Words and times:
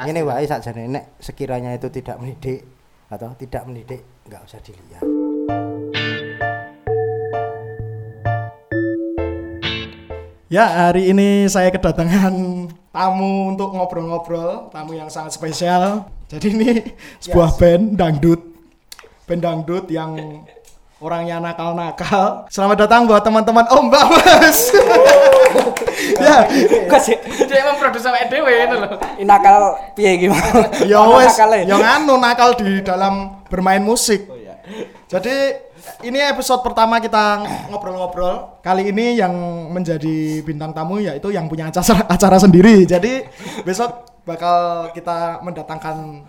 Pasti. 0.00 0.16
Ini 0.16 0.20
wae 0.24 0.48
sakjane 0.48 0.82
nek 0.88 1.04
sekiranya 1.20 1.76
itu 1.76 1.92
tidak 1.92 2.16
mendidik 2.16 2.64
atau 3.12 3.36
tidak 3.36 3.68
mendidik 3.68 4.00
nggak 4.24 4.40
usah 4.48 4.56
dilihat. 4.64 5.04
Ya, 10.48 10.88
hari 10.88 11.12
ini 11.12 11.44
saya 11.52 11.68
kedatangan 11.68 12.32
tamu 12.96 13.52
untuk 13.52 13.76
ngobrol-ngobrol, 13.76 14.72
tamu 14.72 14.96
yang 14.96 15.12
sangat 15.12 15.36
spesial. 15.36 16.08
Jadi 16.32 16.48
ini 16.48 16.68
sebuah 17.28 17.60
band 17.60 18.00
dangdut. 18.00 18.40
Band 19.28 19.44
dangdut 19.44 19.84
yang 19.92 20.16
orangnya 20.96 21.44
nakal-nakal. 21.44 22.48
Selamat 22.48 22.88
datang 22.88 23.04
buat 23.04 23.20
teman-teman 23.20 23.68
Om 23.68 23.92
Bawas. 23.92 24.72
ya, 26.24 26.36
Kok 26.86 27.00
sih 27.00 27.16
Dia 27.46 27.66
emang 27.66 27.76
produser 27.80 28.10
awake 28.12 28.28
dhewe 28.30 28.52
ngono 28.66 28.86
lho. 28.86 28.96
nakal 29.26 29.76
piye 29.96 30.16
gimana? 30.16 30.70
ya 30.84 31.00
wes, 31.06 31.34
yang 31.66 31.82
anu 31.82 32.16
nakal 32.16 32.54
di 32.56 32.80
dalam 32.80 33.44
bermain 33.50 33.82
musik. 33.82 34.30
Oh 34.30 34.38
iya. 34.38 34.58
Jadi 35.10 35.34
ini 36.06 36.20
episode 36.22 36.62
pertama 36.64 37.02
kita 37.02 37.44
ngobrol-ngobrol. 37.68 38.62
Kali 38.64 38.88
ini 38.88 39.18
yang 39.18 39.32
menjadi 39.72 40.40
bintang 40.44 40.72
tamu 40.72 41.02
yaitu 41.02 41.28
yang 41.34 41.50
punya 41.50 41.68
acara 41.68 42.06
acara 42.08 42.36
sendiri. 42.40 42.86
Jadi 42.86 43.26
besok 43.66 44.22
bakal 44.24 44.88
kita 44.94 45.42
mendatangkan 45.42 46.24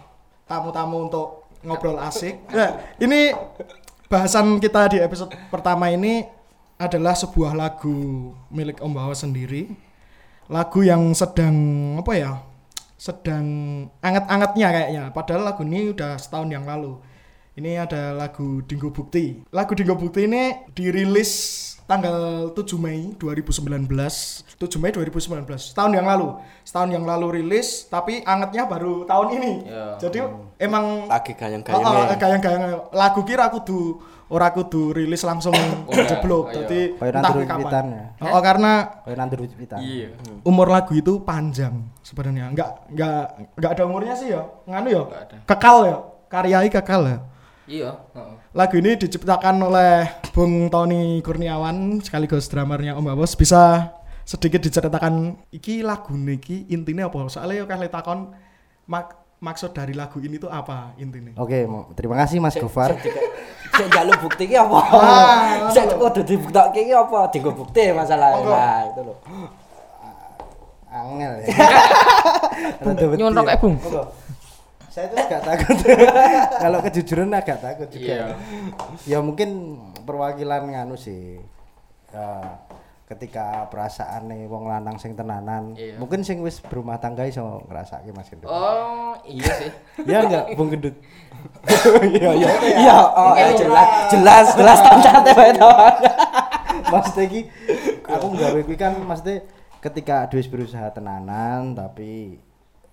tamu-tamu 0.50 1.08
untuk 1.08 1.28
ngobrol 1.62 1.96
asik. 2.02 2.42
Nah, 2.52 2.82
ini 2.98 3.32
bahasan 4.12 4.60
kita 4.60 4.92
di 4.92 4.98
episode 5.00 5.32
pertama 5.48 5.88
ini 5.88 6.26
adalah 6.82 7.14
sebuah 7.14 7.54
lagu 7.54 8.34
milik 8.50 8.82
Om 8.82 8.98
Bawa 8.98 9.14
sendiri. 9.14 9.70
Lagu 10.50 10.82
yang 10.82 11.14
sedang 11.14 11.56
apa 12.02 12.14
ya? 12.18 12.32
Sedang 12.98 13.46
anget-angetnya 14.02 14.68
kayaknya. 14.74 15.04
Padahal 15.14 15.54
lagu 15.54 15.62
ini 15.62 15.94
udah 15.94 16.18
setahun 16.18 16.50
yang 16.50 16.66
lalu. 16.66 16.98
Ini 17.54 17.86
ada 17.86 18.18
lagu 18.18 18.66
Dinggo 18.66 18.90
Bukti. 18.90 19.46
Lagu 19.54 19.78
Dinggo 19.78 19.94
Bukti 19.94 20.26
ini 20.26 20.66
dirilis 20.74 21.71
tanggal 21.86 22.50
7 22.52 22.58
Mei 22.78 23.14
2019. 23.16 23.88
7 24.56 24.78
Mei 24.78 24.92
2019. 24.92 25.46
Setahun 25.72 25.92
yang 25.92 26.06
lalu. 26.06 26.38
Setahun 26.62 26.90
yang 26.90 27.04
lalu 27.04 27.42
rilis, 27.42 27.86
tapi 27.86 28.22
angetnya 28.24 28.66
baru 28.66 29.04
tahun 29.04 29.28
ini. 29.36 29.54
Iya. 29.66 29.86
Jadi 30.00 30.20
emang 30.58 31.06
Lagi 31.08 31.34
Oh, 31.34 31.38
gayang-gayang. 31.38 31.82
oh, 31.84 32.16
gayang-gayang 32.16 32.64
lagu 32.92 33.22
kira 33.22 33.50
kudu 33.50 34.00
ora 34.32 34.48
kudu 34.50 34.96
rilis 34.96 35.22
langsung 35.22 35.52
jeblok. 36.08 36.50
iya. 36.50 36.64
Dadi 36.64 36.82
Kayak 36.96 37.12
entah 37.12 37.22
nandur 37.28 37.44
kapan. 37.44 37.86
ya. 37.92 38.04
Oh, 38.32 38.42
karena. 38.42 38.72
Iya. 39.78 40.08
umur 40.42 40.68
lagu 40.70 40.94
itu 40.94 41.20
panjang 41.22 41.86
sebenarnya. 42.02 42.50
Enggak 42.50 42.70
enggak 42.88 43.24
enggak 43.60 43.72
ada 43.76 43.84
umurnya 43.84 44.16
sih 44.16 44.32
ya. 44.32 44.42
Nganu 44.66 44.88
ya. 44.88 45.04
Kekal 45.44 45.78
ya. 45.86 45.98
Karyai 46.32 46.70
kekal 46.72 47.02
ya. 47.04 47.18
Iya, 47.68 47.92
heeh. 48.16 48.36
Lagu 48.52 48.76
ini 48.76 49.00
diciptakan 49.00 49.64
oleh 49.64 50.12
Bung 50.36 50.68
Tony 50.68 51.24
Kurniawan 51.24 52.04
sekaligus 52.04 52.52
dramernya 52.52 53.00
Om 53.00 53.08
Babos. 53.08 53.32
Bisa 53.40 53.96
sedikit 54.28 54.60
diceritakan 54.60 55.40
iki 55.56 55.80
lagu 55.80 56.12
niki 56.20 56.68
intinya 56.68 57.08
apa? 57.08 57.32
Soalnya 57.32 57.64
yo 57.64 57.66
kali 57.66 57.88
takon 57.88 58.36
mak 58.92 59.16
maksud 59.40 59.72
dari 59.72 59.96
lagu 59.96 60.20
ini 60.20 60.36
tuh 60.36 60.52
apa 60.52 60.92
intinya? 61.00 61.32
Oke, 61.40 61.64
terima 61.96 62.20
kasih 62.20 62.44
Mas 62.44 62.60
Gofar. 62.60 63.00
Sik 63.72 63.88
njaluk 63.88 64.20
bukti 64.20 64.44
ki 64.52 64.56
apa? 64.60 64.80
Ah, 65.00 65.72
Sik 65.72 65.88
kudu 65.96 66.20
dibuktikke 66.28 66.92
ki 66.92 66.92
apa? 66.92 67.32
Dienggo 67.32 67.56
bukti 67.56 67.96
masalah. 67.96 68.36
Monggo. 68.36 68.52
Nah, 68.52 68.80
itu 68.92 69.00
lho. 69.00 69.16
Angel 70.92 71.34
ya. 71.40 71.48
Nyontok 73.16 73.48
ya. 73.48 73.56
kayak 73.56 73.60
Bung. 73.64 73.76
Saya 74.92 75.08
itu 75.08 75.16
agak 75.16 75.42
takut. 75.48 75.78
Kalau 76.68 76.80
kejujuran 76.84 77.32
agak 77.32 77.64
takut 77.64 77.88
juga. 77.88 78.04
Iya. 78.04 78.26
Ya 79.08 79.20
mungkin 79.24 79.80
perwakilan 80.04 80.68
nganu 80.68 81.00
sih. 81.00 81.40
Ya, 82.12 82.60
ketika 83.08 83.72
perasaan 83.72 84.28
nih 84.28 84.52
wong 84.52 84.68
lanang 84.68 85.00
sing 85.00 85.16
tenanan, 85.16 85.80
Iya. 85.80 85.96
mungkin 85.96 86.28
sing 86.28 86.44
wis 86.44 86.60
berumah 86.60 87.00
tangga 87.00 87.24
iso 87.24 87.64
ngrasake 87.72 88.12
Mas 88.12 88.28
Gendut. 88.28 88.52
Oh, 88.52 89.16
iya 89.24 89.48
sih. 89.64 89.72
Ya 90.12 90.28
enggak, 90.28 90.60
Bung 90.60 90.68
Gendut. 90.68 90.96
Iya, 92.12 92.32
iya. 92.36 92.50
Iya, 92.60 92.98
oh 93.16 93.32
eh, 93.40 93.56
jelas 93.56 93.88
jelas 94.12 94.48
jelas 94.60 94.80
tancate 94.84 95.32
wae 95.40 95.52
to. 95.56 95.72
Maksudnya 96.92 97.26
ki 97.32 97.42
aku 98.12 98.26
nggawe 98.36 98.60
kuwi 98.68 98.76
kan 98.76 98.94
maksudnya 99.08 99.48
ketika 99.80 100.28
Dwi 100.28 100.44
berusaha 100.52 100.92
tenanan 100.92 101.72
tapi 101.72 102.36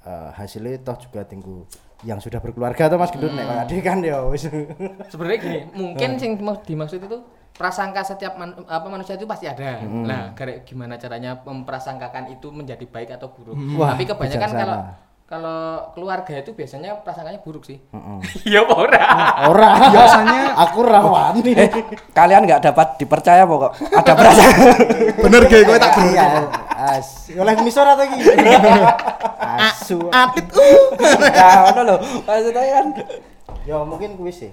eh, 0.06 0.28
hasilnya 0.38 0.78
toh 0.86 0.94
juga 1.02 1.26
tinggu 1.26 1.66
yang 2.00 2.18
sudah 2.18 2.38
berkeluarga 2.38 2.86
tuh 2.86 2.94
Mas 2.94 3.10
Gendut 3.10 3.32
nek 3.32 3.42
kayak 3.42 3.62
adik 3.64 3.80
kan 3.82 3.98
ya 4.00 4.22
wis. 4.24 4.46
Sebenarnya 5.08 5.38
gini, 5.40 5.60
mungkin 5.72 6.10
sing 6.14 6.38
mau 6.38 6.54
dimaksud 6.54 7.00
itu 7.00 7.18
prasangka 7.50 8.06
setiap 8.06 8.38
man- 8.38 8.54
apa 8.62 8.86
manusia 8.86 9.14
itu 9.14 9.26
pasti 9.26 9.44
ada. 9.44 9.82
Nah, 9.82 10.30
gara- 10.32 10.62
gimana 10.62 10.94
caranya 10.94 11.42
memprasangkakan 11.42 12.30
itu 12.30 12.48
menjadi 12.48 12.86
baik 12.86 13.18
atau 13.18 13.28
buruk. 13.28 13.58
Wah, 13.74 13.92
Tapi 13.92 14.06
kebanyakan 14.06 14.30
bijaksana. 14.46 14.60
kalau 14.60 14.76
kalau 15.28 15.92
keluarga 15.92 16.40
itu 16.40 16.56
biasanya 16.56 17.04
prasangkanya 17.04 17.44
buruk 17.44 17.60
sih. 17.62 17.76
Heeh. 17.92 18.18
Iya, 18.48 18.64
apa 18.64 18.74
ora? 18.74 19.02
Ora. 19.44 19.70
Biasanya 19.92 20.40
aku 20.56 20.78
rawani. 20.80 21.52
Eh, 21.52 21.68
kalian 22.10 22.48
nggak 22.48 22.64
dapat 22.64 22.96
dipercaya 22.96 23.44
pokok. 23.44 23.76
Ada 23.92 24.12
perasaan. 24.16 24.56
bener 25.24 25.42
ge 25.44 25.58
kowe 25.62 25.76
tak 25.76 25.92
bener. 25.94 26.12
Iya. 26.16 26.26
As. 26.72 27.28
Oleh 27.28 27.54
misor 27.60 27.84
atau 27.84 28.08
ki? 28.08 28.18
Asu. 29.36 29.98
Atit 30.08 30.46
uh. 30.48 30.96
Nah, 30.96 31.54
ngono 31.68 31.80
lho. 31.84 31.96
Maksudnya 32.24 32.62
kan 32.72 32.86
Ya 33.64 33.76
mungkin 33.84 34.16
kuwi 34.16 34.32
sih. 34.32 34.52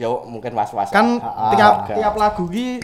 ya 0.00 0.08
mungkin 0.24 0.56
was-was. 0.56 0.88
Kan 0.88 1.20
Ah, 1.20 1.52
tiap 1.52 1.74
oke. 1.84 1.92
tiap 1.92 2.14
lagu 2.16 2.44
ki 2.48 2.80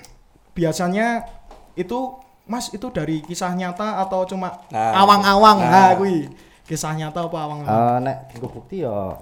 biasanya 0.52 1.24
itu 1.72 2.12
Mas 2.44 2.68
itu 2.70 2.92
dari 2.92 3.24
kisah 3.24 3.56
nyata 3.56 3.98
atau 3.98 4.22
cuma 4.22 4.60
Nah, 4.68 4.92
awang-awang? 4.94 5.58
Nah, 5.58 5.70
nah. 5.72 5.90
kuwi. 5.96 6.28
Kisah 6.66 6.98
nyata 6.98 7.30
apa 7.30 7.38
awang-awang? 7.46 7.70
Eh 7.70 7.96
nek 8.02 8.16
gue 8.34 8.50
bukti 8.50 8.82
ya 8.82 9.14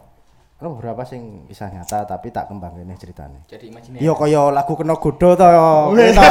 ada 0.55 0.69
beberapa 0.73 1.05
sing 1.05 1.45
kisah 1.45 1.69
nyata 1.69 2.09
tapi 2.09 2.33
tak 2.33 2.49
kembang 2.49 2.73
ini 2.81 2.97
ceritanya. 2.97 3.37
Jadi 3.45 3.69
imajinasi. 3.69 4.01
Iya 4.01 4.17
kaya 4.17 4.49
lagu 4.49 4.73
kena 4.81 4.97
godo 4.97 5.37
to 5.37 5.45
ya. 5.45 5.69
To. 5.93 6.25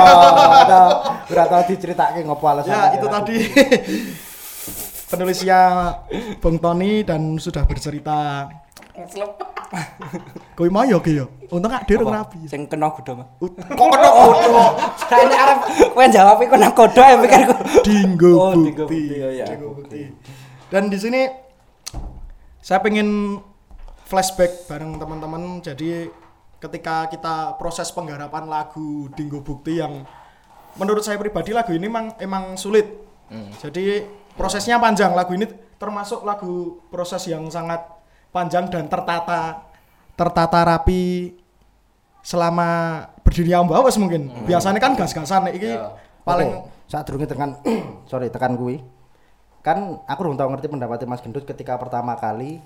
to. 0.66 0.84
Ora 1.30 1.44
tau 1.46 1.62
diceritake 1.70 2.26
ngopo 2.26 2.46
alasan. 2.50 2.74
Ya, 2.74 2.82
itu 2.98 3.06
tadi 3.06 3.38
penulisnya 5.14 5.60
Bung 6.42 6.58
Tony 6.58 7.06
dan 7.06 7.38
sudah 7.38 7.62
bercerita. 7.70 8.50
Kowe 10.54 10.70
mau 10.70 10.86
ya 10.86 10.98
ki 10.98 11.14
ya? 11.18 11.26
Untung 11.50 11.70
gak 11.70 11.86
dirung 11.86 12.10
rapi. 12.10 12.46
Sing 12.50 12.66
kena 12.66 12.90
kuda 12.90 13.14
mah. 13.14 13.28
Kok 13.38 13.88
kena 13.90 14.10
godo? 14.10 14.66
Saya 14.98 15.30
ini 15.30 15.36
arep 15.38 15.60
kowe 15.94 16.06
jawab 16.10 16.38
iku 16.42 16.58
kena 16.58 16.70
kuda 16.74 17.04
ya 17.06 17.16
pikir 17.22 17.42
ku. 17.50 17.56
Dinggo 17.86 18.32
Oh, 18.34 18.54
Dinggo 18.58 18.86
bukti. 18.90 19.02
Bukti, 19.14 19.38
ya. 19.38 19.46
Dinggo 19.46 19.68
bukti. 19.78 20.02
Dan 20.74 20.90
di 20.90 20.98
sini 20.98 21.30
saya 22.58 22.82
pengen 22.82 23.38
flashback 24.10 24.66
bareng 24.66 24.98
teman-teman. 24.98 25.62
Jadi 25.62 26.10
ketika 26.58 27.06
kita 27.14 27.62
proses 27.62 27.94
penggarapan 27.94 28.50
lagu 28.50 29.06
Dinggo 29.14 29.46
Bukti 29.46 29.78
yang 29.78 30.02
menurut 30.74 31.06
saya 31.06 31.22
pribadi 31.22 31.54
lagu 31.54 31.78
ini 31.78 31.86
emang 31.86 32.18
emang 32.18 32.58
sulit. 32.58 32.90
Jadi 33.62 34.02
prosesnya 34.34 34.82
panjang. 34.82 35.14
Lagu 35.14 35.38
ini 35.38 35.46
termasuk 35.78 36.26
lagu 36.26 36.82
proses 36.90 37.22
yang 37.30 37.46
sangat 37.54 37.86
panjang 38.34 38.66
dan 38.74 38.90
tertata 38.90 39.70
tertata 40.18 40.60
rapi 40.66 41.38
selama 42.26 42.70
berdiri 43.22 43.54
Om 43.54 43.70
Bawas 43.70 43.94
mungkin. 44.02 44.34
Biasanya 44.50 44.82
kan 44.82 44.98
gas-gasan 44.98 45.54
iki 45.54 45.70
Ya. 45.70 45.94
paling 46.26 46.50
Oke, 46.50 46.90
saat 46.90 47.06
durunge 47.06 47.30
tekan 47.30 47.62
sorry 48.10 48.34
tekan 48.34 48.58
kuwi. 48.58 48.82
Kan 49.64 50.04
aku 50.04 50.20
belum 50.28 50.36
tahu 50.36 50.52
ngerti 50.52 50.68
pendapatnya 50.68 51.08
Mas 51.08 51.24
Gendut 51.24 51.48
ketika 51.48 51.80
pertama 51.80 52.20
kali 52.20 52.60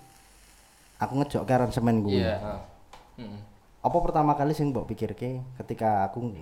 aku 0.97 1.13
ngejok 1.21 1.45
ke 1.45 1.53
aransemen 1.53 2.01
kuwi. 2.01 2.25
Iya, 2.25 2.41
heeh. 2.41 2.61
Heeh. 3.21 3.39
Apa 3.85 3.97
pertama 4.01 4.33
kali 4.33 4.57
sing 4.57 4.73
mbok 4.73 4.89
pikirke 4.89 5.37
ketika 5.61 6.09
aku 6.09 6.33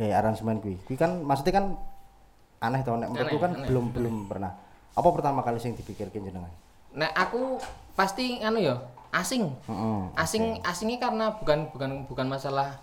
kayak 0.00 0.24
aransemen 0.24 0.56
kuwi? 0.64 0.80
Kuwi 0.88 0.96
kan 0.96 1.20
maksudnya 1.20 1.60
kan 1.60 1.66
aneh 2.64 2.80
to 2.80 2.96
nek 2.96 3.12
menurutku 3.12 3.36
Aneh, 3.36 3.44
kan 3.44 3.52
aneh, 3.60 3.68
belum 3.68 3.84
belum 3.92 4.16
pernah. 4.32 4.56
Apa 4.96 5.08
pertama 5.12 5.44
kali 5.44 5.60
sing 5.60 5.76
dipikirke 5.76 6.16
jenengan? 6.16 6.48
Nah, 6.96 7.12
aku 7.12 7.60
pasti 7.92 8.40
anu 8.40 8.56
ya, 8.56 8.80
asing. 9.12 9.52
Heeh. 9.68 10.00
Asing 10.16 10.64
asingnya 10.64 10.96
karena 10.96 11.36
bukan 11.36 11.68
bukan 11.76 11.90
bukan 12.08 12.26
masalah 12.28 12.80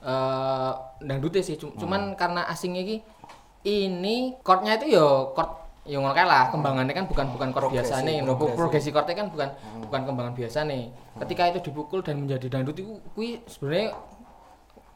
eh 0.00 0.72
dangdute 1.00 1.40
sih, 1.44 1.56
Cum- 1.60 1.76
cuman 1.76 2.12
karena 2.16 2.44
asingnya 2.48 2.84
iki 2.84 2.96
ini 3.68 4.36
chordnya 4.40 4.80
itu 4.80 4.96
ya 4.96 5.04
chord 5.36 5.59
ya 5.88 5.96
ngono 5.96 6.12
kae 6.12 6.28
lah, 6.28 6.52
kembangannya 6.52 6.92
kan 6.92 7.08
bukan 7.08 7.26
bukan 7.32 7.48
chord 7.56 7.68
biasa 7.72 8.04
nih, 8.04 8.20
progresi 8.36 8.92
chordnya 8.92 9.16
kan 9.16 9.26
bukan 9.32 9.48
bukan 9.88 10.00
kembangan 10.06 10.32
biasa 10.36 10.68
nih. 10.68 10.92
Ketika 11.24 11.42
itu 11.50 11.58
dipukul 11.72 12.04
dan 12.04 12.20
menjadi 12.20 12.46
dangdut 12.52 12.76
itu 12.76 13.00
kuwi 13.16 13.40
sebenarnya 13.48 13.96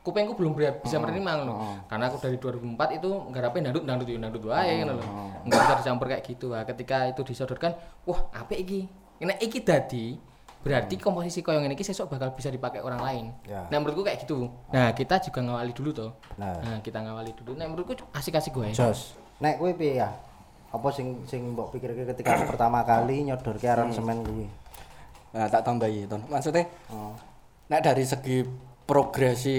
kupengku 0.04 0.36
belum 0.36 0.52
bisa 0.54 1.00
menerima 1.00 1.31
ngono. 1.40 1.88
Karena 1.88 2.12
aku 2.12 2.20
dari 2.20 2.36
2004 2.36 3.00
itu 3.00 3.08
ngarape 3.32 3.64
dangdut 3.64 3.84
dangdut 3.88 4.08
yo 4.12 4.20
dangdut 4.20 4.44
wae 4.44 4.84
ngono 4.84 4.92
lho. 5.00 5.04
Enggak 5.48 5.60
bisa 5.64 5.75
dicampur 5.81 6.06
kayak 6.12 6.22
gitu. 6.28 6.52
Nah, 6.52 6.69
ketika 6.69 7.08
itu 7.08 7.20
disodorkan, 7.25 7.72
wah 8.04 8.20
apik 8.36 8.60
iki. 8.60 8.81
Nek 9.25 9.40
iki 9.40 9.64
dadi 9.64 10.20
berarti 10.64 10.96
komposisi 11.00 11.40
koyo 11.40 11.60
ngene 11.60 11.76
iki 11.76 11.84
sesuk 11.84 12.12
bakal 12.12 12.36
bisa 12.36 12.52
dipakai 12.52 12.84
orang 12.84 13.00
lain. 13.00 13.25
Ya. 13.48 13.64
Nah, 13.72 13.81
menurutku 13.81 14.04
kayak 14.04 14.28
gitu. 14.28 14.52
Nah, 14.69 14.92
kita 14.92 15.25
juga 15.25 15.40
ngawali 15.40 15.72
dulu 15.72 15.90
toh. 15.96 16.10
Nah. 16.36 16.52
Nah, 16.60 16.78
kita 16.84 17.00
ngawali 17.00 17.32
dulu. 17.32 17.56
Nah, 17.56 17.64
menurutku 17.72 17.96
asik-asik 18.12 18.52
gue. 18.52 18.76
Jos. 18.76 19.16
Nek 19.40 19.56
piye 19.60 20.04
ya? 20.04 20.12
Apa 20.74 20.90
sing 20.90 21.22
sing 21.24 21.54
mbok 21.54 21.70
pikirke 21.70 22.02
ketika 22.04 22.34
pertama 22.44 22.82
kali 22.82 23.22
nyodorke 23.22 23.62
aransemen 23.64 24.20
kuwi? 24.20 24.46
Nah, 25.30 25.46
tak 25.46 25.62
tambahi, 25.62 26.06
Ton. 26.06 26.22
Maksudnya 26.26 26.66
Oh. 26.88 27.14
nek 27.64 27.80
dari 27.80 28.02
segi 28.02 28.42
progresi 28.84 29.56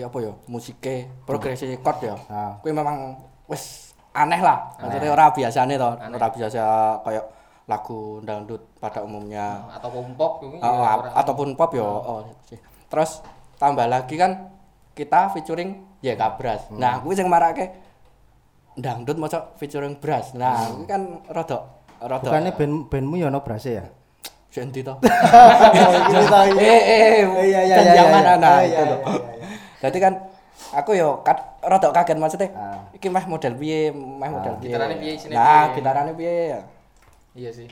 apa 0.00 0.16
ya 0.18 0.32
musiknya 0.46 1.04
progresi 1.22 1.76
chord 1.76 1.98
ya 2.00 2.16
Ah. 2.26 2.56
kuwi 2.58 2.72
memang 2.72 3.12
wis 3.44 3.92
aneh 4.10 4.40
lah 4.40 4.72
maksudnya 4.76 5.10
ora 5.10 5.28
biasane 5.28 5.76
to 5.76 5.84
ora 5.92 6.28
biasa 6.28 6.60
kayak 7.00 7.24
lagu 7.64 8.00
dangdut 8.20 8.64
pada 8.76 9.00
umumnya 9.00 9.60
Atau 9.70 10.00
pop 10.16 10.40
kuwi. 10.40 10.56
Oh, 10.58 10.80
ap- 10.80 11.12
ataupun 11.14 11.52
pop 11.52 11.70
ya 11.70 11.84
oh, 11.84 12.24
sih. 12.42 12.56
terus 12.88 13.20
tambah 13.56 13.84
lagi 13.84 14.16
kan 14.16 14.48
kita 14.92 15.28
featuring 15.30 15.76
ya 16.00 16.16
kabras 16.16 16.64
nah 16.72 16.96
kuwi 16.98 17.12
sing 17.12 17.28
marake 17.28 17.68
dangdut 18.72 19.16
maca 19.16 19.52
featuring 19.56 19.96
brass 19.96 20.32
nah 20.32 20.56
kuwi 20.72 20.88
kan 20.88 21.02
rada 21.28 21.58
rada 22.00 22.24
Bukannya 22.24 22.52
band 22.56 22.74
bandmu 22.88 23.14
ya 23.16 23.30
ono 23.30 23.40
brase 23.40 23.78
ya? 23.78 23.86
Senti 24.52 24.84
to. 24.86 24.92
Ini 25.00 26.24
tahu 26.28 26.44
ini. 26.50 26.60
Eh 26.60 26.82
eh 26.84 27.12
Iya, 27.40 27.60
iya, 27.64 27.76
iya, 27.80 28.02
iya. 28.04 28.04
anak 28.36 28.52
Oh, 28.52 28.60
itu 28.60 28.74
iya, 28.76 28.82
iya, 28.84 28.96
iya. 29.32 29.46
Jadi 29.80 29.96
kan 29.96 30.12
aku 30.76 30.92
yo 30.92 31.24
kat 31.24 31.40
rada 31.64 31.88
kaget 31.88 32.18
maksudnya. 32.20 32.48
Ah. 32.52 32.84
Iki 32.92 33.08
meh 33.08 33.24
model 33.24 33.56
piye, 33.56 33.88
meh 33.94 34.28
model 34.28 34.60
piye. 34.60 34.68
Gitarane 34.68 34.94
piye, 35.00 35.12
isine 35.16 35.32
Nah, 35.32 35.72
gitarane 35.72 36.12
piye 36.12 36.34
ya. 36.52 36.60
Iya 37.32 37.50
sih. 37.54 37.68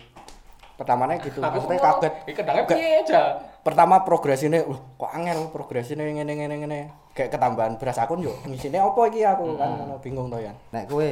Pertamanya 0.79 1.20
gitu, 1.20 1.44
Aku 1.44 1.61
maksudnya 1.61 1.79
kaget. 1.85 2.12
Iki 2.25 2.41
Gak- 2.41 2.69
piye 2.73 2.88
aja. 3.05 3.23
Pertama 3.61 4.01
progresine, 4.09 4.65
wah 4.65 4.81
kok 4.97 5.12
angel 5.12 5.53
progresine 5.53 6.01
ngene 6.01 6.33
ngene 6.33 6.55
ngene. 6.65 6.81
Kayak 7.12 7.37
ketambahan 7.37 7.77
beras 7.77 8.01
akun 8.01 8.25
yo. 8.25 8.33
Ngisine 8.49 8.81
apa 8.81 9.01
iki 9.12 9.21
aku 9.21 9.61
kan 9.61 9.77
ngono 9.77 10.01
bingung 10.01 10.33
to 10.33 10.41
ya. 10.41 10.57
Nek 10.73 10.89
kowe. 10.89 11.11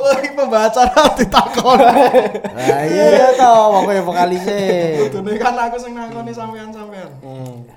Oh, 0.00 0.12
ini 0.16 0.28
pembaca 0.32 0.82
ditakon. 1.20 1.78
Lah 2.56 2.82
iya 2.88 3.36
to, 3.36 3.52
wong 3.52 3.84
kowe 3.84 4.00
vokalise. 4.08 4.60
Kudune 5.12 5.36
kan 5.36 5.52
aku 5.60 5.76
sing 5.76 5.92
nakoni 5.92 6.32
sampean-sampean. 6.32 7.12
Hmm. 7.20 7.68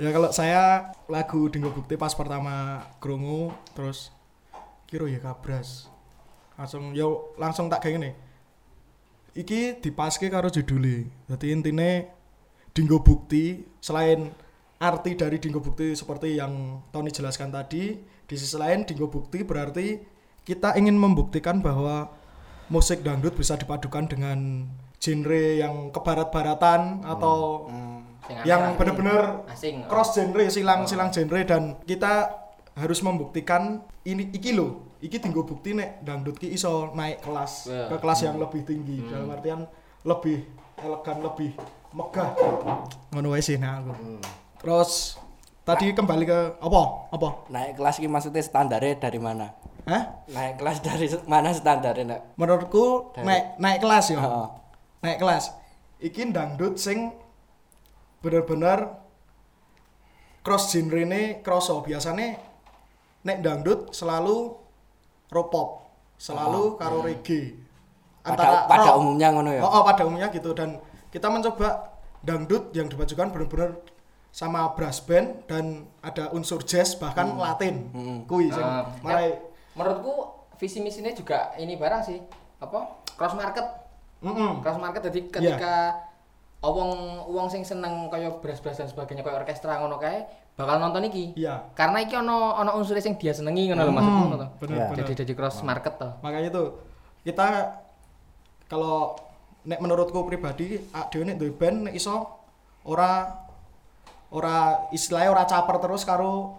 Ya 0.00 0.08
kalau 0.08 0.32
saya 0.32 0.88
lagu 1.04 1.52
Dinggo 1.52 1.68
Bukti 1.68 2.00
pas 2.00 2.16
pertama 2.16 2.88
krungu 2.96 3.52
terus 3.76 4.08
kira 4.88 5.04
ya 5.04 5.20
kabras. 5.20 5.92
Langsung 6.56 6.96
yo 6.96 7.36
langsung 7.36 7.68
tak 7.68 7.84
kayak 7.84 8.00
gini. 8.00 8.10
Iki 9.32 9.80
dipaske 9.80 10.28
karo 10.28 10.52
judule. 10.52 11.08
Jadi 11.28 11.46
intine 11.56 12.12
Dinggo 12.76 13.00
Bukti 13.00 13.64
selain 13.80 14.28
arti 14.76 15.16
dari 15.16 15.40
Dinggo 15.40 15.64
Bukti 15.64 15.96
seperti 15.96 16.36
yang 16.36 16.84
Tony 16.92 17.08
jelaskan 17.08 17.48
tadi, 17.48 17.96
di 18.02 18.34
sisi 18.36 18.56
lain 18.60 18.84
Dinggo 18.84 19.08
Bukti 19.08 19.40
berarti 19.40 20.00
kita 20.42 20.76
ingin 20.76 20.98
membuktikan 20.98 21.62
bahwa 21.64 22.12
musik 22.68 23.00
dangdut 23.00 23.36
bisa 23.36 23.56
dipadukan 23.56 24.08
dengan 24.10 24.68
genre 25.00 25.44
yang 25.58 25.90
kebarat-baratan 25.90 27.02
atau 27.04 27.68
Sing 28.22 28.38
yang 28.46 28.70
asing. 28.70 28.78
benar-benar 28.78 29.22
cross 29.90 30.14
genre 30.14 30.46
silang 30.46 30.86
silang 30.86 31.10
genre 31.10 31.42
dan 31.42 31.74
kita 31.82 32.30
harus 32.78 33.02
membuktikan 33.02 33.82
ini 34.06 34.30
iki 34.30 34.54
lo 34.54 34.91
iki 35.02 35.18
tinggal 35.18 35.42
bukti 35.42 35.74
nek 35.74 36.00
dangdut 36.00 36.38
ki 36.38 36.48
iso 36.48 36.94
naik 36.94 37.20
kelas 37.20 37.66
Iya. 37.66 37.90
ke 37.90 37.96
kelas 37.98 38.20
yang 38.22 38.38
lebih 38.38 38.62
tinggi. 38.62 39.02
Dalam 39.04 39.28
artian 39.28 39.66
lebih 40.02 40.46
elegan 40.78 41.18
lebih 41.20 41.50
megah. 41.90 42.30
Ngono 43.10 43.34
wae 43.34 43.42
sih 43.42 43.58
nah 43.58 43.82
aku. 43.82 43.92
Terus 44.56 45.18
tadi 45.62 45.90
kembali 45.90 46.24
ke 46.24 46.38
apa? 46.56 46.82
Apa? 47.10 47.28
Naik 47.50 47.76
kelas 47.76 47.98
iki 47.98 48.06
maksudnya 48.06 48.40
standarnya 48.40 48.96
dari 48.96 49.18
mana? 49.18 49.50
Hah? 49.82 50.22
Naik 50.30 50.56
kelas 50.56 50.78
dari 50.80 51.06
mana 51.26 51.50
standarnya 51.50 52.04
nak? 52.06 52.20
menurutku 52.38 53.10
Dari- 53.12 53.26
naik 53.26 53.44
naik 53.58 53.78
kelas 53.82 54.06
ya 54.08 54.18
Heeh. 54.18 54.46
naik 55.02 55.18
kelas. 55.18 55.44
Iki 55.98 56.30
dangdut 56.30 56.78
sing 56.78 57.10
bener-bener 58.22 59.02
cross 60.42 60.70
genre 60.70 60.98
ini 61.00 61.22
kroso 61.42 61.82
biasanya 61.82 62.38
nek 63.22 63.38
dangdut 63.38 63.90
selalu 63.90 64.61
rock 65.32 65.48
pop 65.48 65.68
selalu 66.16 66.76
karo 66.76 67.00
reggae 67.00 67.56
Pada 68.22 68.64
pada 68.64 68.92
rock. 68.92 69.00
umumnya 69.00 69.28
ngono 69.32 69.50
ya. 69.50 69.60
oh, 69.60 69.72
oh, 69.72 69.82
pada 69.82 70.04
umumnya 70.04 70.28
gitu 70.28 70.52
dan 70.52 70.78
kita 71.08 71.26
mencoba 71.26 71.90
dangdut 72.20 72.70
yang 72.70 72.86
dibajukan 72.86 73.28
bener-bener 73.28 73.82
sama 74.30 74.70
brass 74.72 75.02
band 75.02 75.44
dan 75.44 75.64
ada 76.00 76.30
unsur 76.30 76.62
jazz 76.62 76.94
bahkan 76.94 77.34
latin 77.34 77.90
kui 78.24 78.46
sing 78.46 78.62
Ah. 78.62 78.86
marai 79.00 79.40
Menurutku 79.72 80.12
visi 80.54 80.78
misinya 80.78 81.08
juga 81.10 81.56
ini 81.56 81.74
barang 81.74 82.04
sih. 82.04 82.20
Apa? 82.60 82.92
Cross 83.10 83.34
market. 83.34 83.64
Mm-mm. 84.20 84.60
Cross 84.60 84.76
market 84.76 85.08
jadi 85.08 85.20
ketika 85.26 85.74
wong 86.60 86.92
wong 87.26 87.48
sing 87.48 87.64
seneng 87.64 88.06
kaya 88.06 88.30
beras-beras 88.36 88.76
dan 88.76 88.86
sebagainya 88.86 89.20
kaya 89.20 89.34
orkestra 89.34 89.80
ngono 89.80 89.96
kae 89.96 90.22
bakal 90.52 90.76
nonton 90.78 91.08
iki. 91.08 91.32
Iya. 91.34 91.72
Karena 91.72 92.04
iki 92.04 92.12
ono 92.12 92.52
ono 92.56 92.70
unsur 92.76 93.00
sing 93.00 93.16
dia 93.16 93.32
senengi 93.32 93.72
ngono 93.72 93.82
lho 93.88 93.92
maksudku 93.92 94.18
ngono 94.20 94.36
to. 94.36 94.48
bener, 94.60 94.76
Iya. 94.76 94.86
Jadi 95.00 95.12
jadi 95.24 95.32
cross 95.32 95.64
market 95.64 95.96
to. 95.96 96.08
makanya 96.20 96.48
itu 96.52 96.64
kita 97.24 97.46
kalau 98.68 99.16
nek 99.62 99.78
menurutku 99.78 100.26
pribadi 100.26 100.80
dhewe 101.10 101.22
nek 101.22 101.38
duwe 101.38 101.52
band 101.54 101.88
nek 101.88 101.94
iso 101.94 102.26
ora 102.82 103.30
ora 104.34 104.88
istilahnya 104.90 105.30
ora 105.30 105.44
caper 105.46 105.76
terus 105.78 106.02
karo 106.02 106.58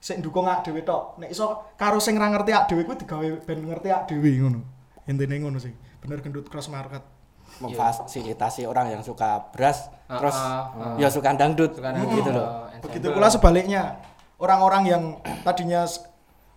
sing 0.00 0.24
ndukung 0.24 0.48
ak 0.48 0.64
dhewe 0.64 0.80
tok 0.80 1.20
nek 1.20 1.28
iso 1.28 1.74
karo 1.76 2.00
sing 2.00 2.16
ra 2.16 2.32
ngerti 2.32 2.50
ak 2.56 2.64
dhewe 2.72 2.82
kuwi 2.88 2.96
digawe 2.96 3.26
band 3.44 3.62
ngerti 3.68 3.88
ak 3.92 4.02
dhewe 4.08 4.30
ngono 4.40 4.60
intine 5.04 5.36
ngono 5.36 5.58
sih 5.60 5.74
bener 6.00 6.24
gendut 6.24 6.48
cross 6.48 6.72
market 6.72 7.04
memfasilitasi 7.60 8.64
orang 8.64 8.90
yang 8.90 9.02
suka 9.02 9.48
beras 9.50 9.88
Ah, 10.04 10.18
terus 10.18 10.34
ah, 10.34 10.98
ya 10.98 11.06
suka 11.06 11.30
dangdut 11.30 11.70
Suka 11.70 11.94
gitu 11.94 12.26
nonton, 12.26 12.34
loh. 12.34 12.66
uh, 12.66 12.82
begitu 12.82 13.06
pula 13.10 13.30
sebaliknya 13.30 14.02
orang-orang 14.36 14.82
yang 14.84 15.02
tadinya 15.40 15.86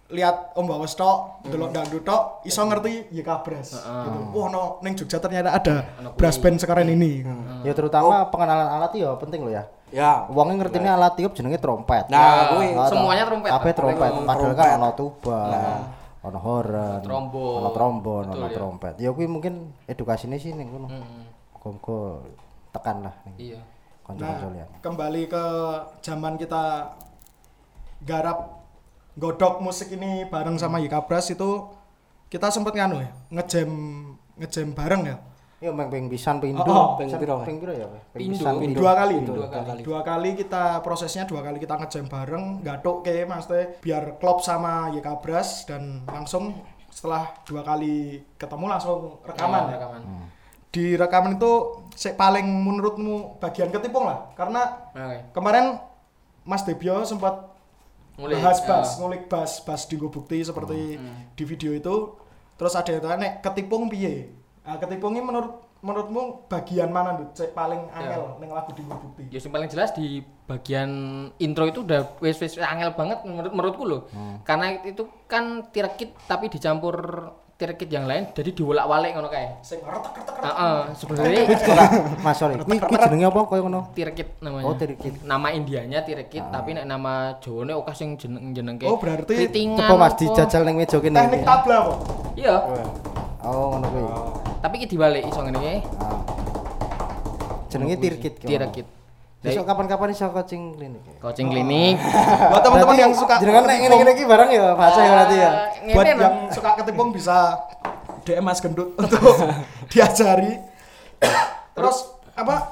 lihat 0.09 0.53
Om 0.53 0.65
Bawes 0.67 0.93
tok, 0.93 1.41
delok 1.43 1.69
dangdut 1.69 2.01
tok, 2.01 2.41
iso 2.43 2.61
ngerti 2.61 3.09
ya 3.09 3.21
kabras. 3.21 3.73
Gitu. 3.73 4.19
Wah, 4.31 4.45
no, 4.47 4.63
ning 4.79 4.93
Jogja 4.93 5.17
ternyata 5.17 5.53
ada 5.53 5.85
brass 6.13 6.37
kuwi. 6.37 6.43
band 6.43 6.57
sekarang 6.59 6.85
ini. 6.87 7.25
Ya 7.61 7.73
terutama 7.73 8.25
pengenalan 8.27 8.73
alat 8.73 8.93
ya 8.93 9.13
penting 9.17 9.41
loh 9.41 9.49
ya. 9.49 9.63
Ya. 9.89 10.25
Wongnya 10.29 10.65
ngertine 10.65 10.85
alat 10.87 11.13
tiup 11.13 11.33
jenenge 11.33 11.57
trompet. 11.57 12.09
Nah, 12.09 12.53
kuwi 12.53 12.73
Ah, 12.73 12.85
toh. 12.85 12.97
semuanya 12.97 13.23
trompet. 13.25 13.49
Kabeh 13.49 13.73
trompet. 13.73 14.09
Trompet. 14.11 14.27
Padahal 14.27 14.53
kan 14.53 14.69
ono 14.75 14.89
tuba, 14.93 15.39
ono 16.23 16.39
horn, 16.39 17.03
trombon. 17.03 17.59
ono 17.59 17.69
trombon, 17.75 18.25
ono 18.31 18.47
ya. 18.47 18.55
trompet. 18.55 18.95
Ya 18.95 19.11
kuwi 19.11 19.27
mungkin 19.27 19.75
edukasine 19.85 20.39
sih 20.39 20.55
ning. 20.55 20.71
Hmm, 20.71 21.27
Muga-muga 21.51 22.23
tekan 22.71 23.03
lah 23.03 23.15
ning 23.27 23.35
Iya. 23.53 23.59
kanca-kanca 24.03 24.47
Nah, 24.51 24.67
kembali 24.83 25.21
ke 25.27 25.43
zaman 26.03 26.35
kita 26.35 26.95
garap 28.03 28.63
godok 29.15 29.63
musik 29.63 29.93
ini 29.93 30.27
bareng 30.27 30.59
sama 30.59 30.79
Yikabras 30.79 31.31
itu 31.31 31.69
kita 32.27 32.49
sempet 32.49 32.73
nganu 32.75 32.99
ya, 32.99 33.11
ngejam 33.29 33.69
ngejam 34.41 34.67
bareng 34.73 35.03
ya. 35.05 35.15
Ya 35.63 35.71
meng 35.71 35.87
ping 35.87 36.11
pisan 36.11 36.43
Oh, 36.43 36.59
oh, 36.67 36.87
piro, 36.99 37.39
piro 37.39 37.71
ya? 37.71 37.87
Pindho. 38.11 38.51
Dua 38.75 38.91
kali. 38.99 39.15
Dua 39.23 39.47
Dua 39.47 39.47
kali. 39.63 39.79
Dua 39.79 39.99
kali 40.03 40.29
kita 40.35 40.83
prosesnya 40.83 41.23
dua 41.23 41.39
kali 41.39 41.55
kita 41.55 41.79
ngejam 41.79 42.11
bareng, 42.11 42.59
gatuk 42.59 43.07
ke 43.07 43.23
maksudnya 43.23 43.79
biar 43.79 44.19
klop 44.19 44.43
sama 44.43 44.91
Yikabras 44.91 45.63
dan 45.63 46.03
langsung 46.03 46.51
setelah 46.91 47.31
dua 47.47 47.63
kali 47.63 48.21
ketemu 48.35 48.65
langsung 48.67 49.23
rekaman 49.23 49.61
Iya, 49.63 49.69
ya. 49.71 49.75
rekaman. 49.79 50.01
Di 50.73 50.85
rekaman 50.99 51.31
itu 51.39 51.51
paling 52.13 52.43
menurutmu 52.43 53.39
bagian 53.39 53.71
ketipung 53.71 54.03
lah 54.03 54.35
karena 54.35 54.91
Oke. 54.91 55.31
kemarin 55.31 55.79
Mas 56.43 56.67
Debio 56.67 57.07
sempat 57.07 57.55
Ngulik, 58.13 58.35
bahas 58.37 58.59
ya. 58.61 58.67
bass, 58.67 58.89
ngulik 58.99 59.23
bass, 59.25 59.63
bass 59.63 59.87
Dinggo 59.87 60.11
Bukti 60.11 60.43
seperti 60.43 60.99
di 61.33 61.43
video 61.47 61.71
itu. 61.73 62.19
Terus 62.53 62.77
ada 62.77 62.93
yang 62.93 63.01
tanya, 63.01 63.17
nek 63.17 63.33
ketipung 63.41 63.89
piye? 63.89 64.29
Nah, 64.63 64.79
ketipungnya 64.79 65.19
menurut 65.19 65.59
menurutmu 65.83 66.47
bagian 66.47 66.87
mana 66.87 67.19
tuh 67.19 67.27
cek 67.35 67.51
paling 67.51 67.91
angel 67.91 68.39
ning 68.39 68.55
lagu 68.55 68.71
Dinggo 68.71 68.95
Bukti? 68.95 69.27
Ya 69.27 69.43
yang 69.43 69.51
paling 69.51 69.67
jelas 69.67 69.91
di 69.91 70.23
bagian 70.47 70.89
intro 71.35 71.67
itu 71.67 71.83
udah 71.83 72.15
wis 72.23 72.39
wis 72.39 72.55
angel 72.55 72.95
banget 72.95 73.19
menurut 73.27 73.51
menurutku 73.51 73.83
loh. 73.83 74.01
Karena 74.47 74.79
itu 74.87 75.03
kan 75.27 75.67
tirakit 75.75 76.15
tapi 76.23 76.47
dicampur 76.47 76.95
tirkit 77.53 77.85
yang 77.91 78.07
lain 78.09 78.31
jadi 78.31 78.55
diwolak-walik 78.55 79.11
ngono 79.13 79.27
kae. 79.27 79.59
Sing 79.59 79.83
retek-retek. 79.83 80.35
Heeh, 80.39 80.79
sebenarnya 80.95 81.41
Ora, 81.51 81.85
Mas 82.23 82.35
sorry. 82.39 82.55
Kuwi 82.63 82.79
kuwi 82.79 82.97
jenenge 83.03 83.25
apa 83.27 83.39
koyo 83.43 83.61
ngono? 83.67 83.81
tirkit 83.91 84.39
namanya. 84.39 84.65
Oh, 84.67 84.75
tirkit. 84.79 85.13
Nama 85.27 85.47
Indianya 85.51 85.99
tirkit, 86.07 86.43
tapi 86.47 86.79
nek 86.79 86.87
nama 86.87 87.35
Jawane 87.43 87.75
oke 87.75 87.91
sing 87.91 88.15
jeneng-jeneng 88.15 88.79
Oh, 88.87 88.95
berarti. 88.95 89.35
Coba 89.51 89.95
Mas 89.99 90.15
dijajal 90.15 90.63
ning 90.63 90.79
meja 90.79 90.97
kene. 91.03 91.19
Teknik 91.19 91.43
tabla 91.43 91.75
apa? 91.83 91.93
Iya, 92.39 92.55
Oh, 93.43 93.75
ngono 93.75 93.87
kuwi. 93.91 94.42
Tapi 94.63 94.79
iki 94.79 94.95
dibalik 94.95 95.27
iso 95.27 95.43
ngene 95.43 95.59
iki. 95.59 95.75
Ah. 95.99 96.23
Jenenge 97.67 97.95
tirkit. 97.99 98.33
Tirkit. 98.39 98.87
Besok 99.43 99.67
kapan-kapan 99.67 100.15
iso 100.15 100.31
coaching 100.31 100.79
klinik. 100.79 101.03
ya? 101.03 101.15
Coaching 101.19 101.51
klinik. 101.51 101.99
Buat 102.55 102.63
teman-teman 102.63 102.95
yang 102.95 103.11
suka 103.11 103.43
jenengan 103.43 103.67
nek 103.67 103.75
ngene-ngene 103.83 104.11
iki 104.15 104.23
bareng 104.23 104.49
ya 104.55 104.71
baca 104.71 104.99
ya 105.03 105.11
berarti 105.11 105.35
ya. 105.35 105.51
Buat 105.91 106.05
yang 106.07 106.19
suka 106.47 106.69
ketimpung 106.79 107.11
bisa 107.11 107.59
DM 108.23 108.39
Mas 108.39 108.63
Gendut 108.63 108.95
untuk 109.03 109.19
diajari. 109.91 110.63
Terus 111.75 111.97
apa? 112.39 112.71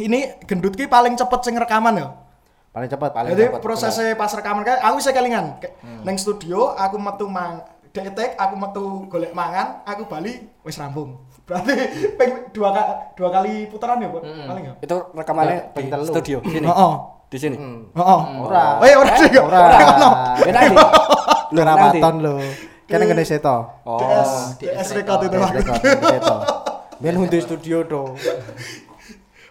Ini 0.00 0.40
Gendut 0.48 0.80
ki 0.80 0.88
paling 0.88 1.12
cepet 1.12 1.40
sing 1.44 1.60
rekaman 1.60 2.00
ya. 2.00 2.08
Paling 2.72 2.88
cepat. 2.88 3.10
Jadi 3.36 3.44
prosesnya 3.60 4.16
pas 4.16 4.32
rekaman 4.32 4.64
kayak 4.64 4.80
aku 4.80 5.04
bisa 5.04 5.12
kelingan. 5.12 5.60
Kayak 5.60 5.76
Neng 6.08 6.16
studio 6.16 6.72
aku 6.72 6.96
metu 6.96 7.28
mang 7.28 7.60
detek 8.00 8.34
aku 8.34 8.54
metu 8.54 8.84
golek 9.06 9.32
mangan, 9.32 9.82
aku 9.82 10.04
bali 10.04 10.46
wis 10.62 10.76
rampung. 10.76 11.18
Berarti 11.42 11.74
ping 12.14 12.52
dua, 12.52 12.68
ka- 12.70 12.88
dua 13.14 13.28
kali 13.30 13.64
putaran 13.66 13.98
ya, 13.98 14.08
Pak? 14.08 14.20
Paling 14.20 14.64
ya. 14.64 14.74
Itu 14.78 14.96
rekamannya 15.10 15.72
Ping 15.72 15.88
di 15.88 15.90
telu. 15.90 16.04
studio 16.04 16.38
sini. 16.44 16.66
Heeh. 16.66 16.92
Di 17.28 17.38
sini. 17.38 17.56
Heeh. 17.88 18.20
Ora. 18.38 18.64
Oh, 18.76 18.84
iya, 18.84 18.96
ora 18.96 19.12
sih. 19.16 19.30
Ora. 19.32 19.58
Ono. 19.96 20.10
Ya 20.44 20.52
nanti. 20.52 20.76
Lu 21.48 21.60
rapaton 21.62 22.14
lu. 22.20 22.34
Kene 22.84 23.04
ngene 23.04 23.24
seto. 23.24 23.56
Oh. 23.82 23.96
DS, 23.98 24.60
DS 24.60 24.88
record 24.94 25.24
itu. 25.24 25.36
Seto. 26.04 26.34
Biar 26.98 27.14
hundu 27.14 27.38
studio 27.38 27.80
to. 27.82 28.02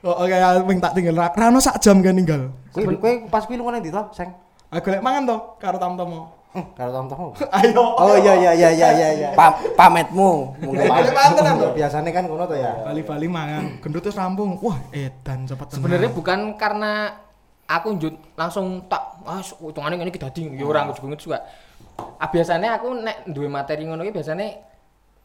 Oh, 0.01 0.13
oke, 0.21 0.29
ya 0.29 0.53
ping 0.61 0.77
tak 0.77 0.93
tinggal. 0.93 1.17
Ra- 1.17 1.33
Rano 1.33 1.57
sak 1.57 1.81
jam 1.81 1.97
kan 1.99 2.13
tinggal. 2.13 2.53
Kuwi 2.69 2.93
kuwi 2.93 3.13
pas 3.27 3.41
kuwi 3.43 3.57
lunga 3.57 3.81
ndi 3.81 3.89
to, 3.89 4.05
Seng? 4.13 4.29
Aku 4.69 4.85
golek 4.85 5.01
mangan 5.01 5.25
to 5.25 5.37
karo 5.57 5.77
tamu-tamu. 5.77 6.29
Hmm, 6.57 6.73
karo 6.73 6.89
tom-tom. 6.89 7.37
Ayo. 7.53 7.85
Oh 8.01 8.17
iya 8.17 8.33
iya 8.33 8.51
iya 8.57 8.69
iya 8.73 8.89
iya 8.89 9.09
iya. 9.13 9.29
Pa 9.37 9.53
pametmu 9.77 10.57
mungkin. 10.57 10.89
Biasanya 11.77 12.09
kan 12.09 12.25
ngono 12.25 12.49
to 12.49 12.57
ya. 12.57 12.81
Bali-bali 12.81 13.29
mangan. 13.29 13.77
Gendut 13.77 14.01
terus 14.01 14.17
rampung. 14.17 14.57
Wah, 14.65 14.81
edan 14.89 15.45
cepet 15.45 15.69
tenan. 15.69 15.77
Sebenarnya 15.77 16.09
bukan 16.09 16.57
karena 16.57 17.13
aku 17.69 17.93
njut 17.93 18.17
langsung 18.33 18.89
tak 18.89 19.21
ah 19.27 19.37
hitungane 19.37 20.01
ngene 20.01 20.09
iki 20.09 20.17
dadi 20.17 20.49
ya 20.57 20.65
ora 20.65 20.89
aku 20.89 21.05
juga 21.05 21.17
juga. 21.21 21.37
Ah 22.17 22.25
biasanya 22.25 22.81
aku 22.81 23.05
nek 23.05 23.29
duwe 23.29 23.45
materi 23.45 23.85
ngono 23.85 24.01
iki 24.01 24.17
biasanya 24.17 24.65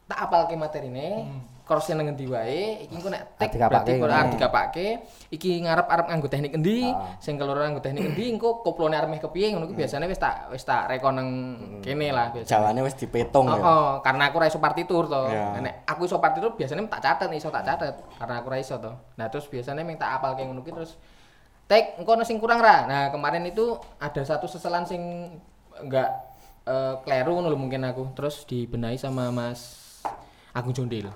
tak 0.05 0.19
apalke 0.29 0.53
materine, 0.53 1.33
cross 1.63 1.87
nang 1.95 2.03
ngendi 2.03 2.27
wae, 2.27 2.83
iki 2.83 2.91
engko 2.91 3.07
nek 3.07 3.39
tek 3.39 3.55
berarti 3.55 3.95
kok 3.95 4.03
ngono. 4.03 4.11
arep 4.11 4.27
dikapake, 4.35 4.87
iki 5.31 5.63
ngarep-arep 5.63 6.05
nganggo 6.11 6.27
teknik 6.27 6.51
endi, 6.59 6.91
Ah. 6.91 7.15
sing 7.23 7.39
keloro 7.39 7.63
nganggo 7.63 7.79
teknik 7.79 8.03
endi, 8.11 8.35
engko 8.35 8.59
koplone 8.59 8.99
arep 8.99 9.07
meh 9.07 9.23
kepiye 9.23 9.55
ngono 9.55 9.71
ki 9.71 9.75
biasanya 9.79 10.11
wis 10.11 10.19
tak 10.19 10.51
wis 10.51 10.59
tak 10.61 10.91
reko 10.91 11.15
nang 11.15 11.29
kene 11.79 12.11
lah 12.11 12.35
biasanya. 12.35 12.51
Jawane 12.51 12.79
wis 12.83 12.99
dipetung 12.99 13.47
Oh, 13.47 13.55
ya. 13.55 13.63
oh, 13.63 13.91
karena 14.03 14.27
aku 14.27 14.43
ra 14.43 14.51
iso 14.51 14.59
partitur 14.59 15.07
to. 15.07 15.23
Iya. 15.31 15.63
Nek 15.63 15.87
aku 15.87 16.03
iso 16.03 16.19
partitur 16.19 16.51
biasanya 16.51 16.83
tak 16.91 16.99
catet, 16.99 17.31
iso 17.31 17.47
tak 17.47 17.63
catet 17.63 17.95
karena 18.19 18.35
aku 18.39 18.47
ra 18.51 18.57
iso 18.59 18.75
to. 18.75 18.91
Nah, 19.15 19.31
terus 19.31 19.47
biasanya 19.47 19.83
meng 19.83 19.95
tak 19.95 20.19
apal 20.19 20.35
kayak 20.35 20.51
ngono 20.51 20.63
ki 20.63 20.71
terus 20.71 20.99
tek 21.63 21.95
engko 21.95 22.19
sing 22.23 22.43
kurang 22.43 22.59
ra. 22.59 22.83
Nah, 22.87 23.03
kemarin 23.07 23.47
itu 23.47 23.79
ada 23.97 24.19
satu 24.19 24.51
seselan 24.51 24.83
sing 24.83 25.31
enggak 25.79 26.11
eh, 26.67 26.95
kleru 27.03 27.39
ngono 27.39 27.55
mungkin 27.55 27.87
aku. 27.87 28.11
Terus 28.15 28.43
dibenahi 28.43 28.95
sama 28.95 29.31
Mas 29.31 29.82
Agung 30.53 30.73
Jondil. 30.73 31.09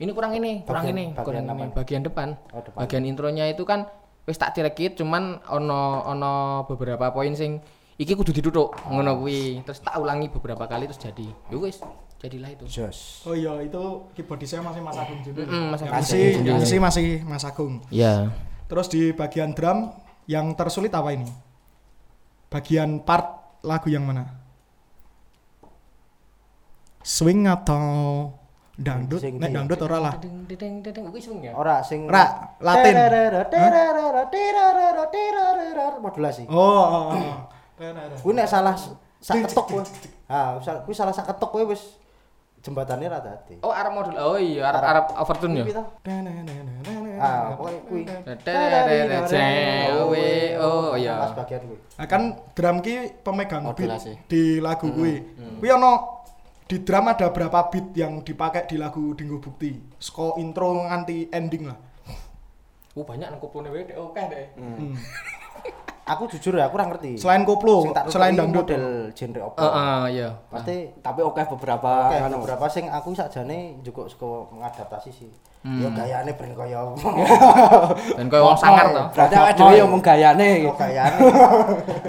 Ini 0.00 0.10
kurang 0.16 0.32
ini, 0.32 0.64
kurang 0.64 0.88
Bagian- 0.88 0.96
ini, 0.96 1.04
bagian 1.12 1.24
kurang 1.44 1.44
ini. 1.60 1.72
Bagian 1.76 2.02
depan. 2.04 2.28
Oh, 2.56 2.60
depan. 2.64 2.78
Bagian 2.80 3.04
intronya 3.04 3.44
itu 3.52 3.68
kan 3.68 3.84
wis 4.24 4.36
tak 4.36 4.56
direkit 4.56 4.96
cuman 4.96 5.40
ono 5.48 6.04
ono 6.06 6.32
beberapa 6.64 7.12
poin 7.12 7.36
sing 7.36 7.60
iki 8.00 8.16
kudu 8.16 8.32
ditutuk 8.32 8.80
ngono 8.88 9.20
kuwi. 9.20 9.60
Terus 9.60 9.80
tak 9.84 10.00
ulangi 10.00 10.32
beberapa 10.32 10.64
kali 10.64 10.88
terus 10.88 11.00
jadi. 11.00 11.28
Ya 11.52 11.56
wis, 11.60 11.84
jadilah 12.16 12.48
itu. 12.48 12.64
Jos. 12.64 13.28
Oh 13.28 13.36
iya, 13.36 13.60
itu 13.60 14.08
keyboard 14.16 14.40
saya 14.48 14.64
masih 14.64 14.80
Mas 14.80 14.96
Agung 14.96 15.20
juga. 15.20 15.44
Mm, 15.44 15.66
Mas 15.68 15.80
Agung. 15.84 15.92
Masih, 16.00 16.24
Mas 16.24 16.40
Agung. 16.40 16.56
masih 16.56 16.78
masih 16.80 17.06
Mas 17.28 17.44
Agung. 17.44 17.74
Iya. 17.92 18.32
Terus 18.72 18.86
di 18.88 19.12
bagian 19.12 19.52
drum 19.52 19.92
yang 20.24 20.56
tersulit 20.56 20.96
apa 20.96 21.12
ini? 21.12 21.28
Bagian 22.48 23.04
part 23.04 23.36
lagu 23.60 23.92
yang 23.92 24.08
mana? 24.08 24.32
Swing 27.00 27.44
atau 27.44 27.84
dangdut? 28.80 29.20
Sing 29.20 29.36
Nek 29.36 29.50
dangdut 29.52 29.80
ora 29.84 29.98
lah. 30.00 30.14
Kuwi 30.16 31.20
ya. 31.44 31.52
Ora 31.52 31.84
sing 31.84 32.08
Ra, 32.08 32.56
Latin. 32.58 32.94
modulasi. 36.00 36.48
Oh, 36.48 36.56
oh, 36.56 37.04
oh. 37.12 37.36
Kuwi 38.24 38.32
nek 38.36 38.48
salah 38.48 38.74
sak 39.20 39.36
ketok 39.44 39.66
kowe. 39.68 39.84
Ha, 40.32 40.56
kuwi 40.84 40.94
salah 40.96 41.12
sak 41.12 41.28
ketok 41.28 41.50
kowe 41.52 41.64
wis 41.68 42.00
jembatannya 42.60 43.08
ra 43.08 43.20
dadi. 43.24 43.56
Oh, 43.64 43.72
Arab 43.72 43.92
modul. 43.96 44.16
Oh 44.20 44.36
iya, 44.36 44.68
Arab 44.68 44.82
Arab 44.84 45.04
overtune 45.16 45.60
ya. 45.60 45.64
Kuwi. 45.64 45.72
Ah, 47.20 47.52
pokoknya 47.56 47.80
kuwi. 47.84 48.02
Cewe. 49.28 50.28
Oh 50.60 50.92
Pas 50.92 51.00
iya. 51.00 51.14
bagian 51.36 51.60
kuwi. 51.68 51.78
Nah, 52.00 52.06
kan 52.08 52.22
drum 52.56 52.76
ki 52.80 53.20
pemegang 53.24 53.64
beat 53.76 53.92
di 54.28 54.60
lagu 54.60 54.88
kuwi. 54.92 55.14
Kuwi 55.60 55.68
ono 55.72 56.20
di 56.70 56.86
drum 56.86 57.10
ada 57.10 57.34
berapa 57.34 57.66
beat 57.66 57.98
yang 57.98 58.22
dipakai 58.22 58.70
di 58.70 58.78
lagu 58.78 59.10
Dinggo 59.18 59.42
Bukti? 59.42 59.74
Sko 59.98 60.38
intro 60.38 60.86
nganti 60.86 61.26
ending 61.34 61.66
lah. 61.66 61.74
Oh 62.94 63.02
banyak 63.02 63.26
nang 63.26 63.42
koplone 63.42 63.74
wae 63.74 63.90
oke 63.90 64.22
deh. 64.30 64.54
Hmm. 64.54 64.94
Aku 66.10 66.26
jujur 66.26 66.58
ya, 66.58 66.66
aku 66.66 66.74
ora 66.74 66.90
ngerti. 66.90 67.14
Selain 67.22 67.46
koplo, 67.46 67.86
selain 68.10 68.34
dangdut. 68.34 68.66
model 68.66 69.14
genre 69.14 69.46
apa. 69.46 69.62
Heeh, 69.62 70.02
iya. 70.18 70.28
Pasti 70.50 70.90
Tapi 70.98 71.22
oke 71.22 71.38
beberapa 71.54 72.10
Oke, 72.10 72.18
anu. 72.18 72.42
beberapa 72.42 72.66
sing 72.66 72.90
aku 72.90 73.14
sakjane 73.14 73.78
juga 73.86 74.10
suka 74.10 74.50
mengadaptasi 74.50 75.10
sih. 75.14 75.30
Ya 75.62 75.86
gayane 75.94 76.34
brand 76.34 76.58
kaya 76.58 76.82
Dan 78.18 78.26
koyo 78.26 78.42
wong 78.42 78.58
sangar 78.58 78.90
to. 78.90 79.02
Berarti 79.14 79.34
awake 79.38 79.54
dhewe 79.54 79.72
yo 79.78 79.84
mung 79.86 80.02
gayane. 80.02 80.66
kok 80.66 80.78
gayane. 80.82 81.18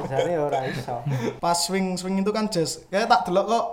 Jane 0.10 0.34
ora 0.34 0.60
iso. 0.66 0.98
Pas 1.38 1.58
swing 1.62 1.94
swing 1.94 2.26
itu 2.26 2.32
kan 2.34 2.50
jazz. 2.50 2.82
Kayak 2.90 3.06
tak 3.06 3.30
delok 3.30 3.46
kok 3.54 3.66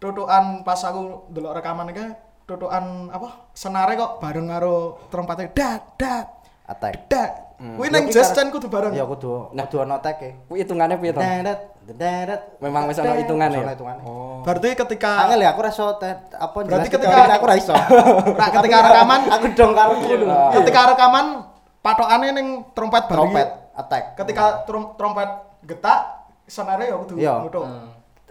tutukan 0.00 0.64
pas 0.64 0.80
aku 0.80 1.28
delok 1.28 1.52
rekaman 1.54 1.92
iki 1.92 2.04
tutukan 2.48 3.12
apa? 3.12 3.52
Senare 3.52 3.94
kok 3.94 4.18
bareng 4.18 4.48
karo 4.48 4.98
trompetnya 5.06 5.52
dat 5.52 5.82
dat 5.94 6.26
Attack. 6.66 7.10
dat. 7.10 7.32
Kuwi 7.58 7.90
nang 7.90 8.06
Ya, 8.06 8.14
jazz 8.14 8.30
kan 8.30 8.48
kudu 8.48 8.70
bareng. 8.70 8.94
Ya 8.94 9.02
kudu 9.02 9.50
kudu 9.50 9.76
ono 9.76 9.98
tag 9.98 10.22
e. 10.22 10.38
Kuwi 10.46 10.62
hitungane 10.62 10.96
piye 10.96 11.10
to? 11.10 11.18
Dadat. 11.90 12.62
Memang 12.62 12.86
wis 12.86 12.96
ono 12.96 13.12
hitungane. 13.12 13.58
Ya? 13.58 13.74
hitungane. 13.74 14.00
Oh. 14.06 14.40
Berarti 14.46 14.78
ketika 14.78 15.26
Angel 15.26 15.42
ya 15.42 15.50
aku 15.50 15.60
ra 15.60 15.68
iso 15.68 15.84
apa 15.90 16.56
Berarti 16.62 16.88
ketika- 16.88 17.26
aku 17.28 17.44
ra 17.44 17.56
iso. 17.58 17.74
nah, 18.40 18.48
ketika 18.54 18.76
rekaman 18.80 19.20
aku 19.28 19.46
dong 19.52 19.72
karo 19.74 19.92
dulu. 19.98 20.26
ketika 20.56 20.80
rekaman 20.94 21.26
patokane 21.82 22.26
ning 22.32 22.46
trompet 22.72 23.04
bareng. 23.10 23.18
Trompet 23.18 23.48
attack. 23.74 24.04
Ketika 24.14 24.44
trom- 24.64 24.94
trompet 24.94 25.28
getak 25.66 26.00
senare 26.46 26.86
ya 26.86 26.96
kudu 26.96 27.14
Iya. 27.18 27.34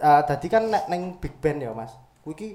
Nutuk. 0.00 0.08
Eh 0.08 0.20
dadi 0.24 0.46
kan 0.48 0.62
nek 0.72 0.84
ning 0.88 1.20
big 1.20 1.36
band 1.44 1.60
ya, 1.60 1.70
Mas. 1.76 1.92
Kuwi 2.24 2.32
iki 2.32 2.48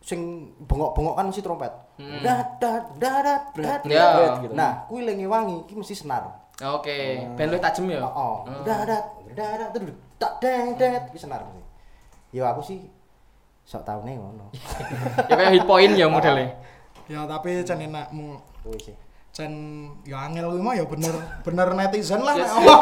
sing 0.00 0.52
bengok-bengok 0.64 1.16
kan 1.16 1.24
mesti 1.28 1.40
trompet. 1.40 1.72
Dadat, 1.96 2.96
dadat, 2.96 3.42
dadat. 3.56 3.80
Ya. 3.88 4.40
gitu. 4.44 4.52
Nah, 4.52 4.84
kuwi 4.88 5.08
lengi 5.08 5.24
wangi 5.24 5.64
iki 5.64 5.76
mesti 5.76 5.96
senar. 5.96 6.52
Oke, 6.60 7.24
ben 7.40 7.48
lu 7.48 7.56
tajem 7.56 7.88
ya. 7.88 8.04
Oh, 8.04 8.44
dadat, 8.64 9.16
dadat, 9.32 9.72
terus 9.72 9.96
tak 10.20 10.40
deng 10.44 10.76
iki 10.76 11.18
senar 11.20 11.44
mesti. 11.44 11.64
Ya 12.36 12.52
aku 12.52 12.60
sih 12.62 12.84
sok 13.64 13.82
taune 13.86 14.16
ngono. 14.16 14.50
Ya 15.30 15.34
kayak 15.36 15.52
hit 15.54 15.64
point 15.64 15.92
ya 15.94 16.06
modelnya. 16.10 16.58
Ya 17.06 17.26
tapi 17.26 17.62
cen 17.62 17.80
enakmu 17.80 18.38
sih. 18.82 18.94
Cen 19.30 19.52
ya 20.02 20.26
angel 20.26 20.52
kuwi 20.52 20.62
mah 20.62 20.74
ya 20.74 20.84
bener 20.88 21.14
bener 21.46 21.68
netizen 21.76 22.20
lah. 22.22 22.34
Yes. 22.34 22.50
omong. 22.58 22.80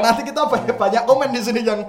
Nanti 0.00 0.22
kita 0.24 0.42
banyak, 0.48 0.76
banyak 0.76 1.02
komen 1.04 1.28
di 1.32 1.40
sini 1.44 1.60
yang 1.60 1.80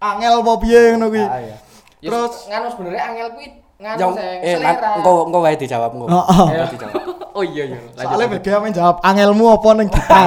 angel 0.00 0.32
apa 0.40 0.52
piye 0.58 0.80
ngono 0.90 1.06
kuwi. 1.08 1.22
Ah, 1.22 1.38
iya. 1.38 1.56
Ya, 2.00 2.08
Terus- 2.08 2.48
nganu 2.48 2.66
sebenarnya 2.68 3.02
angel 3.06 3.28
kuwi 3.30 3.46
nganu 3.76 3.98
Yang 3.98 4.12
sing 4.16 4.38
eh 4.40 4.54
selera. 4.56 4.90
engko 4.96 5.10
engko 5.24 5.38
wae 5.40 5.54
dijawab 5.54 5.90
engko. 5.92 6.06
Heeh. 6.08 6.46
Ya. 6.48 6.56
Engko 6.58 6.74
dijawab. 6.74 6.94
Oh 7.30 7.46
iya 7.46 7.62
iya. 7.62 7.78
lanjut, 7.94 8.18
lanjut. 8.18 8.42
BGA 8.42 8.58
main 8.58 8.74
jawab 8.74 8.96
angelmu 9.00 9.54
apa 9.54 9.68
ning 9.78 9.86
gitar. 9.86 10.26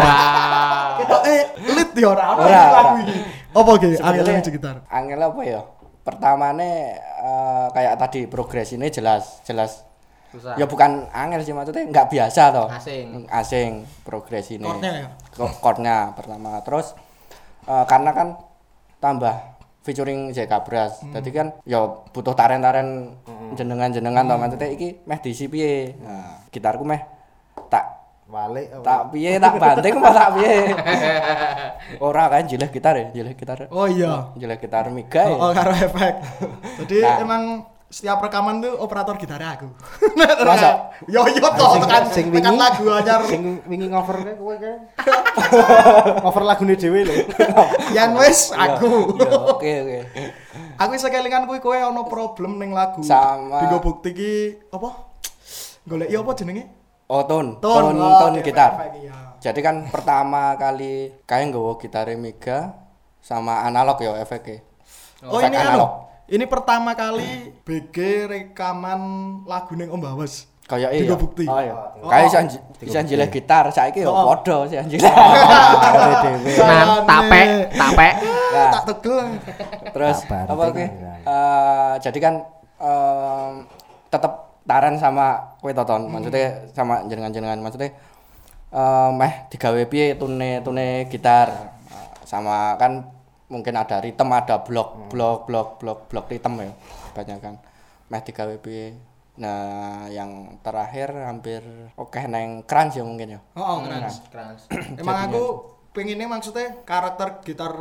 Kita 1.03 1.17
eh 1.27 1.41
lit 1.67 1.91
ya 1.93 2.07
ora 2.09 2.25
ono 2.31 2.47
lagu 2.47 2.95
iki. 3.03 3.17
Apa 3.51 3.71
ki 3.75 3.87
angel 3.99 4.23
ning 4.23 4.39
gitar? 4.47 4.75
Angel 4.87 5.19
apa 5.19 5.41
ya? 5.43 5.61
Pertamane 5.99 6.71
eh, 6.95 7.67
kayak 7.71 7.95
tadi 7.97 8.23
progres 8.25 8.71
ini 8.71 8.87
jelas 8.87 9.43
jelas 9.43 9.83
Susah. 10.31 10.55
ya 10.55 10.63
bukan 10.63 11.11
angel 11.11 11.43
sih 11.43 11.51
maksudnya 11.51 11.83
nggak 11.85 12.07
biasa 12.09 12.41
toh 12.51 12.67
Asing. 12.67 13.27
asing 13.27 13.71
progres 14.01 14.47
ini 14.49 14.63
Chordnya 14.63 14.91
ya? 14.95 15.07
Chordnya 15.35 15.97
pertama 16.11 16.59
terus 16.59 16.91
eh, 17.63 17.85
karena 17.85 18.11
kan 18.11 18.27
tambah 18.97 19.52
featuring 19.83 20.31
Jeka 20.31 20.63
Bras 20.63 20.99
Hmm. 20.99 21.11
jadi 21.11 21.29
kan 21.29 21.47
ya 21.63 21.83
butuh 22.09 22.31
taren-taren 22.31 23.13
jenengan-jenengan 23.53 24.23
to 24.23 24.35
maksudnya 24.35 24.69
iki 24.69 25.03
meh 25.03 25.19
diisi 25.19 25.45
piye. 25.45 25.93
Nah, 25.99 26.41
gitarku 26.49 26.81
meh 26.81 27.03
tak 27.67 27.85
Walik. 28.25 28.71
oh. 28.71 28.81
tak 28.81 29.11
piye 29.11 29.37
tak 29.37 29.53
banting 29.55 29.93
apa 29.93 30.09
tak 30.09 30.29
piye. 30.33 30.55
Ora 32.01 32.23
kan 32.27 32.43
jileh 32.43 32.65
gitar 32.67 32.95
ya, 32.95 33.07
jileh 33.11 33.33
gitar. 33.33 33.67
Oh 33.69 33.85
iya. 33.85 34.33
Jileh 34.33 34.57
gitar 34.57 34.87
Mega 34.89 35.21
ya. 35.21 35.35
Oh, 35.35 35.37
oh, 35.37 35.51
karo 35.51 35.69
efek. 35.71 36.13
Jadi 36.81 36.95
Nah. 37.03 37.17
emang 37.19 37.43
setiap 37.93 38.25
rekaman 38.25 38.57
tuh 38.57 38.73
operator 38.81 39.13
gitar 39.21 39.37
aku. 39.37 39.69
Masa? 40.49 40.89
Yo 41.05 41.21
yo 41.29 41.45
to 41.45 41.65
Sing- 41.69 41.83
tekan 41.85 42.03
sing 42.09 42.25
wingi- 42.33 42.57
lagu 42.57 42.83
anyar 42.89 43.21
Sing 43.29 43.61
wingi 43.69 43.85
ngover 43.85 44.17
kae 44.25 44.33
kowe 44.33 44.55
kae. 44.57 44.75
Ngover 46.25 46.43
lagune 46.43 46.73
dhewe 46.73 47.05
lho. 47.05 47.13
yang 47.93 48.17
wis 48.17 48.49
aku. 48.49 49.13
Ya, 49.21 49.29
Oke 49.45 49.71
oke. 49.85 49.99
Aku 50.81 50.91
iso 50.97 51.05
kelingan 51.13 51.45
kuwi 51.45 51.61
kowe 51.61 51.77
ana 51.77 52.01
problem 52.09 52.57
ning 52.57 52.73
lagu. 52.73 53.05
Sama. 53.05 53.61
Digo 53.61 53.77
bukti 53.77 54.09
ki 54.09 54.33
apa? 54.73 54.89
Golek 55.85 56.09
iya 56.09 56.25
apa 56.25 56.33
jenenge? 56.33 56.65
Oh, 57.05 57.21
ton, 57.29 57.61
ton, 57.61 57.93
ton 57.93 58.33
gitar. 58.41 58.89
iya. 58.97 59.37
Jadi 59.37 59.59
kan 59.61 59.85
pertama 59.93 60.57
kali 60.57 61.13
kayak 61.29 61.53
nggawa 61.53 61.77
gitar 61.77 62.09
Mega 62.17 62.73
sama 63.21 63.61
analog 63.61 64.01
ya 64.01 64.17
efeknya. 64.17 64.65
Oh, 65.21 65.37
ini 65.37 65.53
analog. 65.53 66.09
Ini 66.23 66.47
pertama 66.47 66.95
kali 66.95 67.51
BG 67.61 67.97
rekaman 68.25 69.01
lagu 69.43 69.75
ning 69.75 69.91
Om 69.91 69.99
Bawes. 69.99 70.47
Kayak 70.63 70.95
Tiga 70.95 71.03
iya. 71.11 71.15
bukti. 71.19 71.43
Oh 71.43 71.59
iya. 71.59 71.75
Oh. 71.99 72.07
Kayak 72.07 72.25
iso 72.25 72.37
nj- 72.39 72.63
iso 72.81 72.99
njileh 73.03 73.27
gitar 73.27 73.67
saiki 73.67 73.99
ya 73.99 74.07
Oh. 74.07 74.31
padha 74.31 74.63
sih. 74.65 74.79
Awake 74.79 74.95
dhewe. 76.23 76.51
Nah, 76.57 77.03
tapek, 77.03 77.47
tapek. 77.73 78.13
Nah, 78.53 78.69
Tak 78.69 78.83
tegel. 78.85 79.17
terus 79.89 80.17
apa 80.29 80.45
oke? 80.45 80.77
tinggal. 80.77 81.17
Eh, 81.25 81.93
jadi 81.99 82.17
kan 82.21 82.33
em, 82.77 83.65
tetep 84.07 84.29
taran 84.63 84.93
sama 84.95 85.57
kowe 85.57 85.73
toton, 85.73 86.05
maksudnya 86.05 86.69
sama 86.69 87.01
jenengan-jenengan 87.03 87.57
maksudnya 87.59 87.97
eh 88.69 89.09
meh 89.11 89.49
digawe 89.49 89.81
piye 89.85 90.13
tune 90.15 90.61
tune 90.61 91.09
gitar 91.09 91.73
sama 92.23 92.77
kan 92.77 93.09
mungkin 93.53 93.73
ada 93.75 94.01
ritme 94.01 94.33
ada 94.33 94.57
blok 94.59 95.07
blok 95.07 95.45
blok 95.45 95.69
blok 95.77 95.99
blok 96.09 96.25
ritme 96.27 96.65
ya 96.65 96.73
banyak 97.13 97.37
kan 97.37 97.55
meh 98.09 98.19
digawe 98.19 98.57
piye 98.57 98.97
nah 99.33 100.05
yang 100.09 100.57
terakhir 100.59 101.09
hampir 101.09 101.61
oke 101.93 102.17
neng 102.23 102.61
crunch 102.63 102.93
ya 102.93 103.03
mungkin 103.03 103.37
ya 103.37 103.39
Oh, 103.53 103.81
keren. 103.81 104.01
Keras. 104.33 104.65
Emang 104.93 105.17
aku 105.23 105.43
pengennya 105.89 106.25
maksudnya 106.25 106.81
karakter 106.83 107.41
gitar 107.41 107.73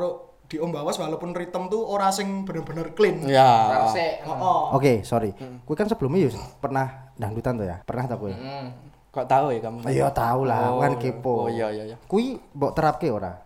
di 0.45 0.57
Om 0.57 0.69
Bawas 0.71 0.97
walaupun 0.97 1.33
ritme 1.33 1.65
tuh 1.67 1.81
ora 1.83 2.09
sing 2.09 2.45
bener-bener 2.45 2.93
clean. 2.93 3.25
ya. 3.25 3.89
Oh, 4.25 4.37
oh. 4.37 4.63
Oke, 4.77 5.01
sorry. 5.03 5.33
Kowe 5.65 5.73
kan 5.73 5.89
sebelumnya 5.89 6.29
ya 6.29 6.37
pernah 6.59 7.13
dangdutan 7.17 7.57
tuh 7.57 7.65
ya? 7.65 7.81
Pernah 7.83 8.05
ta 8.07 8.17
kowe? 8.17 8.29
Hmm. 8.29 8.69
kok 9.09 9.29
tahu 9.29 9.53
ya 9.53 9.61
kamu 9.61 9.77
Iya 9.85 10.09
tahu 10.09 10.49
lah, 10.49 10.73
aku 10.73 10.79
kan 10.81 10.93
kepo. 10.97 11.35
oh 11.45 11.49
iya 11.49 11.69
iya 11.69 11.85
iya 11.85 11.97
Kuwi 12.03 12.41
mbok 12.49 12.73
terapke 12.73 13.13
ora? 13.13 13.42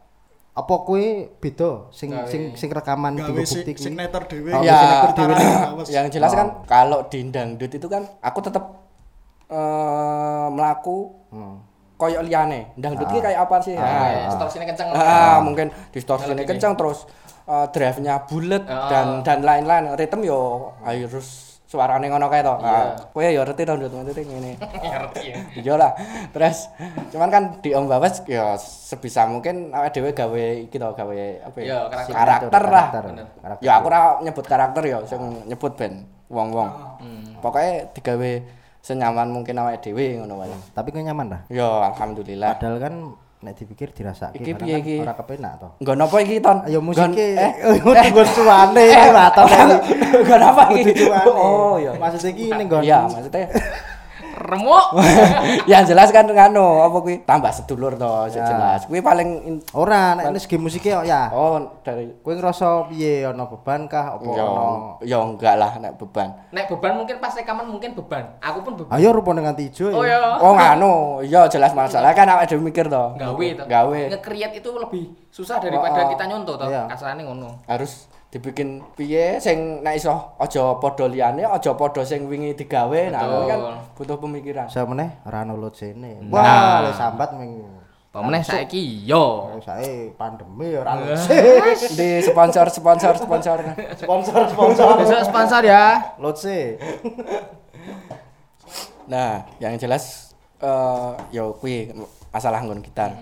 Apa 0.57 0.75
kowe 0.81 1.05
beda 1.37 1.93
sing 1.93 2.09
Gawe. 2.11 2.25
sing 2.25 2.57
sing 2.57 2.69
rekaman 2.69 3.13
tiga 3.15 3.45
si- 3.45 3.61
bukti 3.61 3.73
kuwi? 3.73 3.85
signature 3.87 4.25
dhewe. 4.27 4.51
Oh, 4.51 4.63
ya, 4.63 5.05
dhewe 5.07 5.37
Bawas. 5.37 5.87
yang 5.87 6.09
jelas 6.09 6.33
kan 6.33 6.49
Oh. 6.51 6.65
kalau 6.65 7.05
di 7.07 7.29
dangdut 7.29 7.69
itu 7.71 7.87
kan 7.87 8.09
aku 8.19 8.41
tetap 8.41 8.65
eh 9.47 10.47
melaku 10.49 11.13
Hmm. 11.29 11.61
koyok 11.95 12.25
liane 12.25 12.73
dangdut 12.75 13.05
ki 13.07 13.21
kayak 13.21 13.41
apa 13.43 13.57
sih 13.61 13.73
Ah, 13.73 13.85
Ah, 14.09 14.27
distorsinya 14.27 14.67
kenceng. 14.67 14.89
ah, 14.91 15.39
mungkin 15.39 15.67
distorsinya 15.89 16.43
kencang 16.43 16.73
terus 16.75 17.05
eh, 17.45 17.67
drive-nya 17.69 18.25
bulat 18.25 18.65
Ah. 18.65 18.89
dan 18.89 19.07
dan 19.23 19.39
lain-lain 19.41 19.95
ritme 19.95 20.25
yo 20.25 20.73
harus 20.83 21.56
suarane 21.67 22.07
ngono 22.07 22.27
kae 22.27 22.41
to 22.41 22.55
ah, 22.57 22.95
kowe 23.11 23.23
yo 23.23 23.43
ngerti 23.43 23.63
dangdut 23.63 23.91
maksudnya 23.91 24.23
ngene 24.25 24.53
Ngerti 24.87 25.23
ya. 25.25 25.37
iya 25.53 25.75
lah 25.75 25.93
terus 26.31 26.71
cuman 27.11 27.29
kan 27.29 27.43
di 27.59 27.71
Om 27.71 27.87
Bawas 27.87 28.23
ya 28.25 28.55
sebisa 28.57 29.27
mungkin 29.27 29.71
awake 29.71 29.91
dhewe 29.93 30.11
gawe 30.11 30.45
iki 30.63 30.75
to 30.75 30.89
gawe 30.89 31.17
apa 31.43 31.57
Iya, 31.59 31.91
ya 31.91 31.91
karakter. 32.09 32.15
karakter 32.15 32.63
lah 32.69 32.87
Karakter. 33.37 33.61
Ya 33.61 33.73
aku 33.75 33.87
ora 33.87 34.01
nyebut 34.21 34.45
karakter 34.45 34.83
ya 34.85 34.99
sing 35.05 35.19
nyebut 35.45 35.75
band 35.75 35.97
wong-wong 36.27 36.71
Hmm. 36.97 37.35
pokoknya 37.39 37.91
digawe 37.93 38.31
senyaman 38.79 39.29
mungkin 39.29 39.55
awake 39.57 39.83
dhewe 39.83 40.17
ngono 40.17 40.39
wae 40.41 40.55
Tapi 40.71 40.89
kowe 40.89 41.03
nyaman 41.03 41.27
dah. 41.29 41.41
ya 41.49 41.91
alhamdulillah 41.91 42.55
Padahal 42.57 42.79
kan 42.79 42.95
nek 43.37 43.53
dipikir 43.55 43.89
dirasake 43.91 44.39
Iki 44.39 44.53
piye 44.55 44.75
kan 44.75 44.81
iki? 44.81 44.95
ora 44.99 45.13
kepenak 45.15 45.53
to. 45.57 45.69
nggon 45.79 46.01
apa 46.01 46.17
iki 46.19 46.37
ton 46.39 46.59
Nggon- 46.63 46.83
musike. 46.83 47.27
eh 47.37 47.53
Nggo 48.09 48.23
suwane 48.27 48.83
iki 48.87 49.09
ra 49.09 49.27
to. 49.37 49.43
nggon 50.19 50.43
apa 50.43 50.63
iki 50.73 50.93
oh 51.29 51.77
iya 51.77 51.93
Maksudnya 51.95 52.31
iki 52.33 52.45
ning 52.51 52.67
nggon 52.67 52.83
iya 52.83 53.01
maksudnya 53.05 53.47
Remuk. 54.47 54.87
yang 55.71 55.83
jelas 55.83 56.09
kan 56.09 56.23
nganu 56.23 56.63
apa 56.81 56.97
kuwi 56.97 57.21
tambah 57.21 57.51
sedulur 57.51 57.95
to 57.95 58.07
Ya. 58.29 58.47
jelas 58.47 58.85
kuwi 58.85 59.01
paling 59.01 59.29
in- 59.45 59.65
ora 59.73 60.15
nek 60.15 60.35
segi 60.37 60.55
musike 60.55 60.89
kok 60.89 61.03
ya. 61.03 61.29
oh 61.29 61.57
dari 61.81 62.15
Kowe 62.19 62.33
ngerasa 62.33 62.87
piye 62.87 63.23
ana 63.23 63.45
beban 63.45 63.87
kah 63.87 64.15
apa 64.15 64.25
ya 64.29 64.45
ana 64.45 64.67
ya 65.01 65.19
enggak 65.19 65.55
lah 65.55 65.73
nek 65.77 65.97
beban 65.97 66.31
Nek 66.49 66.67
beban 66.69 66.97
mungkin 66.97 67.17
pas 67.17 67.33
rekaman 67.33 67.67
mungkin 67.67 67.93
beban. 67.93 68.39
Aku 68.39 68.63
pun 68.63 68.75
beban. 68.77 68.93
Ayo 68.93 69.11
rupane 69.11 69.41
nganti 69.41 69.67
ijo 69.67 69.91
Oh 69.91 70.03
ya. 70.03 70.17
ya. 70.17 70.39
oh 70.39 70.53
nganu 70.53 70.93
iya 71.21 71.45
jelas 71.47 71.73
masalah 71.73 72.13
kan 72.13 72.29
awake 72.29 72.47
dhewe 72.49 72.63
mikir 72.63 72.87
to 72.87 73.05
Gawe 73.17 73.47
to. 73.53 73.65
gawe 73.67 74.01
Nge-create 74.09 74.55
itu 74.57 74.71
lebih 74.71 75.05
susah 75.29 75.59
daripada 75.59 75.99
Oh, 75.99 76.07
oh. 76.07 76.11
kita 76.13 76.25
nyontoh 76.25 76.55
to. 76.55 76.67
Iya. 76.67 76.87
Kasarane 76.87 77.23
ngono. 77.23 77.61
harus 77.65 78.07
dibikin 78.37 78.85
piye 78.93 79.41
sing 79.41 79.81
nek 79.81 79.97
iso 79.97 80.13
aja 80.37 80.77
padha 80.77 81.09
liyane 81.09 81.41
aja 81.41 81.73
padha 81.73 82.05
sing 82.05 82.29
wingi 82.29 82.53
digawe 82.53 83.01
nah 83.09 83.25
kuwi 83.25 83.45
kan 83.49 83.61
butuh 83.97 84.17
pemikiran 84.21 84.69
Saya 84.69 84.85
meneh 84.85 85.09
ora 85.25 85.41
ono 85.41 85.73
sene. 85.73 86.21
Nah. 86.21 86.37
Wah, 86.37 86.77
le 86.85 86.93
sambat 86.93 87.33
ming 87.33 87.65
Pemeneh 88.13 88.41
saiki 88.41 89.05
yo. 89.05 89.57
saya 89.61 90.09
pandemi 90.17 90.73
ya 90.73 90.81
ora 90.81 90.93
Iya. 90.97 91.17
lotse. 91.17 91.37
di 91.97 92.09
sponsor 92.21 92.65
sponsor 92.69 93.13
sponsor 93.17 93.59
Sponsor 93.97 94.43
sponsor. 94.53 94.89
Besok 95.01 95.21
sponsor 95.25 95.63
ya. 95.65 95.85
Lotse. 96.21 96.77
nah 99.07 99.47
yang 99.57 99.79
jelas 99.79 100.35
eh 100.59 101.11
yo 101.31 101.55
kuwi 101.57 101.95
masalah 102.33 102.59
nggon 102.61 102.83
gitar 102.83 103.13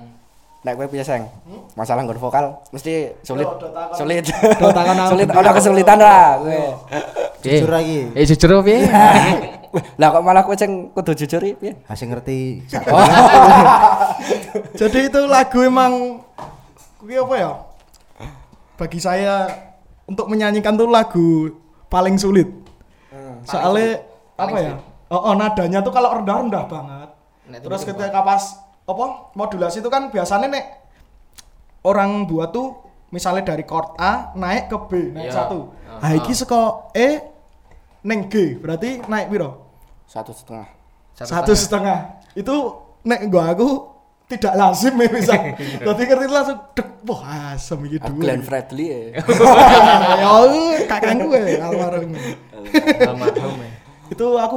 nek 0.64 0.72
kowe 0.74 0.86
piye 0.88 1.04
seng. 1.04 1.28
Masalah 1.76 2.02
nggon 2.02 2.16
vokal 2.16 2.56
mesti 2.72 3.12
sulit. 3.20 3.44
Sulit. 3.92 4.24
Sulit 5.12 5.28
ada 5.28 5.50
kesulitan 5.52 5.98
lah. 6.00 6.40
Kowe 6.40 6.60
Jujur 7.44 7.70
lagi. 7.70 8.08
Eh 8.16 8.24
jujur 8.24 8.64
piye? 8.64 8.88
lah 10.00 10.08
kok 10.08 10.22
malah 10.24 10.42
kowe 10.42 10.56
sing 10.56 10.88
kudu 10.96 11.12
jujur 11.12 11.44
iki 11.44 11.54
piye? 11.60 11.72
Kasih 11.84 12.06
ngerti. 12.08 12.64
Sak- 12.66 12.88
Jadi 14.80 15.12
itu 15.12 15.20
lagu 15.28 15.60
emang 15.60 16.24
kuwi 16.96 17.20
apa 17.20 17.34
ya? 17.36 17.52
Bagi 18.80 18.98
saya 18.98 19.46
untuk 20.08 20.32
menyanyikan 20.32 20.74
tuh 20.74 20.88
lagu 20.88 21.52
paling 21.92 22.16
sulit. 22.16 22.48
Soalnya 23.44 24.00
apa 24.40 24.56
ya? 24.56 24.74
Oh, 25.12 25.30
oh, 25.30 25.34
nadanya 25.36 25.84
tuh 25.84 25.92
kalau 25.92 26.16
rendah-rendah 26.16 26.64
banget. 26.66 27.08
Nek 27.52 27.60
Terus 27.60 27.84
ketika 27.84 28.24
pas 28.24 28.63
apa 28.84 29.04
modulasi 29.32 29.80
itu 29.80 29.88
kan 29.88 30.08
biasanya 30.08 30.44
nek 30.46 30.64
orang 31.82 32.24
buat 32.24 32.52
tuh 32.52 32.80
misalnya 33.08 33.54
dari 33.54 33.64
chord 33.64 33.96
A 33.96 34.32
naik 34.34 34.68
ke 34.68 34.78
B 34.86 34.90
naik 35.10 35.28
Iya. 35.28 35.34
satu. 35.34 35.72
Ah. 35.88 36.00
Nah, 36.02 36.12
iki 36.14 36.32
saka 36.32 36.60
E 36.92 37.08
neng 38.02 38.28
G 38.28 38.58
berarti 38.58 39.00
naik 39.04 39.28
piro? 39.28 39.50
satu 40.04 40.30
setengah 40.30 40.68
Satu, 41.14 41.54
setengah. 41.54 42.20
Itu 42.34 42.54
nek 43.02 43.30
gua 43.30 43.54
aku 43.54 43.68
tidak 44.26 44.52
lazim 44.52 44.92
ya 44.94 45.08
bisa. 45.08 45.32
Jadi 45.86 46.02
ngerti 46.04 46.26
langsung 46.26 46.58
dek 46.74 46.88
wah 47.06 47.22
asem 47.54 47.78
iki 47.86 47.96
Ah, 47.98 48.10
dulu. 48.10 48.20
Glenn 48.20 48.42
Fredly 48.42 48.84
ya 48.84 48.98
ya 50.20 50.80
kakakku 50.84 51.28
ya 51.30 51.62
almarhum. 51.62 52.12
Almarhum 53.00 53.54
ya. 53.58 53.70
Itu 54.10 54.26
aku 54.36 54.56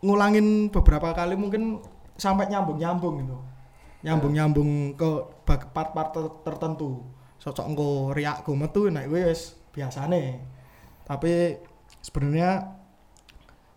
ngulangin 0.00 0.46
beberapa 0.72 1.12
kali 1.12 1.36
mungkin 1.36 1.78
sampai 2.16 2.48
nyambung-nyambung 2.48 3.14
gitu. 3.20 3.36
Nyambung-nyambung 4.00 4.96
ke 4.96 5.10
part-part 5.44 6.08
ter- 6.10 6.36
tertentu. 6.42 7.04
Sosok 7.36 7.66
engko 7.66 7.90
riakku 8.12 8.52
metu 8.52 8.88
nek 8.88 9.08
kuwi 9.08 9.28
wis 9.28 9.56
biasane. 9.72 10.40
Tapi 11.04 11.56
sebenarnya 12.00 12.76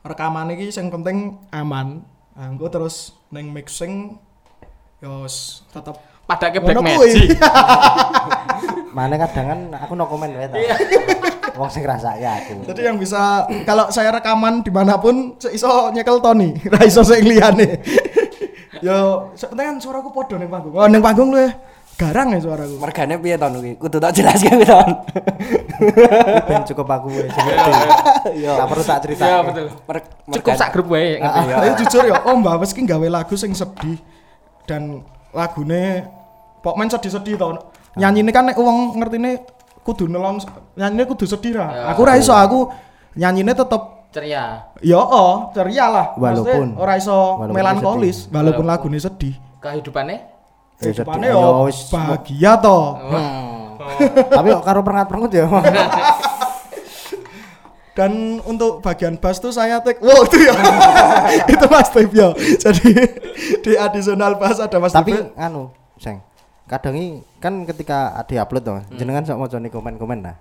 rekaman 0.03 0.51
iki 0.53 0.71
sing 0.71 0.87
penting 0.87 1.39
aman. 1.51 2.03
Nah, 2.33 2.47
engko 2.49 2.67
terus 2.67 3.15
neng 3.29 3.51
mixing 3.51 4.15
yo 4.99 5.27
s- 5.27 5.63
tetep 5.69 5.95
Pada 6.23 6.47
ke 6.47 6.63
black 6.63 6.79
magic. 6.79 7.35
Mana 8.95 9.19
kadang 9.19 9.45
kan 9.51 9.59
aku 9.75 9.91
no 9.91 10.07
komen 10.07 10.31
wae 10.31 10.47
ta. 10.47 10.55
Wong 11.59 11.67
sing 11.67 11.83
ngrasake 11.83 12.23
aku. 12.23 12.53
Jadi 12.71 12.81
yang 12.87 12.95
bisa 12.95 13.43
kalau 13.67 13.91
saya 13.91 14.09
rekaman 14.09 14.63
di 14.63 14.71
mana 14.71 14.95
pun 14.97 15.35
iso 15.51 15.91
nyekel 15.91 16.23
Tony, 16.23 16.55
ra 16.71 16.79
iso 16.81 17.03
sing 17.03 17.27
liyane. 17.27 17.83
Yo, 18.83 19.31
sepenting 19.39 19.63
kan 19.63 19.75
suaraku 19.79 20.11
podo 20.11 20.35
ning 20.35 20.51
panggung. 20.51 20.75
Oh, 20.75 20.87
ning 20.91 20.99
panggung 20.99 21.31
lu 21.31 21.39
ya. 21.39 21.55
garang 21.93 22.33
ya 22.33 22.39
suaraku. 22.41 22.75
Mergane 22.81 23.15
piye 23.21 23.37
ton 23.39 23.53
kuwi? 23.55 23.71
Kudu 23.79 23.97
tak 24.01 24.11
jelaske 24.17 24.49
kuwi 24.49 24.65
ton. 24.67 24.91
ben 26.49 26.63
cukup 26.67 26.87
aku 26.89 27.07
wis 27.13 27.31
ngerti. 27.31 27.71
Tak 28.43 28.65
perlu 28.67 28.83
tak 28.83 28.99
cerita. 29.05 29.23
Iya 29.23 29.37
betul. 29.45 29.65
Cukup 30.35 30.53
sak 30.57 30.69
grup 30.73 30.87
wae 30.91 31.21
ngerti. 31.21 31.51
Tapi 31.53 31.73
jujur 31.85 32.03
ya, 32.09 32.17
oh 32.27 32.35
Mbak 32.41 32.55
Wes 32.59 32.71
ki 32.73 32.81
gawe 32.83 33.07
lagu 33.07 33.35
sing 33.37 33.53
sedih 33.53 33.99
dan 34.65 35.05
lagune 35.31 36.03
pokmen 36.65 36.89
sedih-sedih 36.89 37.37
to. 37.37 37.61
Nyanyine 37.95 38.29
kan 38.33 38.49
nek 38.49 38.57
wong 38.57 38.97
ngertine 38.97 39.45
kudu 39.85 40.09
nelong 40.09 40.41
nyanyine 40.75 41.03
kudu 41.05 41.29
sedih 41.29 41.61
ra. 41.61 41.67
Ya. 41.69 41.83
Aku 41.93 42.01
ra 42.03 42.17
iso 42.17 42.33
aku 42.33 42.73
nyanyine 43.13 43.53
tetep 43.53 43.92
Ceria. 44.13 44.69
ya 44.79 44.99
oh 45.01 45.49
ceria 45.51 45.89
lah. 45.89 46.05
Walaupun. 46.13 46.77
ora 46.77 46.93
iso 46.95 47.11
Walaupun 47.41 47.49
melankolis 47.49 48.29
walaupun 48.29 48.61
Walaupun. 48.61 48.65
lagune 48.69 48.97
sedih. 49.01 49.35
Kehidupannya 49.57 50.17
Ya, 50.77 50.91
Kehidupannya 50.91 51.27
yo 51.31 51.39
Ya, 51.39 51.49
wis. 51.65 51.79
bahagia 51.89 52.51
to. 52.59 52.77
Tapi 54.37 54.47
kok 54.51 54.63
karo 54.63 54.79
perengat-perengut 54.83 55.31
ya. 55.31 55.45
Dan 57.93 58.41
untuk 58.49 58.81
bagian 58.81 59.21
bass 59.21 59.37
tuh 59.37 59.53
saya 59.53 59.77
take 59.85 60.01
wow 60.01 60.25
itu 60.25 60.49
ya. 60.49 60.53
itu 61.53 61.65
Mas 61.69 61.93
ya. 61.93 62.29
Jadi 62.57 62.89
di 63.61 63.71
additional 63.77 64.33
bass 64.41 64.57
ada 64.57 64.81
Mas 64.81 64.97
Tapi 64.97 65.13
anu, 65.37 65.69
Seng. 66.01 66.25
Kadang 66.65 66.97
ini 66.97 67.21
kan 67.37 67.65
ketika 67.69 68.17
ada 68.17 68.33
upload 68.41 68.63
tuh, 68.65 68.81
jenengan 68.97 69.21
sok 69.21 69.37
macane 69.45 69.69
komen-komen 69.69 70.25
nah. 70.25 70.35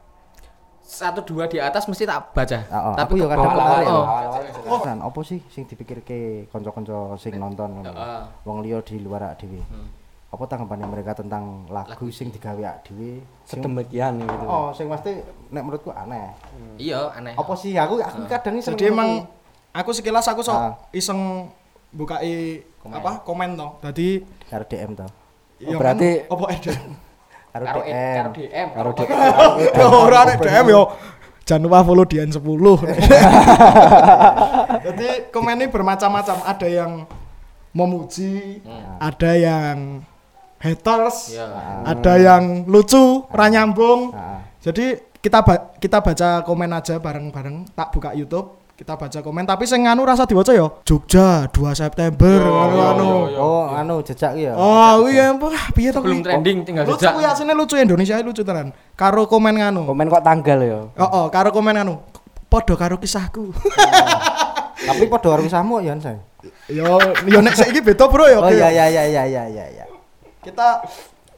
Satu 0.83 1.23
dua 1.23 1.47
di 1.47 1.57
atas 1.57 1.87
mesti 1.87 2.05
tak 2.05 2.35
baca. 2.35 2.59
Ah, 2.69 2.91
oh, 2.91 2.95
Tapi 2.95 3.17
aku 3.17 3.23
ya 3.23 3.27
kadang 3.31 3.49
tertarik. 3.49 3.87
oh. 3.89 4.05
Oh, 4.69 4.81
apa 4.83 5.21
sih 5.23 5.39
sing 5.49 5.65
dipikirke 5.65 6.21
kanca-kanca 6.49 7.17
sing 7.17 7.39
nonton 7.39 7.81
ngono. 7.81 7.91
Heeh. 7.91 8.21
Wong 8.45 8.59
liya 8.61 8.83
di 8.83 8.99
luar 8.99 9.33
dhewe. 9.35 9.63
Apa 10.33 10.49
tanggapannya 10.49 10.89
mereka 10.89 11.13
tentang 11.13 11.69
lagu 11.69 12.09
sing 12.09 12.29
digawe 12.29 12.83
dhewe? 12.83 13.23
Sedemikian 13.45 14.21
gitu. 14.21 14.45
Oh, 14.45 14.73
sing 14.73 14.89
pasti 14.89 15.17
nek 15.49 15.63
menurutku 15.63 15.93
aneh. 15.93 16.35
Iya 16.77 17.13
aneh. 17.13 17.37
Apa 17.37 17.53
sih 17.55 17.73
aku 17.75 17.99
aku 17.99 18.27
kadang 18.27 18.57
ini 18.57 18.63
Jadi 18.63 18.85
emang 18.89 19.29
aku 19.73 19.91
sekilas 19.93 20.29
aku 20.29 20.41
sok 20.41 20.57
Ah. 20.57 20.73
iseng 20.91 21.49
bukai 21.93 22.65
Komen. 22.81 22.95
apa 22.97 23.11
komen 23.23 23.51
toh. 23.55 23.71
Tadi 23.79 24.25
karo 24.49 24.65
DM 24.65 24.93
to. 24.97 25.07
ya 25.63 25.79
berarti- 25.79 26.27
kan, 26.27 26.35
apa 26.35 26.45
ada? 26.51 26.73
Karo 27.53 27.65
Karo 27.65 27.81
DM. 27.85 28.17
karo 28.17 28.31
DM. 28.33 28.69
Karo 28.73 28.91
DM. 28.97 29.13
Ya 29.77 29.87
ora 30.09 30.19
ada 30.25 30.35
DM 30.35 30.67
yo. 30.69 30.83
Jangan 31.43 31.63
lupa 31.63 31.83
follow 31.83 32.07
Dian 32.07 32.31
10. 32.31 32.39
Jadi 34.83 35.09
komen 35.29 35.59
ini 35.59 35.67
bermacam-macam. 35.67 36.37
Ada 36.45 36.67
yang 36.67 37.05
memuji, 37.73 38.63
ada 38.97 39.33
yang 39.35 40.01
haters, 40.57 41.35
Iya. 41.35 41.47
ada 41.83 42.13
yang 42.15 42.63
lucu, 42.65 43.27
ranyambung. 43.29 44.15
Heeh. 44.15 44.39
Jadi 44.63 44.87
kita 45.19 45.43
ba- 45.43 45.75
kita 45.77 45.99
baca 45.99 46.47
komen 46.47 46.71
aja 46.71 46.97
bareng-bareng. 46.97 47.75
Tak 47.75 47.91
buka 47.91 48.15
YouTube, 48.15 48.62
kita 48.73 48.97
baca 48.97 49.19
komen. 49.23 49.45
Tapi 49.45 49.65
sing 49.69 49.85
nganu 49.85 50.03
rasa 50.03 50.25
diwaca 50.25 50.51
ya. 50.51 50.67
Jogja 50.83 51.47
2 51.53 51.73
September. 51.77 52.41
anu 52.43 52.79
anu. 52.81 53.09
Oh, 53.37 53.65
anu 53.71 54.01
jejak 54.03 54.35
iki 54.35 54.49
ya. 54.49 54.55
Oh 54.57 55.07
iya 55.07 55.31
wah 55.37 55.67
piye 55.77 55.93
to 55.93 56.01
Belum 56.03 56.25
trending 56.25 56.65
tinggal 56.67 56.89
Lucu 56.89 57.05
jejak. 57.05 57.15
kuwi 57.15 57.25
asline 57.29 57.55
lucu 57.55 57.75
Indonesia 57.79 58.19
lucu 58.25 58.43
tenan. 58.43 58.73
Karo 58.97 59.29
komen 59.29 59.55
nganu. 59.61 59.87
Komen 59.87 60.09
kok 60.11 60.25
tanggal 60.25 60.59
ya. 60.65 60.81
Oh, 60.99 61.05
oh 61.05 61.25
karo 61.29 61.53
komen 61.53 61.77
anu. 61.79 62.01
Padha 62.51 62.75
karo 62.77 62.97
kisahku. 62.99 63.53
Tapi 64.83 65.05
padha 65.07 65.29
karo 65.31 65.43
kisahmu 65.47 65.79
ya, 65.81 65.95
Seng. 66.03 66.19
yo 66.67 66.99
yo 67.31 67.39
nek 67.39 67.55
saiki 67.55 67.79
beda 67.79 68.11
bro 68.11 68.27
yo. 68.27 68.43
Oh 68.43 68.51
iya 68.51 68.67
iya 68.67 68.91
iya 68.91 69.03
iya 69.07 69.23
iya 69.31 69.43
iya 69.47 69.65
iya. 69.79 69.85
Kita 70.43 70.83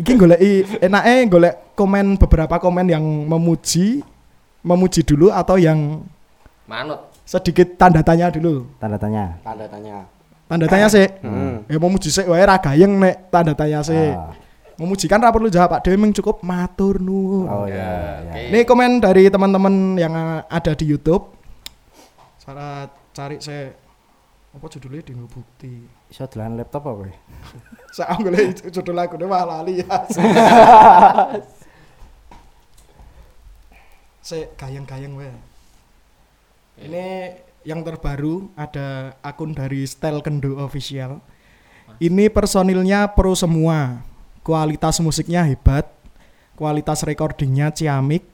iki 0.00 0.16
goleki 0.16 0.80
enake 0.80 1.28
golek 1.28 1.54
komen 1.76 2.16
beberapa 2.16 2.56
komen 2.56 2.88
yang 2.88 3.04
memuji 3.04 4.00
memuji 4.64 5.04
dulu 5.04 5.28
atau 5.28 5.60
yang 5.60 6.00
Manut. 6.64 7.12
Sedikit 7.24 7.80
tanda 7.80 8.04
tanya 8.04 8.28
dulu. 8.28 8.68
Tanda 8.76 9.00
tanya. 9.00 9.40
Tanda 9.40 9.66
tanya. 9.66 9.96
Tanda 10.44 10.66
tanya 10.68 10.86
sih. 10.92 11.08
Hmm. 11.24 11.64
Ya 11.66 11.80
memuji 11.80 12.12
sih 12.12 12.24
wae 12.28 12.44
ra 12.44 12.60
gayeng 12.60 13.00
nek 13.00 13.32
tanda 13.32 13.56
tanya 13.56 13.80
sih. 13.80 14.12
Ah. 14.12 14.36
Memuji 14.76 15.08
kan 15.08 15.24
ra 15.24 15.32
perlu 15.32 15.48
jawab 15.48 15.80
Pak 15.80 15.88
Dewi 15.88 15.96
memang 15.96 16.12
cukup 16.12 16.44
matur 16.44 17.00
nuwun. 17.00 17.48
Oh 17.48 17.64
iya 17.64 18.20
iya. 18.20 18.32
Oke. 18.32 18.40
Ini 18.52 18.58
komen 18.68 19.00
dari 19.00 19.32
teman-teman 19.32 19.96
yang 19.96 20.12
ada 20.44 20.72
di 20.76 20.84
YouTube. 20.84 21.32
Cara 22.44 22.92
cari 23.16 23.40
saya 23.40 23.72
apa 24.54 24.66
judulnya 24.68 25.02
di 25.02 25.16
bukti. 25.16 25.88
Iso 26.12 26.28
dolan 26.28 26.60
laptop 26.60 26.86
apa? 26.86 26.92
kowe? 27.02 27.10
Saya 27.96 28.14
ambil 28.14 28.52
judul 28.52 28.94
lagu 28.94 29.16
ini 29.16 29.26
malah 29.26 29.64
lali 29.64 29.82
ya. 29.82 29.96
Saya 34.24 34.48
gayang-gayang 34.56 35.16
wae. 35.20 35.53
Ini 36.74 37.38
yang 37.62 37.86
terbaru 37.86 38.50
ada 38.58 39.14
akun 39.22 39.54
dari 39.54 39.86
Style 39.86 40.20
Kendo 40.20 40.58
Official. 40.58 41.22
Ini 42.02 42.26
personilnya 42.28 43.14
pro 43.14 43.38
semua. 43.38 44.02
Kualitas 44.42 44.98
musiknya 44.98 45.46
hebat. 45.46 45.86
Kualitas 46.58 47.06
recordingnya 47.06 47.70
ciamik. 47.70 48.33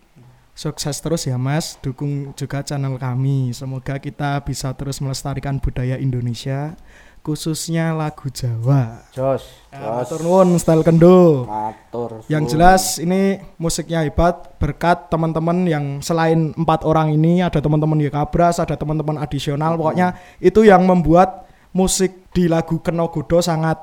Sukses 0.60 1.00
terus 1.00 1.24
ya 1.24 1.40
Mas, 1.40 1.80
dukung 1.80 2.36
juga 2.36 2.60
channel 2.60 3.00
kami. 3.00 3.48
Semoga 3.56 3.96
kita 3.96 4.44
bisa 4.44 4.68
terus 4.76 5.00
melestarikan 5.00 5.56
budaya 5.56 5.96
Indonesia, 5.96 6.76
khususnya 7.24 7.96
lagu 7.96 8.28
Jawa. 8.28 9.08
Jos. 9.08 9.40
Ya, 9.72 9.88
matur 9.88 10.20
nuwun 10.20 10.60
style 10.60 10.84
kendo. 10.84 11.48
Matur. 11.48 12.28
Yang 12.28 12.44
jelas 12.52 12.82
ini 13.00 13.40
musiknya 13.56 14.04
hebat 14.04 14.60
berkat 14.60 15.08
teman-teman 15.08 15.64
yang 15.64 16.04
selain 16.04 16.52
empat 16.52 16.84
orang 16.84 17.16
ini 17.16 17.40
ada 17.40 17.64
teman-teman 17.64 17.96
Yekabras, 17.96 18.60
ada 18.60 18.76
teman-teman 18.76 19.16
adisional. 19.16 19.80
Pokoknya 19.80 20.12
itu 20.44 20.60
yang 20.60 20.84
membuat 20.84 21.48
musik 21.72 22.28
di 22.36 22.52
lagu 22.52 22.84
Keno 22.84 23.08
Godo 23.08 23.40
sangat 23.40 23.80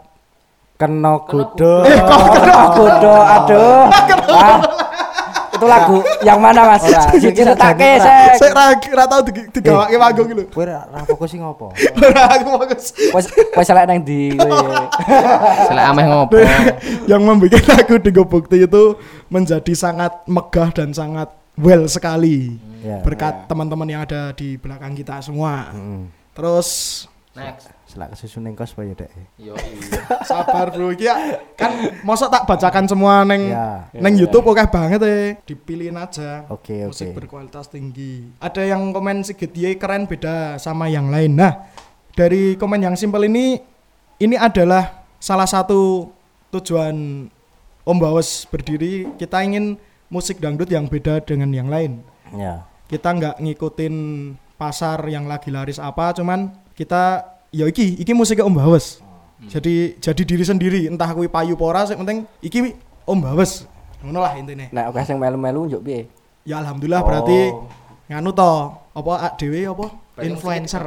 Kena 0.77 1.25
kudo. 1.25 1.81
Kudo, 2.77 3.15
aduh. 3.17 3.89
Ah, 4.29 4.61
itu 5.57 5.65
lagu 5.65 5.97
yang 6.21 6.37
mana 6.37 6.61
mas? 6.63 6.81
Ora, 6.81 7.09
Ceritake 7.11 7.43
sajane 7.43 7.89
sih. 7.97 8.11
saya 8.37 8.51
ra 8.53 8.65
ra 8.73 9.03
tau 9.05 9.21
di- 9.21 9.49
digawake 9.49 9.95
panggung 9.95 10.27
gitu. 10.29 10.43
Kowe 10.49 10.63
ra 10.63 10.85
fokus 11.03 11.29
sing 11.29 11.41
ngopo? 11.41 11.73
Aku 12.33 12.45
fokus. 12.55 12.83
Wes 13.11 13.25
wes 13.27 13.65
selek 13.65 13.85
nang 13.85 14.01
ndi 14.01 14.33
kowe. 14.33 14.49
Selek 15.67 15.85
ameh 15.87 16.05
ngopo. 16.05 16.37
yang 17.05 17.21
membuat 17.21 17.65
lagu 17.67 17.97
Digo 17.97 18.23
Bukti 18.23 18.61
itu 18.61 18.95
menjadi 19.27 19.73
sangat 19.73 20.23
megah 20.25 20.69
dan 20.71 20.91
sangat 20.91 21.27
well 21.55 21.85
sekali 21.85 22.61
Ya. 22.77 23.01
berkat 23.01 23.49
teman-teman 23.49 23.89
yang 23.89 24.01
ada 24.01 24.31
di 24.31 24.55
belakang 24.55 24.93
kita 24.93 25.17
semua. 25.19 25.73
Heeh. 25.73 26.05
Terus 26.31 26.69
Next. 27.33 27.73
Selak 27.97 28.13
kesusun 28.13 28.45
ning 28.45 28.53
kos 28.53 28.77
bae 28.77 28.93
dek. 28.93 29.09
Yo. 29.41 29.57
sabar 30.29 30.69
bro 30.69 30.93
iki 30.93 31.09
ya, 31.09 31.17
kan 31.57 31.73
mosok 32.05 32.29
tak 32.29 32.45
bacakan 32.45 32.85
semua 32.85 33.25
neng 33.25 33.49
Ya. 33.49 33.89
neng 33.89 34.13
YouTube 34.13 34.45
oke 34.45 34.61
banget 34.69 35.01
ya 35.01 35.33
dipilihin 35.41 35.97
aja 35.97 36.45
Oke 36.47 36.85
musik 36.85 37.09
oke. 37.09 37.25
berkualitas 37.25 37.65
tinggi 37.67 38.29
ada 38.37 38.61
yang 38.61 38.93
komen 38.93 39.25
Sigit 39.25 39.49
Ye 39.51 39.73
keren 39.75 40.05
beda 40.05 40.61
sama 40.61 40.85
yang 40.85 41.09
lain 41.09 41.33
nah 41.33 41.65
dari 42.13 42.53
komen 42.53 42.85
yang 42.85 42.93
simpel 42.93 43.25
ini 43.25 43.57
ini 44.19 44.37
adalah 44.37 45.01
salah 45.17 45.49
satu 45.49 46.13
tujuan 46.53 47.25
Om 47.81 47.97
Bawes 47.97 48.45
berdiri 48.45 49.09
kita 49.17 49.41
ingin 49.41 49.73
musik 50.07 50.37
dangdut 50.37 50.69
yang 50.69 50.85
beda 50.85 51.17
dengan 51.19 51.49
yang 51.49 51.65
lain 51.65 52.05
Ya. 52.29 52.61
kita 52.85 53.09
nggak 53.09 53.41
ngikutin 53.41 53.95
pasar 54.53 55.01
yang 55.07 55.25
lagi 55.25 55.49
laris 55.49 55.81
apa 55.81 56.13
cuman 56.13 56.53
kita 56.77 57.33
ya 57.51 57.65
iki 57.67 57.99
iki 57.99 58.11
musiknya 58.15 58.47
Om 58.47 58.55
Bawes 58.55 58.99
jadi 59.47 59.95
jadi 60.01 60.21
diri 60.25 60.43
sendiri 60.43 60.79
entah 60.89 61.13
kuwi 61.13 61.29
payu 61.29 61.53
pora 61.53 61.85
sing 61.85 61.99
penting 61.99 62.25
iki 62.41 62.75
Om 63.07 63.19
Bawes 63.23 63.67
ngono 64.03 64.19
lah 64.21 64.33
intine. 64.37 64.69
Nek 64.69 64.93
oke 64.93 65.01
sing 65.01 65.17
melu-melu 65.17 65.65
njuk 65.65 65.81
piye? 65.81 66.05
ya 66.47 66.63
alhamdulillah 66.63 67.03
berarti 67.03 67.51
nganu 68.07 68.31
to 68.31 68.51
apa 68.95 69.11
ak 69.19 69.33
dhewe 69.41 69.67
apa? 69.67 69.87
Influencer. 70.17 70.81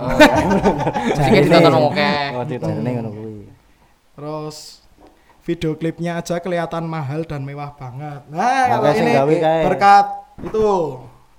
Jadi 1.19 1.47
ditonton 1.47 1.75
akeh. 1.91 2.25
Oh, 2.35 2.45
ditonton. 2.47 2.83
Jarene 2.83 2.91
ngono 2.99 3.11
kuwi. 3.15 3.35
terus 4.21 4.85
video 5.41 5.73
klipnya 5.81 6.21
aja 6.21 6.37
kelihatan 6.45 6.85
mahal 6.85 7.25
dan 7.25 7.41
mewah 7.41 7.73
banget. 7.73 8.21
Nah 8.29 8.37
Nah, 8.37 8.65
kalau 8.69 8.93
ini 8.93 9.13
berkat 9.65 10.07
itu 10.45 10.67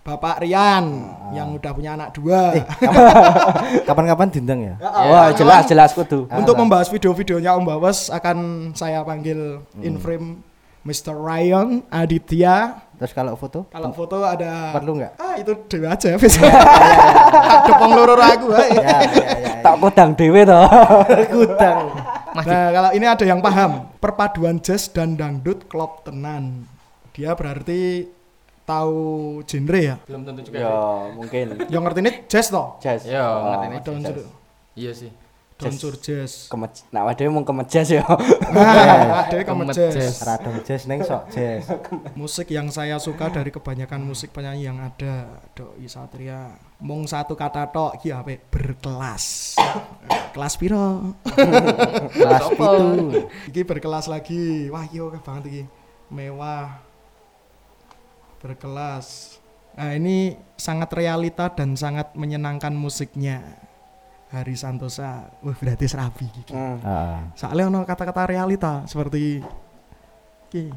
Bapak 0.02 0.42
Rian 0.42 0.86
yang 1.30 1.54
udah 1.54 1.72
punya 1.78 1.94
anak 1.94 2.18
dua 2.18 2.58
Kapan-kapan 3.88 4.34
diundang 4.34 4.60
ya? 4.66 4.76
Wah, 4.82 5.30
jelas 5.38 5.70
jelas 5.70 5.94
kudu. 5.94 6.26
Untuk 6.26 6.58
membahas 6.58 6.90
video-videonya 6.90 7.54
Om 7.62 7.70
Bawas 7.70 8.10
akan 8.10 8.72
saya 8.74 9.06
panggil 9.06 9.62
in 9.86 10.02
frame 10.02 10.42
Mr. 10.82 11.14
Ryan 11.14 11.86
Aditya. 11.94 12.82
Terus 12.98 13.14
kalau 13.14 13.38
foto 13.38 13.70
Kalau 13.70 13.94
foto 13.94 14.26
ada 14.26 14.74
perlu 14.74 14.98
nggak? 14.98 15.14
Ah, 15.22 15.38
itu 15.38 15.54
dewe 15.70 15.86
aja 15.86 16.18
bisa. 16.18 16.42
Depong 17.70 17.92
loro 17.94 18.18
aku, 18.18 18.50
hai. 18.54 18.74
Ya 18.74 18.98
ya 19.06 19.30
ya. 19.38 19.54
Tak 19.62 19.76
kodang 19.78 20.18
dhewe 20.18 20.42
to. 20.42 20.62
Gudang. 21.34 21.78
Mas 22.34 22.46
Nah, 22.50 22.70
kalau 22.74 22.90
ini 22.98 23.06
ada 23.06 23.26
yang 23.26 23.42
paham, 23.42 23.94
perpaduan 24.02 24.58
jazz 24.58 24.90
dan 24.90 25.14
dangdut 25.14 25.70
klop 25.70 26.02
tenan. 26.06 26.66
Dia 27.14 27.38
berarti 27.38 28.10
tahu 28.64 29.02
genre 29.44 29.80
ya. 29.80 29.96
belum 30.06 30.22
tentu 30.24 30.42
juga. 30.48 30.58
Ya, 30.60 30.76
mungkin 31.12 31.46
Yang 31.68 31.82
ngerti 31.84 32.00
ini 32.00 32.12
jazz 32.26 32.48
toh? 32.48 32.78
jazz. 32.78 33.02
Ya, 33.04 33.24
Oh, 33.24 33.44
ngerti 33.46 33.66
ini. 33.68 33.78
Unsur 33.82 34.18
Iya 34.72 34.92
sih. 34.94 35.12
unsur 35.62 35.94
jazz. 35.94 36.50
Kemej 36.50 36.82
nah 36.94 37.06
waduh 37.06 37.30
mau 37.30 37.46
kemejas 37.46 37.94
ya. 37.94 38.02
Nah, 38.02 39.30
ada 39.30 39.46
jazz. 39.70 39.94
jazz. 39.94 40.16
Radong 40.26 40.58
jazz 40.66 40.90
neng 40.90 41.06
sok 41.06 41.30
jazz. 41.30 41.70
Musik 42.18 42.50
yang 42.50 42.74
saya 42.74 42.98
suka 42.98 43.30
dari 43.30 43.54
kebanyakan 43.54 44.02
musik 44.02 44.34
penyanyi 44.34 44.66
yang 44.66 44.82
ada, 44.82 45.30
Doi 45.54 45.86
Satria. 45.86 46.58
Mung 46.82 47.06
satu 47.06 47.38
kata 47.38 47.70
tok 47.70 48.02
iki 48.02 48.10
apik 48.10 48.50
berkelas. 48.50 49.54
Kelas 50.34 50.58
piro? 50.58 51.14
Kelas 52.10 52.46
itu. 52.50 52.82
iki 53.54 53.62
berkelas 53.62 54.10
lagi. 54.10 54.66
Wah, 54.72 54.90
iya 54.90 55.06
oke 55.06 55.22
banget 55.22 55.44
iki. 55.46 55.64
Mewah. 56.10 56.90
Berkelas. 58.42 59.38
Nah, 59.78 59.94
ini 59.96 60.36
sangat 60.58 60.90
realita 60.92 61.48
dan 61.54 61.78
sangat 61.78 62.12
menyenangkan 62.18 62.74
musiknya. 62.74 63.70
Hari 64.32 64.56
Santosa. 64.56 65.28
Wah, 65.44 65.56
berarti 65.60 65.92
serabi 65.92 66.24
iki. 66.24 66.56
Hmm. 66.56 66.80
Heeh. 66.80 67.20
Soalnya 67.36 67.68
ono 67.68 67.84
kata-kata 67.84 68.32
realita 68.32 68.88
seperti 68.88 69.44
iki. 70.48 70.72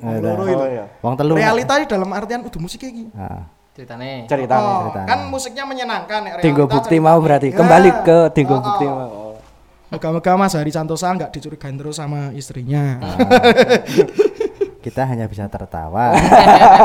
Nah, 0.00 0.18
loro 0.18 0.42
nah. 0.42 0.50
itu. 0.50 0.64
Oh 0.64 0.70
iya. 0.72 0.84
Wong 1.04 1.14
telu. 1.14 1.36
Realita 1.36 1.76
ini 1.78 1.86
dalam 1.86 2.10
artian 2.16 2.40
udah 2.42 2.60
musiknya 2.64 2.90
iki. 2.90 3.04
Heeh. 3.12 3.42
Ceritane. 3.76 4.10
Ceritanya. 4.24 4.64
Oh, 4.64 4.80
ceritanya. 4.88 5.08
kan 5.08 5.20
musiknya 5.28 5.64
menyenangkan 5.68 6.18
nek 6.24 6.32
Tinggo 6.40 6.64
realita 6.64 6.74
bukti 6.80 6.96
mau 6.96 7.18
berarti. 7.20 7.48
Kembali 7.52 7.90
ke 8.08 8.18
tinggo 8.32 8.56
Oh, 8.56 8.64
bukti 8.64 8.84
oh. 8.88 8.92
mau. 8.96 9.08
Oh. 9.08 9.32
Moga-moga 9.92 10.32
Mas 10.40 10.56
Hari 10.56 10.72
Santosa 10.72 11.12
nggak 11.12 11.36
dicurigain 11.36 11.76
terus 11.76 12.00
sama 12.00 12.32
istrinya. 12.32 12.96
Kita 14.82 15.06
hanya 15.06 15.30
bisa 15.30 15.46
tertawa. 15.46 16.10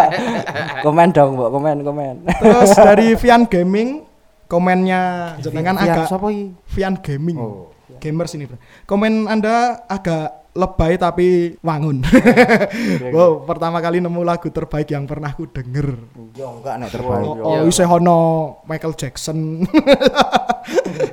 Komen 0.86 1.10
dong, 1.10 1.34
Mbok. 1.34 1.50
Komen, 1.50 1.78
komen. 1.82 2.16
Terus 2.30 2.78
dari 2.78 3.14
Vian 3.22 3.50
Gaming 3.50 4.06
komennya 4.46 5.34
jenengan 5.42 5.82
agak? 5.82 6.06
Vian 6.78 6.96
Gaming. 7.02 7.38
Oh. 7.42 7.74
Gamers 7.98 8.38
ini, 8.38 8.46
Bro. 8.46 8.62
Komen 8.86 9.26
Anda 9.26 9.82
agak 9.90 10.37
lebay 10.58 10.98
tapi 10.98 11.54
wangun. 11.62 12.02
wow, 13.16 13.46
pertama 13.46 13.78
kali 13.78 14.02
nemu 14.02 14.26
lagu 14.26 14.50
terbaik 14.50 14.90
yang 14.90 15.06
pernah 15.06 15.30
ku 15.38 15.46
denger. 15.46 15.94
Yo 16.34 16.58
enggak 16.58 16.82
nek 16.82 16.90
terbaik. 16.90 17.26
Oh, 17.30 17.62
oh 17.62 17.70
isih 17.70 17.86
ono 17.86 18.20
Michael 18.66 18.98
Jackson. 18.98 19.38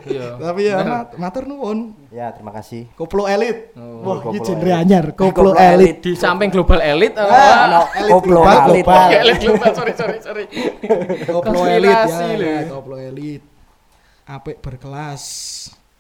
Iya. 0.05 0.35
tapi 0.35 0.67
ya 0.67 0.83
mat- 0.83 1.15
matur 1.15 1.47
nuwun. 1.47 1.95
Ya, 2.11 2.35
terima 2.35 2.51
kasih. 2.51 2.91
Koplo 2.99 3.31
elit. 3.31 3.71
Oh, 3.79 4.03
Wah, 4.03 4.19
Koplo 4.19 4.43
genre 4.43 4.73
anyar. 4.75 5.15
Koplo 5.15 5.31
Koplo 5.31 5.51
elit. 5.55 6.03
Di 6.03 6.19
samping 6.19 6.51
global 6.51 6.83
elite 6.83 7.15
Ah, 7.15 7.31
apa? 7.31 7.39
Ono 7.71 7.83
elit 7.95 8.11
koplo 8.11 8.41
global, 8.43 8.67
sorry 9.79 9.95
sorry 9.95 10.19
sorry. 10.19 10.45
Koplo 11.23 11.61
elit 11.71 11.95
ya, 12.11 12.27
ya, 12.35 12.59
koplo 12.67 12.97
elit. 12.99 13.43
Apik 14.27 14.59
berkelas. 14.59 15.23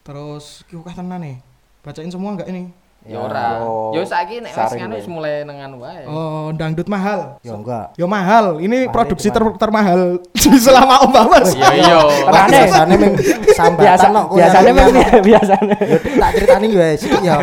Terus 0.03 0.67
ki 0.67 0.75
ukah 0.75 0.93
tenan 0.99 1.23
nih. 1.23 1.39
Bacain 1.87 2.11
semua 2.11 2.35
enggak 2.35 2.51
ini? 2.51 2.84
Ya 3.05 3.21
ora. 3.21 3.61
Oh, 3.61 3.93
Yo 3.93 4.01
saiki 4.01 4.41
nek 4.41 4.49
wis 4.51 4.73
ngono 4.75 4.95
wis 4.97 5.05
mulai 5.07 5.45
nengan 5.45 5.77
wae. 5.77 6.09
Oh, 6.09 6.49
dangdut 6.51 6.89
mahal. 6.89 7.37
Yo 7.45 7.53
enggak. 7.53 7.93
Yo 7.95 8.09
mahal. 8.09 8.57
Ini 8.59 8.89
Mahal 8.89 8.95
produksi 8.97 9.29
ter 9.29 9.45
mahal. 9.45 9.61
termahal 9.61 10.01
di 10.35 10.57
selama 10.57 11.05
Om 11.05 11.11
Bawas. 11.13 11.53
Iya 11.53 11.69
iya. 11.75 11.99
Tenane. 12.01 12.49
Biasane 12.49 12.95
ming 12.97 13.13
sambatan 13.53 13.85
Biasa, 13.85 14.07
biasanya 14.33 14.65
yang- 14.65 14.77
memang 14.89 15.21
biasanya. 15.21 15.77
Yo, 15.85 15.97
tak 16.17 16.31
ceritani 16.33 16.67
gue 16.67 16.89
sih 16.97 17.11
ya. 17.21 17.37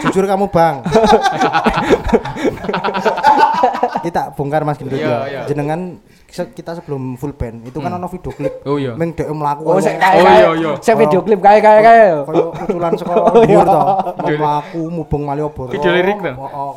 Jujur 0.00 0.24
kamu 0.24 0.46
bang. 0.46 0.76
kita 4.00 4.32
bongkar 4.32 4.62
mas 4.62 4.78
gendut 4.78 4.96
Iya, 4.96 5.08
ya. 5.08 5.18
iya. 5.26 5.40
Jenengan 5.44 6.00
kita 6.48 6.70
sebelum 6.76 7.16
full 7.16 7.36
band 7.36 7.66
itu 7.66 7.76
kan 7.76 7.92
ono 7.92 8.06
video 8.06 8.32
klip. 8.32 8.64
Oh 8.64 8.76
iya. 8.76 8.96
Meng 8.96 9.12
dek 9.12 9.28
mlaku. 9.28 9.62
Oh, 9.66 9.76
sik 9.76 9.96
kae 9.96 10.20
Oh, 10.20 10.24
iya, 10.24 10.50
iya. 10.56 10.72
Sik 10.80 10.96
video 10.96 11.20
klip 11.20 11.40
kae 11.40 11.58
kae 11.58 11.80
kae. 11.80 12.04
Koyo 12.24 12.44
kuculan 12.54 12.92
saka 12.96 13.12
Oh, 13.16 13.42
iya. 13.44 13.60
dhuwur 13.62 13.66
to. 13.66 13.80
Mlaku 14.36 14.80
mubeng 14.88 15.22
Malioboro. 15.24 15.70
Video 15.72 15.90
lirik 15.92 16.18
to? 16.20 16.32
Oh, 16.36 16.48
oh. 16.48 16.72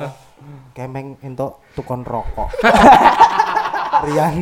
Kemeng 0.74 1.16
entuk 1.22 1.62
tukon 1.78 2.02
rokok. 2.02 2.50
Rian. 4.02 4.34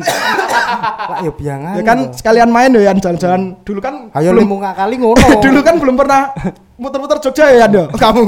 Lah 1.12 1.18
yo 1.20 1.32
biangan. 1.36 1.76
Ya 1.76 1.82
kan 1.84 1.98
sekalian 2.16 2.48
main 2.48 2.72
ya 2.72 2.92
jalan-jalan. 2.96 3.60
Dulu 3.60 3.80
kan 3.84 4.08
Ayo 4.16 4.32
belum 4.32 4.48
limu 4.48 4.56
ngakali 4.64 4.96
ngono. 4.96 5.26
dulu 5.44 5.60
kan 5.60 5.74
belum 5.76 5.96
pernah 5.98 6.32
muter-muter 6.80 7.18
Jogja 7.20 7.52
ya 7.52 7.68
Anda. 7.68 7.84
Kamu. 8.02 8.24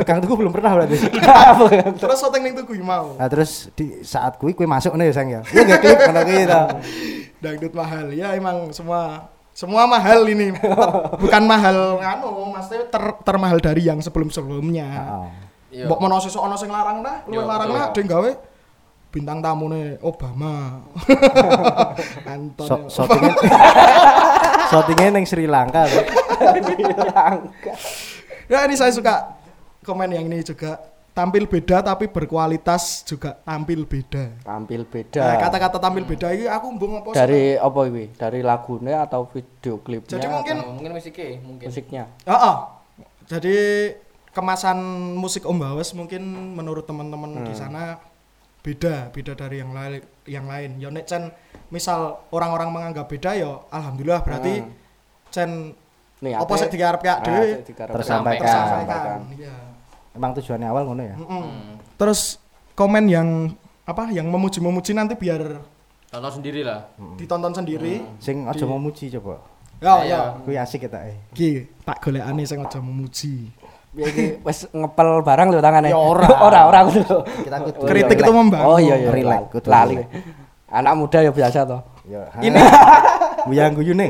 pegang 0.00 0.18
tuku 0.24 0.34
belum 0.34 0.52
pernah 0.54 0.70
berarti. 0.80 0.96
Terus 2.02 2.18
syuting 2.18 2.42
ning 2.42 2.54
Tugu 2.56 2.74
mau. 2.80 3.14
Nah 3.20 3.28
terus 3.28 3.68
di 3.76 4.00
saat 4.02 4.40
kui 4.40 4.56
kui 4.56 4.64
masuk 4.64 4.96
nih 4.96 5.12
sang 5.12 5.28
ya. 5.28 5.44
Iya 5.52 5.60
nggak 5.68 5.80
klip 5.84 5.98
ngono 6.08 6.20
kuwi 6.24 6.42
to. 6.48 6.62
Dangdut 7.42 7.72
mahal. 7.76 8.06
Ya 8.16 8.32
emang 8.32 8.72
semua 8.72 9.28
semua 9.52 9.84
mahal 9.84 10.24
ini. 10.32 10.56
Bukan 11.20 11.42
mahal 11.44 12.00
anu, 12.00 12.56
maksudnya 12.56 12.88
ter, 12.88 13.04
termahal 13.20 13.60
dari 13.60 13.84
yang 13.84 14.00
sebelum-sebelumnya. 14.00 14.88
Heeh. 14.88 15.52
Iya. 15.72 15.88
Mbok 15.88 15.98
menawa 16.04 16.20
sesuk 16.20 16.44
ana 16.44 16.52
sing 16.52 16.68
larang 16.68 17.00
nah, 17.00 17.24
luwih 17.24 17.40
Iya, 17.40 17.48
larang 17.48 17.68
betul. 17.72 17.80
nah 17.80 17.88
ding 17.96 18.06
gawe 18.06 18.30
bintang 19.12 19.38
tamune 19.38 20.00
Obama. 20.00 20.80
Anton. 22.26 22.66
So, 22.66 22.76
shootingnya 22.88 23.34
shootingnya 24.72 25.08
neng 25.12 25.24
Sri 25.24 25.44
Lanka. 25.44 25.84
Bro. 25.84 26.02
Ya 28.48 28.64
ini 28.64 28.74
saya 28.74 28.90
suka 28.90 29.36
komen 29.82 30.10
yang 30.10 30.26
ini 30.26 30.40
juga 30.40 30.80
tampil 31.12 31.44
beda 31.44 31.84
tapi 31.84 32.08
berkualitas 32.08 33.04
juga 33.04 33.36
tampil 33.38 33.84
beda. 33.84 34.32
Tampil 34.42 34.80
Nah, 34.80 34.90
beda. 34.90 35.24
kata-kata 35.38 35.76
tampil 35.76 36.04
beda 36.04 36.32
ini 36.32 36.48
aku 36.48 36.66
mbung 36.72 36.92
apa 36.98 37.12
Dari 37.12 37.56
apa 37.56 37.80
ini? 37.86 38.04
Dari 38.10 38.40
lagunya 38.40 39.04
atau 39.04 39.28
video 39.28 39.76
klipnya? 39.78 40.16
Jadi 40.16 40.26
mungkin 40.26 40.56
Oh, 40.58 40.72
mungkin 40.72 40.90
musiknya 40.96 41.28
mungkin. 41.38 41.66
musiknya. 41.68 42.02
Heeh. 42.24 42.56
Jadi 43.22 43.56
kemasan 44.32 44.78
musik 45.14 45.44
Om 45.44 45.60
Bawas 45.60 45.92
mungkin 45.92 46.24
menurut 46.56 46.88
teman-teman 46.88 47.44
di 47.44 47.52
sana 47.52 48.00
beda, 48.62 49.10
beda 49.10 49.32
dari 49.34 49.58
yang 49.58 49.74
lain 49.74 50.00
yang 50.24 50.46
lain. 50.46 50.78
Ya 50.78 50.88
nek 50.88 51.04
Cen 51.04 51.34
misal 51.68 52.22
orang-orang 52.30 52.70
menganggap 52.70 53.10
beda 53.10 53.34
ya 53.34 53.62
alhamdulillah 53.68 54.22
berarti 54.22 54.62
Cen 55.34 55.74
Nih, 56.22 56.38
apa 56.38 56.54
sih 56.54 56.70
digarap 56.70 57.02
ya 57.02 57.18
dhewe. 57.18 57.66
Tersampaikan. 57.66 58.46
tersampaikan. 58.46 59.18
Iya. 59.34 59.54
Emang 60.14 60.30
tujuannya 60.38 60.68
awal 60.70 60.82
ngono 60.86 61.02
ya. 61.02 61.16
Mm-mm. 61.18 61.44
Terus 61.98 62.38
komen 62.78 63.10
yang 63.10 63.50
apa 63.82 64.06
yang 64.14 64.30
memuji-memuji 64.30 64.94
nanti 64.94 65.18
biar 65.18 65.58
Tonton 66.12 66.32
sendiri 66.38 66.62
lah. 66.62 66.94
ditonton 67.18 67.50
sendiri. 67.50 68.04
Sing 68.22 68.46
aja 68.46 68.62
mau 68.68 68.78
muji 68.78 69.10
coba. 69.18 69.42
Ya 69.82 69.98
Ayo. 69.98 70.06
ya. 70.06 70.20
Kui 70.46 70.54
asik 70.54 70.86
kita 70.86 71.10
eh. 71.10 71.18
Ki 71.34 71.66
tak 71.82 71.98
golekane 71.98 72.46
sing 72.46 72.62
aja 72.62 72.78
memuji. 72.78 73.50
Ya 73.92 74.08
wis 74.40 74.64
ngepel 74.72 75.08
barang 75.20 75.46
lho 75.52 75.60
tangane. 75.60 75.92
Ya 75.92 76.00
ora. 76.00 76.24
ora, 76.48 76.60
ora 76.64 76.80
kudu. 76.88 77.28
Kita 77.44 77.56
kudu 77.60 77.84
Kritik 77.84 78.16
relax. 78.16 78.24
itu 78.24 78.32
membangun. 78.32 78.68
Oh 78.72 78.78
iya 78.80 78.96
iya. 78.96 79.10
Relax, 79.12 79.40
lali. 79.44 79.52
kudu 79.52 79.68
Lali. 79.68 79.96
Anak 80.72 80.92
muda 80.96 81.18
ya 81.20 81.30
biasa 81.30 81.58
toh. 81.68 81.80
Ya. 82.08 82.22
Ini 82.40 82.56
buyang 83.48 83.76
guyune. 83.76 84.08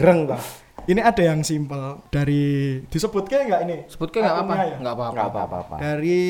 Greng 0.00 0.32
to. 0.32 0.38
ini 0.82 0.98
ada 0.98 1.22
yang 1.22 1.46
simpel 1.46 2.02
dari 2.10 2.82
disebut 2.90 3.30
kayak 3.30 3.44
nggak 3.46 3.60
ini? 3.70 3.76
Sebut 3.86 4.10
ke 4.10 4.18
enggak 4.18 4.34
apa-apa. 4.34 4.50
Akunnya 4.50 4.66
ya? 4.66 4.76
Enggak 4.82 4.94
apa-apa. 4.98 5.12
Enggak 5.14 5.28
Apa 5.30 5.56
apa. 5.62 5.74
Dari 5.78 6.20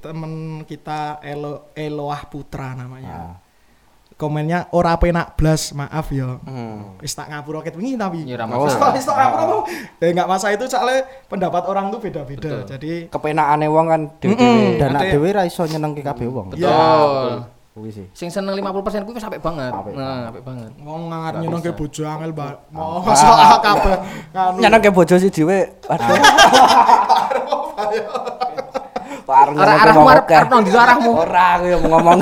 temen 0.00 0.32
kita 0.64 1.00
Elo 1.20 1.68
Eloah 1.76 2.22
Putra 2.30 2.72
namanya. 2.72 3.36
Ah. 3.36 3.47
Komennya 4.18 4.66
ora 4.70 4.98
penak 4.98 5.38
blas, 5.38 5.70
maaf 5.70 6.10
ya. 6.10 6.42
Hmm. 6.42 6.98
Wis 6.98 7.14
tak 7.14 7.30
ngapur 7.30 7.54
roket 7.54 7.78
wingi 7.78 7.94
tapi. 7.94 8.26
Ya 8.26 8.34
ora 8.34 8.50
masalah. 8.50 8.90
tak- 8.90 8.98
wis 8.98 9.06
tak 9.06 9.14
ngapur 9.14 9.38
apa? 9.38 9.56
Eh 9.96 10.10
enggak 10.10 10.26
masa 10.26 10.50
itu 10.50 10.66
soalnya 10.66 10.98
pendapat 11.24 11.62
orang 11.64 11.86
tuh 11.88 12.02
beda-beda. 12.02 12.66
Jadi 12.66 13.06
Kepenakane 13.06 13.66
wong 13.68 13.86
kan 13.86 14.00
dhewe-dhewe. 14.18 14.74
Dan 14.76 14.90
Ate- 14.92 15.14
dhewe 15.14 15.28
ra 15.30 15.46
iso 15.46 15.62
nyenengke 15.64 16.02
kabeh 16.02 16.26
wong. 16.26 16.50
Betul. 16.50 17.46
Kuwi 17.70 17.94
sih. 17.94 18.10
Sing 18.10 18.26
seneng 18.26 18.58
50% 18.58 19.06
kuwi 19.06 19.14
wis 19.14 19.22
apik 19.22 19.38
banget. 19.38 19.70
Apik 19.70 19.94
Nah, 19.94 20.34
apik 20.34 20.42
banget. 20.42 20.70
wong 20.82 21.00
ngangat 21.06 21.32
nyeneng 21.38 21.62
ke 21.62 21.70
bojo 21.70 22.02
angel 22.02 22.32
ba. 22.34 22.48
Mau 22.68 22.98
masa 22.98 23.26
kabeh 23.62 23.96
nganu. 24.34 24.58
Nyeneng 24.58 24.82
ke 24.82 24.90
bojo 24.90 25.14
si 25.14 25.30
dhewe. 25.30 25.78
Waduh. 25.86 26.18
Ke 29.28 29.60
arahmu 29.60 30.08
arep 30.08 30.24
arep 30.24 30.48
nang 30.48 30.60
ndi 30.64 30.72
arahmu? 30.72 31.10
Ora 31.20 31.60
aku 31.60 31.64
yang 31.68 31.84
ngomong 31.84 32.18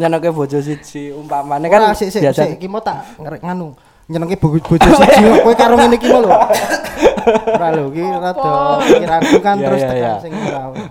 nyeneng 0.00 0.20
ke 0.24 0.32
bojo 0.32 0.56
siji 0.64 1.12
umpamane 1.12 1.68
kan 1.68 1.92
Ora, 1.92 1.92
sik 1.92 2.08
sik 2.08 2.24
biasa 2.24 2.48
sik 2.48 2.56
iki 2.56 2.64
mau 2.64 2.80
tak 2.80 3.04
nganu. 3.20 3.76
Nyenengke 4.08 4.40
bojo 4.40 4.56
bojo 4.64 4.88
siji 4.88 5.20
kowe 5.44 5.52
karo 5.52 5.76
ngene 5.76 6.00
iki 6.00 6.08
lho. 6.08 6.32
Ora 7.44 7.68
lho 7.76 7.92
iki 7.92 8.00
rada 8.00 8.52
pikiranku 8.80 9.36
kan 9.44 9.56
Iya, 9.60 9.66
terus 9.68 9.80
iya, 9.84 9.90
tekan 9.92 10.00
iya. 10.00 10.14
sing. 10.24 10.32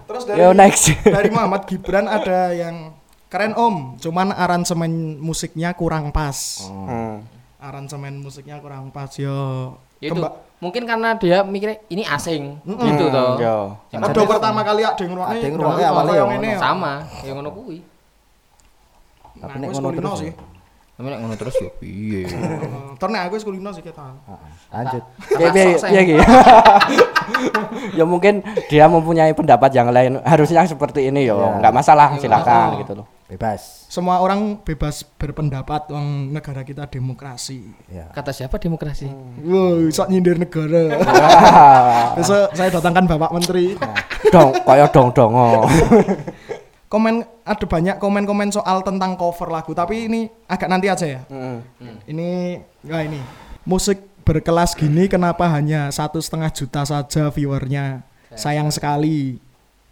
Terus 0.06 0.24
dari 0.30 0.38
Yo 0.38 0.50
next. 0.54 0.84
dari 1.18 1.30
Muhammad 1.34 1.62
Gibran 1.66 2.06
ada 2.06 2.54
yang 2.54 2.94
keren 3.34 3.58
Om, 3.58 3.98
cuman 3.98 4.30
aransemen 4.30 5.18
musiknya 5.18 5.74
kurang 5.74 6.14
pas. 6.14 6.62
Hmm. 6.70 7.26
Aransemen 7.58 8.22
musiknya 8.22 8.62
kurang 8.62 8.94
pas 8.94 9.10
yo. 9.18 9.74
Ya 10.00 10.08
itu 10.08 10.16
Kemba- 10.16 10.36
mungkin 10.58 10.84
karena 10.84 11.10
dia 11.14 11.38
mikirnya 11.42 11.78
ini 11.88 12.04
asing 12.04 12.56
gitu 12.64 13.06
toh. 13.10 13.36
Yo. 13.36 13.58
Yang 13.92 14.02
Ada 14.06 14.22
pertama 14.26 14.62
kali 14.62 14.82
ada 14.82 14.96
yang 14.96 15.12
ngrungokne. 15.12 15.30
Ada 15.30 15.40
yang 15.40 15.54
ngrungokne 15.54 15.84
awalnya 15.86 16.14
ya 16.14 16.24
ngene 16.26 16.48
ya. 16.48 16.60
sama, 16.60 16.94
yang 17.22 17.36
ngono 17.36 17.52
kuwi. 17.52 17.78
Tapi 19.36 19.44
Nah, 19.46 19.56
nek 19.58 19.68
aku 19.70 19.78
ngono 19.78 19.96
terus. 19.96 20.20
sih. 20.20 20.28
ya. 20.28 20.36
Tapi 20.96 21.08
nek 21.08 21.20
ngono 21.20 21.36
terus 21.36 21.56
ya 21.58 21.72
piye. 21.74 22.24
Terus 23.00 23.10
nek 23.10 23.22
aku 23.24 23.34
wis 23.34 23.46
kulino 23.46 23.72
sih 23.72 23.80
kita. 23.80 24.04
Heeh. 24.04 24.52
Lanjut. 24.70 25.04
Piye 25.30 25.48
piye 25.50 25.66
piye 25.78 26.02
ki? 26.06 26.16
Ya 27.94 28.04
mungkin 28.04 28.44
dia 28.68 28.86
mempunyai 28.86 29.32
pendapat 29.32 29.72
yang 29.72 29.88
lain 29.90 30.20
harusnya 30.22 30.64
seperti 30.66 31.08
ini 31.08 31.24
yo. 31.24 31.40
Iya. 31.40 31.56
Enggak 31.58 31.74
masalah, 31.74 32.08
silakan 32.16 32.80
gitu 32.80 33.00
loh. 33.00 33.08
Bebas. 33.30 33.86
Semua 33.94 34.26
orang 34.26 34.58
bebas 34.66 35.06
berpendapat 35.06 35.94
wong 35.94 36.34
negara 36.34 36.66
kita 36.66 36.90
demokrasi. 36.90 37.62
Ya. 37.86 38.10
Kata 38.10 38.34
siapa 38.34 38.58
demokrasi? 38.58 39.06
Wow, 39.46 39.86
sok 39.94 40.10
nyindir 40.10 40.42
negara. 40.42 40.98
Besok 42.18 42.58
saya 42.58 42.74
datangkan 42.74 43.06
Bapak 43.06 43.30
Menteri. 43.30 43.78
dong, 44.34 44.50
kaya 44.66 44.90
dong-dong. 44.90 45.30
oh. 45.38 45.62
Komen 46.90 47.22
ada 47.46 47.66
banyak 47.70 48.02
komen-komen 48.02 48.50
soal 48.50 48.82
tentang 48.82 49.14
cover 49.14 49.54
lagu, 49.54 49.78
tapi 49.78 50.10
ini 50.10 50.26
agak 50.50 50.66
nanti 50.66 50.90
aja 50.90 51.06
ya. 51.06 51.22
Heeh. 51.30 51.62
Ini 52.10 52.30
wah 52.90 53.06
ini 53.06 53.22
musik 53.62 54.02
berkelas 54.26 54.74
gini 54.74 55.06
kenapa 55.06 55.46
hanya 55.54 55.94
satu 55.94 56.18
setengah 56.18 56.50
juta 56.50 56.82
saja 56.82 57.30
viewernya? 57.30 58.02
Sayang 58.34 58.74
sekali. 58.74 59.38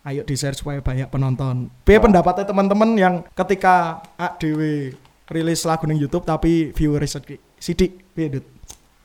Ayo 0.07 0.23
di 0.23 0.39
share 0.39 0.55
supaya 0.55 0.79
banyak 0.79 1.11
penonton. 1.11 1.67
B 1.83 1.99
pendapatnya 1.99 2.47
teman-teman 2.47 2.95
yang 2.95 3.27
ketika 3.35 3.99
ADW 4.15 4.95
rilis 5.27 5.67
lagu 5.67 5.83
ning 5.83 5.99
YouTube 5.99 6.23
tapi 6.23 6.71
viewer 6.71 7.03
sedikit. 7.03 7.43
Sidik, 7.59 8.07
piye 8.15 8.31
Dut? 8.31 8.45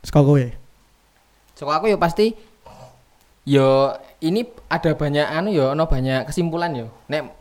Saka 0.07 0.23
kowe. 0.23 0.47
So 1.59 1.67
aku 1.67 1.91
ya 1.91 1.99
pasti 1.99 2.39
yo 3.43 3.91
ini 4.23 4.47
ada 4.71 4.95
banyak 4.95 5.27
anu 5.27 5.51
yo 5.51 5.75
ono 5.75 5.91
banyak 5.91 6.31
kesimpulan 6.31 6.71
yo. 6.79 6.87
Nek 7.11 7.35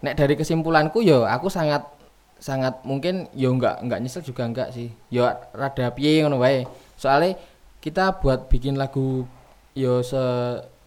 nek 0.00 0.16
dari 0.16 0.32
kesimpulanku 0.32 1.04
yo 1.04 1.28
aku 1.28 1.52
sangat 1.52 1.84
sangat 2.40 2.80
mungkin 2.88 3.28
yo 3.36 3.52
enggak 3.52 3.84
enggak 3.84 4.00
nyesel 4.00 4.24
juga 4.24 4.48
enggak 4.48 4.72
sih. 4.72 4.88
Yo 5.12 5.28
rada 5.52 5.92
piye 5.92 6.24
ngono 6.24 6.40
wae. 6.40 6.64
Soalnya 6.96 7.36
kita 7.84 8.16
buat 8.24 8.48
bikin 8.48 8.80
lagu 8.80 9.28
yo 9.76 10.00
se 10.00 10.16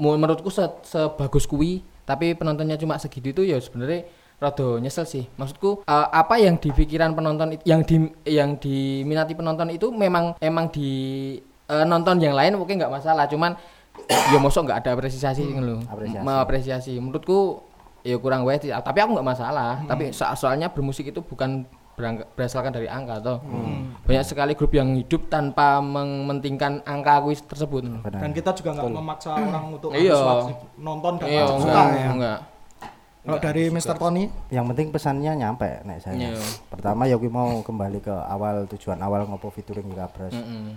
mu- 0.01 0.17
menurutku 0.17 0.49
se, 0.49 0.65
sebagus 0.81 1.45
kuwi 1.45 1.85
tapi 2.09 2.33
penontonnya 2.33 2.73
cuma 2.81 2.97
segitu 2.97 3.29
itu 3.29 3.41
ya 3.45 3.61
sebenarnya 3.61 4.09
rada 4.41 4.81
nyesel 4.81 5.05
sih. 5.05 5.29
Maksudku 5.37 5.85
eh, 5.85 6.07
apa 6.09 6.41
yang 6.41 6.57
di 6.57 6.73
pikiran 6.73 7.13
penonton 7.13 7.61
yang 7.69 7.85
di 7.85 8.09
yang 8.25 8.57
diminati 8.57 9.37
penonton 9.37 9.69
itu 9.69 9.93
memang 9.93 10.33
emang 10.41 10.73
di 10.73 10.89
eh, 11.69 11.85
nonton 11.85 12.17
yang 12.17 12.33
lain 12.33 12.57
mungkin 12.57 12.81
nggak 12.81 12.89
masalah, 12.89 13.29
cuman 13.29 13.53
ya 14.09 14.41
mosok 14.41 14.65
nggak 14.65 14.79
ada 14.81 14.89
apresiasi 14.97 15.45
hmm. 15.45 15.61
loh. 15.61 15.79
Apresiasi. 15.85 16.25
Mengapresiasi. 16.25 16.93
Menurutku 16.97 17.61
ya 18.01 18.15
kurang 18.17 18.47
wae 18.47 18.57
tapi 18.57 18.97
aku 18.97 19.11
nggak 19.13 19.27
masalah. 19.27 19.85
Tapi 19.85 20.09
so- 20.09 20.33
soalnya 20.33 20.73
bermusik 20.73 21.13
itu 21.13 21.21
bukan 21.21 21.69
berasalkan 22.33 22.71
dari 22.71 22.87
angka 22.87 23.19
toh. 23.19 23.37
Banyak 24.07 24.25
sekali 24.25 24.53
grup 24.55 24.71
yang 24.71 24.95
hidup 24.95 25.27
tanpa 25.27 25.83
mementingkan 25.83 26.81
angka 26.81 27.19
kuis 27.21 27.43
tersebut. 27.43 27.83
Benar. 28.01 28.19
Dan 28.23 28.31
kita 28.31 28.55
juga 28.55 28.79
nggak 28.79 28.89
memaksa 28.89 29.29
orang 29.35 29.75
untuk 29.75 29.91
Iya. 29.91 30.15
harus 30.15 30.23
wajib 30.25 30.57
nonton 30.79 31.13
dan 31.19 31.27
Iya, 31.27 31.41
harus 31.43 31.61
suka 31.61 31.69
enggak, 31.69 31.87
ya. 31.93 32.09
enggak. 32.09 32.39
Kalau 33.19 33.39
dari 33.43 33.63
Mr. 33.69 33.95
Tony, 33.99 34.23
Yang 34.49 34.65
penting 34.73 34.87
pesannya 34.89 35.31
nyampe 35.35 35.69
nek 35.85 35.99
saya. 36.01 36.33
Iya. 36.33 36.39
Pertama 36.71 37.05
ya 37.05 37.19
mau 37.19 37.61
kembali 37.61 37.99
ke 38.01 38.15
awal 38.15 38.65
tujuan 38.71 38.97
awal 39.03 39.27
ngopo 39.27 39.51
featuring 39.51 39.91
Gabras. 39.91 40.33
Mm-mm. 40.33 40.73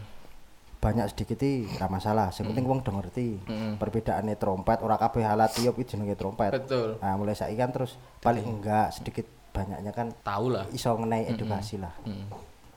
Banyak 0.82 1.14
sedikit 1.14 1.38
i 1.46 1.64
ora 1.78 1.86
masalah. 1.86 2.34
Sing 2.34 2.42
penting 2.44 2.66
wong 2.66 2.82
do 2.82 2.90
ngerti. 2.90 3.38
Mm-mm. 3.46 3.78
Perbedaannya 3.78 4.34
trompet 4.34 4.82
ora 4.82 4.98
kabeh 4.98 5.22
alat 5.22 5.54
tiup 5.54 5.78
iki 5.78 5.94
jenenge 5.94 6.18
trompet. 6.18 6.50
Betul. 6.50 6.98
Nah, 6.98 7.14
mulai 7.14 7.38
saiki 7.38 7.54
kan 7.54 7.70
terus 7.70 7.94
paling 8.18 8.42
enggak 8.42 8.90
sedikit 8.90 9.24
banyaknya 9.52 9.92
kan 9.92 10.08
Tahu 10.20 10.46
lah. 10.50 10.64
iso 10.72 10.92
ngenai 10.92 11.28
edukasi 11.28 11.76
lah. 11.76 11.92
Mm. 12.02 12.26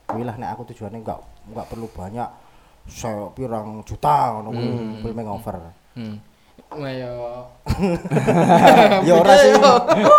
Kuwi 0.06 0.22
lah 0.22 0.36
nek 0.36 0.54
aku 0.54 0.68
tujuannya 0.70 1.02
enggak 1.02 1.18
enggak 1.48 1.66
perlu 1.66 1.88
banyak 1.90 2.28
saya 2.86 3.26
pirang 3.34 3.82
juta 3.82 4.38
ngono 4.38 4.48
kuwi 4.52 4.68
filme 5.02 5.22
ngover. 5.24 5.56
Hmm. 5.98 6.16
Nah, 6.66 6.88
ya 6.88 7.10
ya 9.06 9.12
ora 9.14 9.34
sih. 9.36 9.52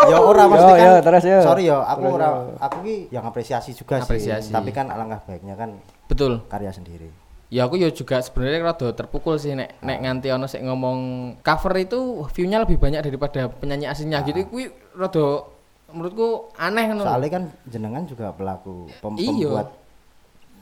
Ya 0.08 0.17
ora 0.17 0.43
mesti 0.48 0.63
Yo, 0.63 0.76
kan. 0.76 0.86
yo, 0.86 0.93
terus, 1.04 1.24
yo. 1.24 1.39
Sorry 1.41 1.63
ya, 1.67 1.78
aku 1.82 2.02
Terus, 2.04 2.15
ora 2.15 2.28
yo. 2.28 2.41
aku 2.58 2.78
ki 2.84 2.96
yang 3.10 3.26
apresiasi 3.26 3.72
juga 3.72 4.00
Apresiasi. 4.00 4.50
sih. 4.50 4.54
Tapi 4.54 4.70
kan 4.72 4.88
alangkah 4.88 5.24
baiknya 5.26 5.56
kan 5.56 5.76
betul. 6.08 6.43
karya 6.48 6.72
sendiri. 6.72 7.10
Ya 7.48 7.63
aku 7.63 7.80
ya 7.80 7.88
juga 7.89 8.20
sebenarnya 8.20 8.60
rada 8.62 8.88
terpukul 8.91 9.39
sih 9.39 9.56
nek 9.56 9.80
nek 9.80 9.98
nganti 10.04 10.28
ono 10.30 10.46
sik 10.46 10.60
ngomong 10.62 11.00
cover 11.39 11.74
itu 11.80 12.00
view-nya 12.36 12.60
lebih 12.60 12.76
banyak 12.76 13.00
daripada 13.02 13.48
penyanyi 13.50 13.88
aslinya 13.88 14.20
gitu. 14.24 14.43
Kuwi 14.46 14.67
rada 14.93 15.48
menurutku 15.88 16.28
aneh 16.56 16.84
ngono. 16.91 17.04
Soalnya 17.04 17.30
kan 17.32 17.43
jenengan 17.63 18.04
juga 18.04 18.32
pelaku 18.32 18.91
pem- 19.00 19.17
Iya. 19.17 19.30
pembuat 19.32 19.67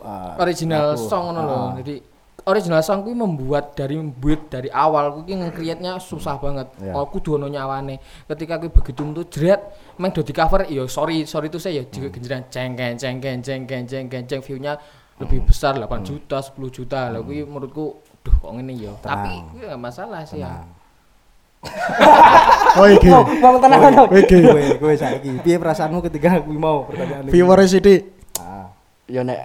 uh, 0.01 0.33
original 0.37 0.93
lagu. 0.93 1.07
song 1.09 1.23
ngono 1.27 1.41
lho. 1.41 1.57
Ah. 1.57 1.71
Jadi 1.81 1.95
original 2.45 2.81
song 2.85 3.01
kuwi 3.01 3.15
membuat 3.17 3.73
dari 3.73 3.97
buat 3.97 4.53
dari 4.53 4.69
awal 4.69 5.17
kuwi 5.17 5.33
nge-create-nya 5.33 5.97
susah 5.97 6.37
banget. 6.37 6.69
Iya. 6.77 6.93
Oh 6.93 7.09
kudu 7.09 7.41
ono 7.41 7.49
nyawane. 7.49 7.97
Ketika 8.29 8.61
kuwi 8.61 8.69
begitu 8.69 9.01
tuh 9.01 9.25
jret 9.25 9.61
meng 9.97 10.13
do 10.13 10.21
di 10.21 10.29
cover 10.29 10.69
ya 10.69 10.85
sorry 10.85 11.25
sorry 11.25 11.49
itu 11.49 11.57
saya 11.57 11.81
ya 11.81 11.83
juga 11.89 12.13
genjeran 12.13 12.45
cengken 12.51 12.93
cengken 12.99 13.37
cengken 13.41 13.81
cengken 13.89 14.21
ceng 14.29 14.41
view-nya 14.45 14.77
lebih 15.15 15.47
besar 15.47 15.79
8 15.79 15.87
juta 16.03 16.43
10 16.43 16.59
juta 16.69 17.07
lah 17.07 17.23
kuwi 17.23 17.47
menurutku 17.47 17.97
duh 18.21 18.35
kok 18.35 18.51
ngene 18.53 18.73
ya. 18.77 18.93
Tapi 19.01 19.31
Tenang. 19.31 19.49
kuwi 19.49 19.65
masalah 19.79 20.21
sih 20.21 20.37
ya. 20.37 20.61
Oh 22.79 22.87
iki. 22.87 23.07
Wong 23.07 23.55
tenang 23.57 23.79
ngono. 23.81 24.03
Iki. 24.11 24.37
Kowe 24.43 24.63
kowe 24.83 24.93
saiki 24.93 25.31
piye 25.39 25.55
perasaanmu 25.55 26.03
ketika 26.03 26.43
kuwi 26.43 26.59
mau 26.59 26.83
pertanyaan 26.83 27.23
ini? 27.23 27.31
Viewer 27.31 27.59
sidik. 27.63 28.11
Ah, 28.35 28.67
Ya 29.07 29.23
nek 29.23 29.39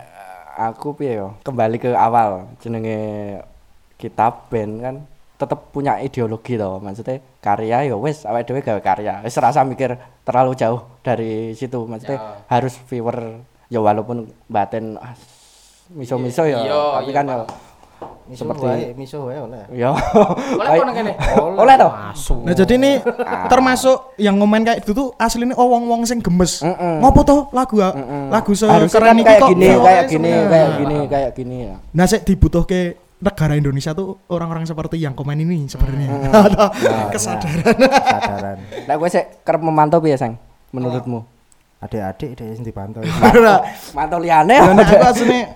aku 0.59 0.99
piye 0.99 1.15
yo 1.17 1.39
kembali 1.41 1.79
ke 1.79 1.95
awal 1.95 2.51
jenenge 2.59 2.99
kita 3.97 4.35
band 4.51 4.75
kan 4.81 4.95
tetep 5.37 5.73
punya 5.73 5.97
ideologi 5.97 6.57
toh 6.57 6.81
maksudnya 6.81 7.17
karya 7.41 7.89
ya 7.89 7.97
wis 7.97 8.29
awake 8.29 8.45
dhewe 8.45 8.61
gawe 8.61 8.77
karya 8.77 9.25
wis 9.25 9.33
rasa 9.37 9.65
mikir 9.65 9.97
terlalu 10.21 10.53
jauh 10.53 10.85
dari 11.01 11.57
situ 11.57 11.89
maksudnya 11.89 12.19
Ya. 12.19 12.45
harus 12.51 12.77
viewer 12.89 13.41
ya 13.73 13.81
walaupun 13.81 14.29
batin 14.49 15.01
ah, 15.01 15.17
miso-miso 15.91 16.45
ya 16.45 16.61
Iya, 16.61 16.77
tapi 16.99 17.09
iya, 17.09 17.17
kan 17.17 17.25
ya 17.25 17.39
Seperti- 18.37 18.63
wae, 18.63 18.87
miso 18.95 19.27
wae 19.27 19.39
oleh. 19.39 19.63
ya 19.73 19.91
Oleh 19.91 20.71
kono 20.77 20.93
kene. 20.93 21.13
oleh 21.63 21.75
Masuk. 21.81 22.39
Nah 22.45 22.55
jadi 22.55 22.73
ini 22.77 22.93
termasuk 23.47 24.15
yang 24.17 24.37
ngomen 24.37 24.63
kayak 24.63 24.83
itu 24.83 24.93
tuh 24.93 25.11
aslinya 25.17 25.55
oh 25.55 25.67
wong 25.69 25.87
wong 25.87 26.01
sing 26.05 26.21
gemes. 26.21 26.61
Mm-mm. 26.61 27.01
Ngopo 27.01 27.21
toh 27.23 27.41
lagu 27.51 27.79
Mm-mm. 27.79 28.29
lagu 28.29 28.53
harusnya 28.53 28.87
sekeren 28.87 29.09
kan 29.09 29.17
iki 29.17 29.27
kayak 29.27 29.41
kok 29.41 29.49
gini 29.51 29.69
kayak 29.73 30.05
gini 30.07 30.31
kayak 30.45 30.69
gini 30.77 30.99
kayak 31.07 31.31
gini 31.33 31.57
ya 31.65 31.75
Nah 31.91 32.05
sik 32.05 32.23
dibutuhke 32.23 32.81
negara 33.21 33.53
Indonesia 33.53 33.93
tuh 33.93 34.17
orang-orang 34.27 34.65
seperti 34.65 34.97
yang 34.97 35.13
komen 35.13 35.37
ini 35.37 35.69
sebenarnya. 35.69 36.09
Hmm. 36.09 36.33
Atau 36.49 36.69
Nah, 36.73 37.09
kesadaran. 37.13 37.77
Kesadaran. 37.77 38.57
Nah, 38.89 38.95
gue 38.97 39.09
sih 39.09 39.25
kerep 39.45 39.61
memantau 39.61 40.01
piye, 40.01 40.17
Sang? 40.17 40.41
Menurutmu? 40.73 41.21
Adik-adik 41.81 42.33
dia 42.35 42.53
sing 42.53 42.65
dipantau. 42.65 43.05
Nah, 43.37 43.61
Mantau 43.93 44.17
liane 44.17 44.57
Dan 44.57 44.73
aku 44.75 44.97
aslinya 45.01 45.53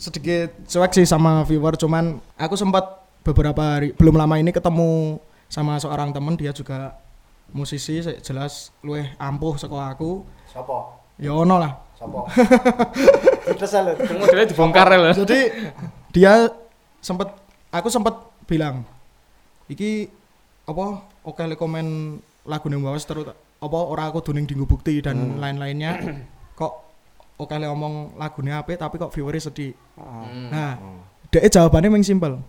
sedikit 0.00 0.56
cuek 0.64 0.96
sih 0.96 1.04
sama 1.04 1.44
viewer 1.44 1.76
cuman 1.76 2.24
aku 2.40 2.56
sempat 2.56 3.04
beberapa 3.20 3.76
hari 3.76 3.92
belum 3.92 4.16
lama 4.16 4.40
ini 4.40 4.48
ketemu 4.48 5.20
sama 5.52 5.76
seorang 5.76 6.08
temen 6.08 6.40
dia 6.40 6.56
juga 6.56 6.96
musisi 7.52 8.00
jelas 8.24 8.72
luwih 8.80 9.12
ampuh 9.20 9.60
saka 9.60 9.92
aku 9.92 10.24
Sopo? 10.48 11.04
ya 11.20 11.36
ono 11.36 11.60
lah 11.60 11.72
Sopo? 12.00 12.24
Terus 13.60 13.76
lho. 13.76 13.92
Modelnya 14.24 14.48
dibongkar 14.48 14.88
lho. 14.88 15.12
jadi 15.12 15.52
dia 16.16 16.48
sempat 17.04 17.36
aku 17.68 17.92
sempat 17.92 18.16
bilang 18.48 18.88
iki 19.68 20.08
apa 20.64 21.04
oke 21.28 21.44
le 21.44 21.60
komen 21.60 22.16
lagu 22.48 22.72
ning 22.72 22.80
bawah 22.80 22.96
terus 22.96 23.28
apa 23.36 23.78
ora 23.84 24.08
aku 24.08 24.24
duning 24.24 24.48
dinggo 24.48 24.64
bukti 24.64 25.04
dan 25.04 25.36
lain-lainnya 25.36 26.00
kok 26.58 26.89
oke 27.40 27.52
le 27.52 27.66
ngomong 27.66 27.94
lagunya 28.14 28.60
apa 28.60 28.76
tapi 28.76 28.94
kok 28.96 29.10
viewernya 29.10 29.42
sedih 29.42 29.72
nah 30.46 30.76
dia 31.28 31.48
jawabannya 31.48 31.88
meng 31.88 32.04
simpel 32.04 32.44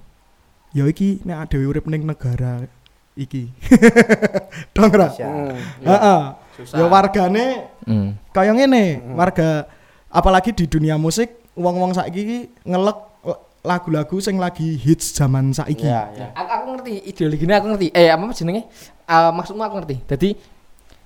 ya 0.71 0.83
iki 0.83 1.23
nek 1.23 1.47
dhewe 1.47 1.65
urip 1.67 1.87
ning 1.87 2.03
negara 2.03 2.67
iki 3.13 3.51
dong 4.75 4.87
ra 4.89 5.07
Indonesia. 5.09 5.29
heeh 5.81 6.21
Susah. 6.55 6.77
ya 6.77 6.85
wargane 6.85 7.45
Hmm. 7.81 8.13
kayak 8.29 8.53
ngene 8.55 8.85
warga 9.11 9.65
apalagi 10.07 10.53
di 10.53 10.69
dunia 10.69 10.95
musik 10.95 11.33
wong-wong 11.57 11.91
saiki 11.91 12.19
iki 12.19 12.39
ngelek 12.61 12.97
lagu-lagu 13.61 14.17
sing 14.17 14.37
lagi 14.37 14.73
hits 14.75 15.13
zaman 15.13 15.49
saiki 15.49 15.85
Iya, 15.85 16.01
iya. 16.13 16.27
Aku, 16.33 16.45
aku 16.47 16.65
ngerti 16.71 16.93
ideologinya 17.05 17.57
aku 17.57 17.65
ngerti. 17.69 17.87
Eh 17.91 18.09
apa 18.09 18.33
jenenge? 18.33 18.65
Eh, 19.03 19.31
maksudmu 19.31 19.61
aku 19.61 19.75
ngerti. 19.77 19.97
Jadi 20.03 20.29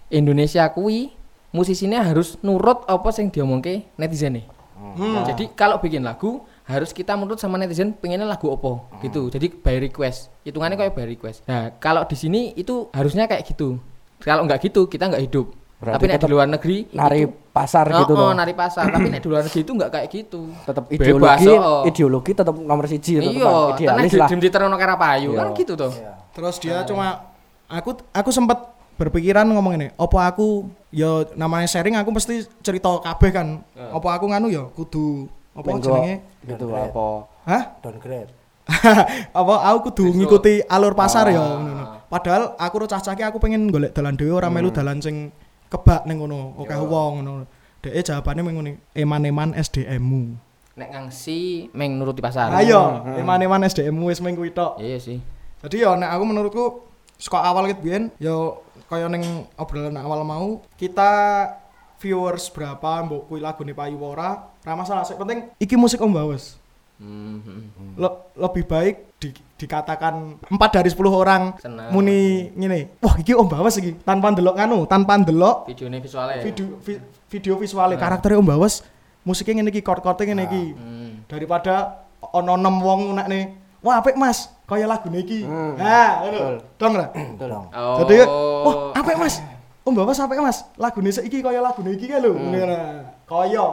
Indonesia 0.09 0.63
kuwi 0.69 1.11
musisinya 1.55 2.03
harus 2.03 2.35
nurut 2.41 2.83
apa 2.85 3.09
sing 3.09 3.31
diomongke 3.31 3.87
netizen 3.95 4.35
nih. 4.35 4.45
Hmm. 4.75 5.23
Jadi 5.23 5.55
kalau 5.55 5.79
bikin 5.79 6.03
lagu 6.03 6.43
harus 6.65 6.91
kita 6.91 7.13
menurut 7.13 7.37
sama 7.37 7.55
netizen 7.55 7.93
pengennya 7.93 8.25
lagu 8.25 8.49
opo 8.49 8.89
gitu 8.97 9.29
jadi 9.29 9.53
by 9.53 9.77
request 9.79 10.33
hitungannya 10.41 10.73
kayak 10.75 10.97
by 10.97 11.05
request 11.05 11.45
nah 11.45 11.69
kalau 11.77 12.01
di 12.03 12.17
sini 12.17 12.57
itu 12.57 12.89
harusnya 12.89 13.29
kayak 13.29 13.45
gitu 13.45 13.77
kalau 14.17 14.41
nggak 14.43 14.65
gitu 14.65 14.89
kita 14.89 15.05
nggak 15.05 15.23
hidup 15.23 15.53
Berarti 15.77 15.93
tapi 15.93 16.05
nek 16.09 16.17
di 16.17 16.25
luar 16.27 16.47
negeri 16.49 16.77
nari 16.89 17.21
itu- 17.21 17.37
pasar 17.53 17.85
Oh, 17.87 18.01
gitu 18.01 18.13
oh, 18.17 18.17
loh. 18.17 18.31
nari 18.33 18.57
pasar 18.57 18.89
tapi 18.89 19.13
nek 19.13 19.21
di 19.21 19.29
luar 19.29 19.45
negeri 19.45 19.61
itu 19.61 19.71
nggak 19.77 19.91
kayak 19.93 20.07
gitu 20.09 20.41
tetap 20.65 20.83
Bebas, 20.89 20.97
ideologi 20.97 21.53
oh. 21.53 21.83
ideologi 21.85 22.31
tetap 22.33 22.55
nomor 22.57 22.85
siji 22.89 23.13
tetep 23.15 23.29
iya 23.29 23.45
kan. 23.45 23.77
karena 23.77 24.01
idealis 24.01 24.09
di 24.09 24.17
lah 24.17 24.27
dream 24.27 24.41
theater 24.41 24.61
ono 24.65 24.75
kara 24.75 24.95
payu 24.97 25.29
Iya. 25.29 25.37
kan 25.37 25.47
gitu 25.53 25.73
tuh 25.77 25.91
Terus 26.33 26.55
dia 26.57 26.81
cuma 26.83 27.29
aku 27.69 27.93
aku 28.09 28.29
sempat 28.33 28.73
berpikiran 28.95 29.45
ngomong 29.45 29.73
ini, 29.75 29.87
opo 29.95 30.17
aku 30.17 30.65
yo 30.89 31.27
namanya 31.33 31.65
sharing 31.65 31.93
aku 31.93 32.09
mesti 32.09 32.47
cerita 32.59 32.87
kabeh 32.99 33.29
kan. 33.29 33.47
Opo 33.91 34.07
aku 34.07 34.25
nganu 34.27 34.47
yo 34.47 34.71
kudu 34.71 35.27
apa 35.51 35.67
Menggo 35.69 35.87
jenenge? 35.89 36.15
gitu 36.43 36.67
apa 36.67 37.05
Hah? 37.43 37.63
downgrade 37.79 38.27
apa 39.39 39.53
aku 39.63 39.77
kudu 39.87 40.11
ngikuti 40.11 40.65
alur 40.65 40.91
pasar 40.91 41.27
Ah. 41.27 41.31
yo 41.31 41.43
ngono. 41.61 41.83
Padahal 42.05 42.43
aku 42.55 42.75
ro 42.75 42.85
cah-cahke 42.85 43.21
aku 43.21 43.37
pengen 43.37 43.67
golek 43.67 43.91
dalan 43.91 44.13
dhewe 44.13 44.33
ora 44.33 44.47
melu 44.47 44.69
dalan 44.69 44.99
sing 44.99 45.29
kebak 45.67 46.03
ning 46.05 46.17
ngono, 46.17 46.57
akeh 46.59 46.75
wong 46.77 47.11
ngono. 47.19 47.33
Dek 47.79 48.01
jawabane 48.01 48.41
meng 48.41 48.55
ngene, 48.57 48.71
eman-eman 48.93 49.53
SDM-mu. 49.53 50.33
nek 50.75 50.91
ngangsi 50.91 51.71
meng 51.71 51.95
nuruti 51.95 52.19
pasar 52.19 52.51
Ayo, 52.51 52.99
eman-eman 53.15 53.63
SDM-mu 53.63 54.11
wis 54.11 54.19
ming 54.19 54.35
kuwi 54.35 54.51
tok. 54.51 54.75
iya 54.77 54.99
sih 54.99 55.23
Jadi 55.63 55.79
ya 55.79 55.95
nek 55.95 56.11
aku 56.11 56.23
menurutku 56.25 56.65
saka 57.15 57.47
awal 57.47 57.63
ket 57.65 57.79
biyen 57.79 58.11
ya 58.17 58.33
kaya 58.85 59.09
ning 59.09 59.23
obrolan 59.55 59.97
awal 59.97 60.21
mau 60.21 60.47
kita 60.75 61.11
viewers 61.97 62.47
berapa 62.47 63.01
mbok 63.01 63.25
kuwi 63.25 63.39
lagune 63.39 63.73
payu 63.73 63.97
ora 63.97 64.45
masalah 64.63 65.01
sing 65.01 65.15
penting 65.15 65.49
iki 65.57 65.73
musik 65.73 65.97
Om 65.97 66.11
Bawes. 66.11 66.59
Hmm, 66.95 67.43
hmm. 67.43 67.99
Le- 67.99 68.19
lebih 68.39 68.63
baik 68.63 68.95
di- 69.19 69.35
dikatakan 69.57 70.39
4 70.47 70.71
dari 70.71 70.87
10 70.87 70.95
orang 71.11 71.51
Seneng. 71.59 71.91
muni 71.91 72.47
ngene. 72.55 72.95
Wah, 73.03 73.19
iki 73.19 73.35
Om 73.35 73.47
Bawes 73.47 73.75
iki 73.75 73.99
tanpa 73.99 74.31
ndelok 74.31 74.55
nganu, 74.55 74.87
tanpa 74.87 75.19
ndelok 75.19 75.67
videonya 75.67 75.99
visualnya 75.99 76.35
ya? 76.39 76.43
video 76.47 76.65
vi- 76.79 77.03
video 77.27 77.53
visualnya 77.59 77.99
karakternya 77.99 78.39
Om 78.39 78.47
Bawes 78.47 78.79
musiknya 79.23 79.59
ngene 79.59 79.75
iki 79.75 79.83
chord-chordnya 79.83 80.23
ngene 80.29 80.43
iki. 80.45 80.63
Hmm. 80.71 81.11
Daripada 81.27 82.05
ono 82.21 82.55
nem 82.55 82.75
wong 82.79 83.11
nek 83.13 83.27
nih 83.27 83.43
Wah, 83.85 84.01
apik 84.01 84.17
Mas, 84.17 84.49
kaya 84.65 84.89
lagune 84.89 85.21
iki. 85.21 85.45
Nah, 85.45 86.25
ngono. 86.25 86.57
Dong 86.81 86.93
ra? 86.97 87.05
dong 87.37 87.65
Oh. 87.69 88.01
Jadi 88.01 88.25
wah 88.65 88.75
apik 88.97 89.17
mas, 89.21 89.37
Om 89.85 89.93
Bapak 89.93 90.17
sampai 90.17 90.41
mas, 90.41 90.65
lagune 90.81 91.13
saiki 91.13 91.45
kaya 91.45 91.61
lagune 91.61 91.93
iki 91.93 92.09
kan 92.09 92.17
lho, 92.25 92.33
ngono. 92.33 92.77
Kaya. 93.29 93.65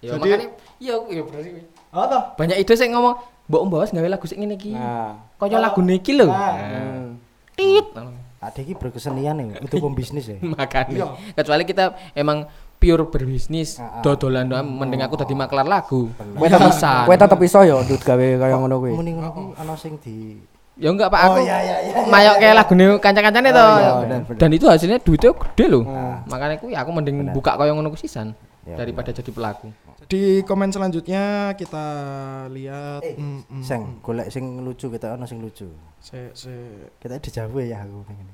Ya 0.00 0.16
Jadi- 0.16 0.20
makanya 0.24 0.48
iya 0.80 0.94
iya 1.12 1.20
berarti. 1.20 1.50
Ah 1.92 2.08
toh? 2.08 2.22
Banyak 2.40 2.56
ide 2.56 2.72
sing 2.72 2.96
ngomong, 2.96 3.20
"Mbok 3.52 3.60
Om 3.60 3.68
Bawas 3.68 3.92
gawe 3.92 4.08
lagu 4.08 4.24
sing 4.24 4.40
ngene 4.40 4.56
iki." 4.56 4.72
nah 4.72 5.20
Kaya 5.36 5.60
lagu 5.60 5.84
iki 5.84 6.16
lho. 6.16 6.32
Ah. 6.32 6.56
hmm. 6.56 7.06
Tit. 7.52 7.86
adik 8.40 8.72
iki 8.72 8.74
berkesenian 8.80 9.36
nih 9.36 9.60
untuk 9.60 9.84
pembisnis 9.84 10.24
ya 10.24 10.40
Makanya. 10.56 11.12
Kecuali 11.36 11.68
kita 11.68 11.92
emang 12.16 12.48
pure 12.80 13.04
berbisnis, 13.06 13.76
Ah, 13.76 14.00
ah. 14.00 14.02
dodolan 14.02 14.48
doang 14.48 14.64
mending 14.66 15.04
aku 15.04 15.14
dadi 15.14 15.36
maklar 15.36 15.62
lagu. 15.62 16.08
kowe 16.16 16.48
tetep 16.48 16.72
Bisa. 16.72 17.04
kowe 17.04 17.12
tetep 17.12 17.38
iso 17.38 17.60
ya 17.60 17.76
ndut 17.76 18.00
gawe 18.00 18.26
kaya 18.40 18.56
ngono 18.56 18.80
kuwi 18.80 18.96
mending 18.96 19.20
aku 19.20 19.52
ana 19.54 19.76
sing 19.76 20.00
di 20.00 20.40
Ya 20.80 20.88
enggak 20.88 21.12
Pak 21.12 21.20
Oh, 21.20 21.36
aku. 21.36 21.44
iya, 21.44 21.60
iya, 21.60 21.76
iya, 21.84 22.08
Mayok 22.08 22.40
kayak 22.40 22.54
lagune 22.56 22.84
kanca-kancane 22.96 23.52
to. 23.52 23.66
iya. 23.76 23.92
Dan 24.32 24.48
itu 24.50 24.64
hasilnya 24.64 24.96
duitnya 24.96 25.36
gede 25.36 25.64
loh. 25.68 25.84
Ah. 25.84 26.24
Makanya 26.24 26.56
aku 26.56 26.72
aku 26.72 26.90
mending 26.90 27.16
Bener. 27.20 27.36
buka 27.36 27.52
kaya 27.54 27.76
ngono 27.76 27.92
sisan 27.94 28.32
Ya, 28.60 28.76
daripada 28.76 29.08
jadi 29.08 29.28
pelaku. 29.28 29.68
Di 30.04 30.40
komen 30.40 30.68
selanjutnya 30.68 31.52
kita 31.52 31.84
lihat 32.48 33.00
eh 33.00 33.12
mm, 33.12 33.40
mm, 33.50 33.62
seng 33.62 34.00
golek 34.00 34.28
sing 34.28 34.42
lucu 34.60 34.88
kita 34.88 35.14
ana 35.14 35.24
sing 35.24 35.38
lucu 35.38 35.68
se 35.96 36.32
se 36.32 36.52
kita 36.96 37.16
dijawe 37.18 37.60
ya 37.62 37.80
aku 37.80 38.00
pengen 38.04 38.28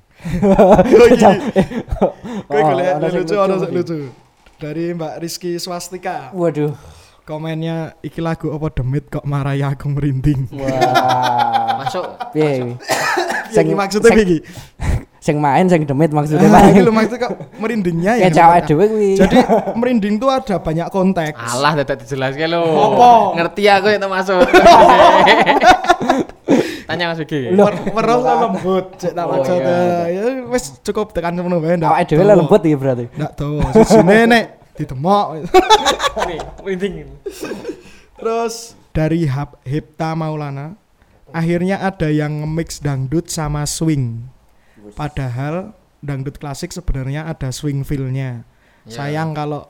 Kowe 2.47 2.59
Oh, 2.59 2.67
golek 2.69 2.87
ada 2.93 3.07
sing 3.07 3.23
lucu 3.23 3.35
lucu 3.35 3.37
ana 3.39 3.55
sing 3.57 3.71
lucu. 3.73 3.97
Dari 4.57 4.91
Mbak 4.91 5.21
Rizky 5.21 5.57
Swastika. 5.57 6.33
waduh 6.33 6.73
Komennya 7.23 7.93
iki 8.01 8.21
lagu 8.21 8.49
apa 8.49 8.73
demit 8.73 9.05
kok 9.07 9.23
marah 9.23 9.53
aku 9.67 9.85
merinding. 9.89 10.49
wah 10.49 11.77
Masuk 11.83 12.05
piye 12.31 12.77
Sing 13.49 13.65
maksudnya 13.73 14.11
iki. 14.17 14.39
sing 15.19 15.37
main 15.37 15.67
sing 15.67 15.83
demit 15.83 16.09
maksudnya 16.09 16.47
Nah, 16.47 16.57
Pak. 16.57 16.71
iki 16.71 16.81
lho 16.81 16.91
maksudnya 16.91 17.19
kok 17.21 17.31
merindingnya 17.59 18.13
ya. 18.15 18.19
kayak 18.23 18.33
cewek 18.33 18.59
dhewe 18.65 18.85
kuwi 18.87 19.11
Jadi 19.19 19.37
merinding 19.75 20.15
tuh 20.17 20.31
ada 20.31 20.55
banyak 20.57 20.87
konteks. 20.87 21.37
Alah 21.53 21.73
dadak 21.77 21.97
dijelaskan 22.01 22.47
lo. 22.49 22.63
Apa? 22.63 23.09
Ngerti 23.35 23.63
aku 23.67 23.87
itu 23.91 24.07
masuk. 24.07 24.41
Tanya 26.87 27.05
Mas. 27.11 27.19
Mer- 27.19 27.83
Meroh 27.91 28.19
lo 28.19 28.33
lembut 28.47 28.87
cek 28.97 29.13
tak 29.13 29.25
Oh, 29.27 29.31
maksudnya. 29.35 29.79
Ya 30.07 30.23
wis 30.47 30.65
cukup 30.81 31.11
tekan 31.11 31.35
semono 31.35 31.59
wae 31.59 31.75
ndak. 31.75 31.91
awake 31.91 32.07
dhewe 32.09 32.23
lah 32.23 32.37
lembut 32.39 32.63
iki 32.63 32.77
berarti 32.79 33.05
Ndak 33.13 33.33
dawa. 33.35 33.67
Sisine 33.75 34.17
nek 34.25 34.45
ditemok. 34.75 35.27
Nih. 36.25 36.41
Terus 38.17 38.55
dari 38.91 39.29
Hipta 39.63 40.15
Maulana 40.15 40.79
akhirnya 41.31 41.83
ada 41.83 42.09
yang 42.09 42.43
nge-mix 42.43 42.81
dangdut 42.81 43.29
sama 43.29 43.67
swing. 43.67 44.25
Padahal 44.95 45.75
dangdut 46.01 46.39
klasik 46.39 46.71
sebenarnya 46.71 47.27
ada 47.27 47.51
swing 47.51 47.83
feel-nya. 47.83 48.47
Ya. 48.87 48.91
Sayang 48.95 49.35
kalau 49.35 49.67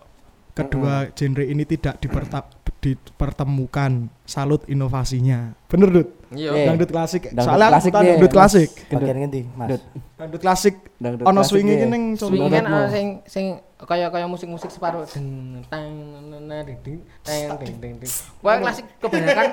kedua 0.53 1.09
genre 1.13 1.43
ini 1.43 1.65
tidak 1.65 1.97
diperta- 1.99 2.53
dipertemukan. 2.87 4.07
Salut 4.23 4.63
inovasinya. 4.71 5.59
Bener, 5.67 5.89
Dut? 5.91 6.09
Iya. 6.31 6.51
Eh. 6.55 6.67
Dangdut 6.71 6.91
klasik. 6.91 7.23
Dangdut 7.31 7.47
Soalnya 7.47 7.69
klasik 7.71 7.93
aku 7.95 8.03
piye, 8.03 8.11
dangdut 8.15 8.31
Mas? 8.31 8.37
klasik. 8.39 8.71
bagian 8.91 9.17
ngendi 9.23 9.43
mas 9.55 9.67
Dut. 9.71 9.83
Dangdut 10.17 10.41
klasik 10.43 10.75
Dangdut 10.99 11.25
ono 11.27 11.41
klasik 11.43 11.51
swing 11.55 11.67
iki 11.71 11.87
ning 11.87 12.03
Swing 12.19 12.43
kan 12.51 12.65
sing 12.91 13.07
sing 13.27 13.45
kaya 13.77 14.09
kaya 14.09 14.27
musik-musik 14.27 14.73
separuh 14.73 15.05
deng 15.05 15.61
tang 15.69 15.87
na 16.49 16.65
ding 16.65 16.81
ding 16.83 16.99
teng 17.23 17.55
ding 17.63 17.77
ding 17.79 17.95
ding. 18.03 18.13
Wah 18.43 18.59
klasik 18.59 18.87
kebanyakan 18.99 19.47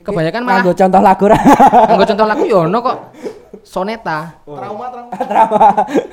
kebanyakan 0.00 0.40
malah 0.40 0.62
Nganggo 0.64 0.72
contoh 0.72 1.00
lagu 1.04 1.24
ra 1.28 1.38
nggo 1.92 2.04
contoh 2.06 2.26
lagu 2.28 2.44
yo 2.48 2.58
ono 2.64 2.78
kok 2.80 2.96
soneta. 3.66 4.40
Trauma, 4.46 4.86
trauma. 4.88 5.12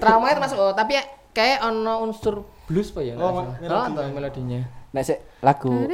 Trauma 0.01 0.25
itu 0.33 0.39
masuk 0.41 0.57
oh, 0.59 0.73
tapi 0.75 0.99
ya 0.99 1.03
kayak 1.31 1.63
ono 1.63 2.03
unsur 2.03 2.43
blues 2.67 2.91
apa 2.91 2.99
ya? 3.05 3.13
Oh, 3.15 3.45
salah. 3.61 3.87
Oh, 3.87 4.09
melodinya. 4.11 4.82
Nek 4.93 5.03
sik 5.03 5.19
lagu 5.41 5.89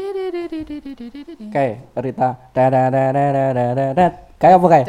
kayak 1.50 1.76
Rita 1.96 2.36
kayak 2.52 2.92
apa 4.60 4.68
kayak 4.68 4.88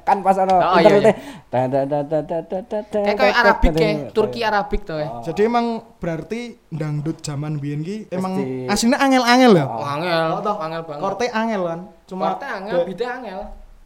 kan 0.00 0.16
pas 0.24 0.32
ono 0.40 0.56
Oh, 0.64 0.80
interlude 0.80 1.12
iya. 1.12 1.14
dadadadadadadad. 1.52 3.04
Kayak 3.04 3.36
Arabik 3.36 3.76
kayak 3.76 4.16
Turki 4.16 4.40
Arabik 4.40 4.88
tuh 4.88 4.96
ya. 4.96 5.20
Jadi 5.20 5.44
emang 5.44 5.84
berarti 6.00 6.56
dangdut 6.72 7.20
zaman 7.20 7.60
biyen 7.60 7.84
ki 7.84 8.08
emang 8.08 8.40
aslinya 8.64 8.96
angel-angel 8.96 9.60
ya. 9.60 9.68
Angel, 9.68 10.40
angel 10.40 10.82
banget. 10.88 11.04
Korte 11.04 11.28
angel 11.28 11.68
kan. 11.68 11.80
Cuma 12.08 12.32
Korte 12.32 12.48
angel, 12.48 12.88
bite 12.88 13.04
angel. 13.04 13.44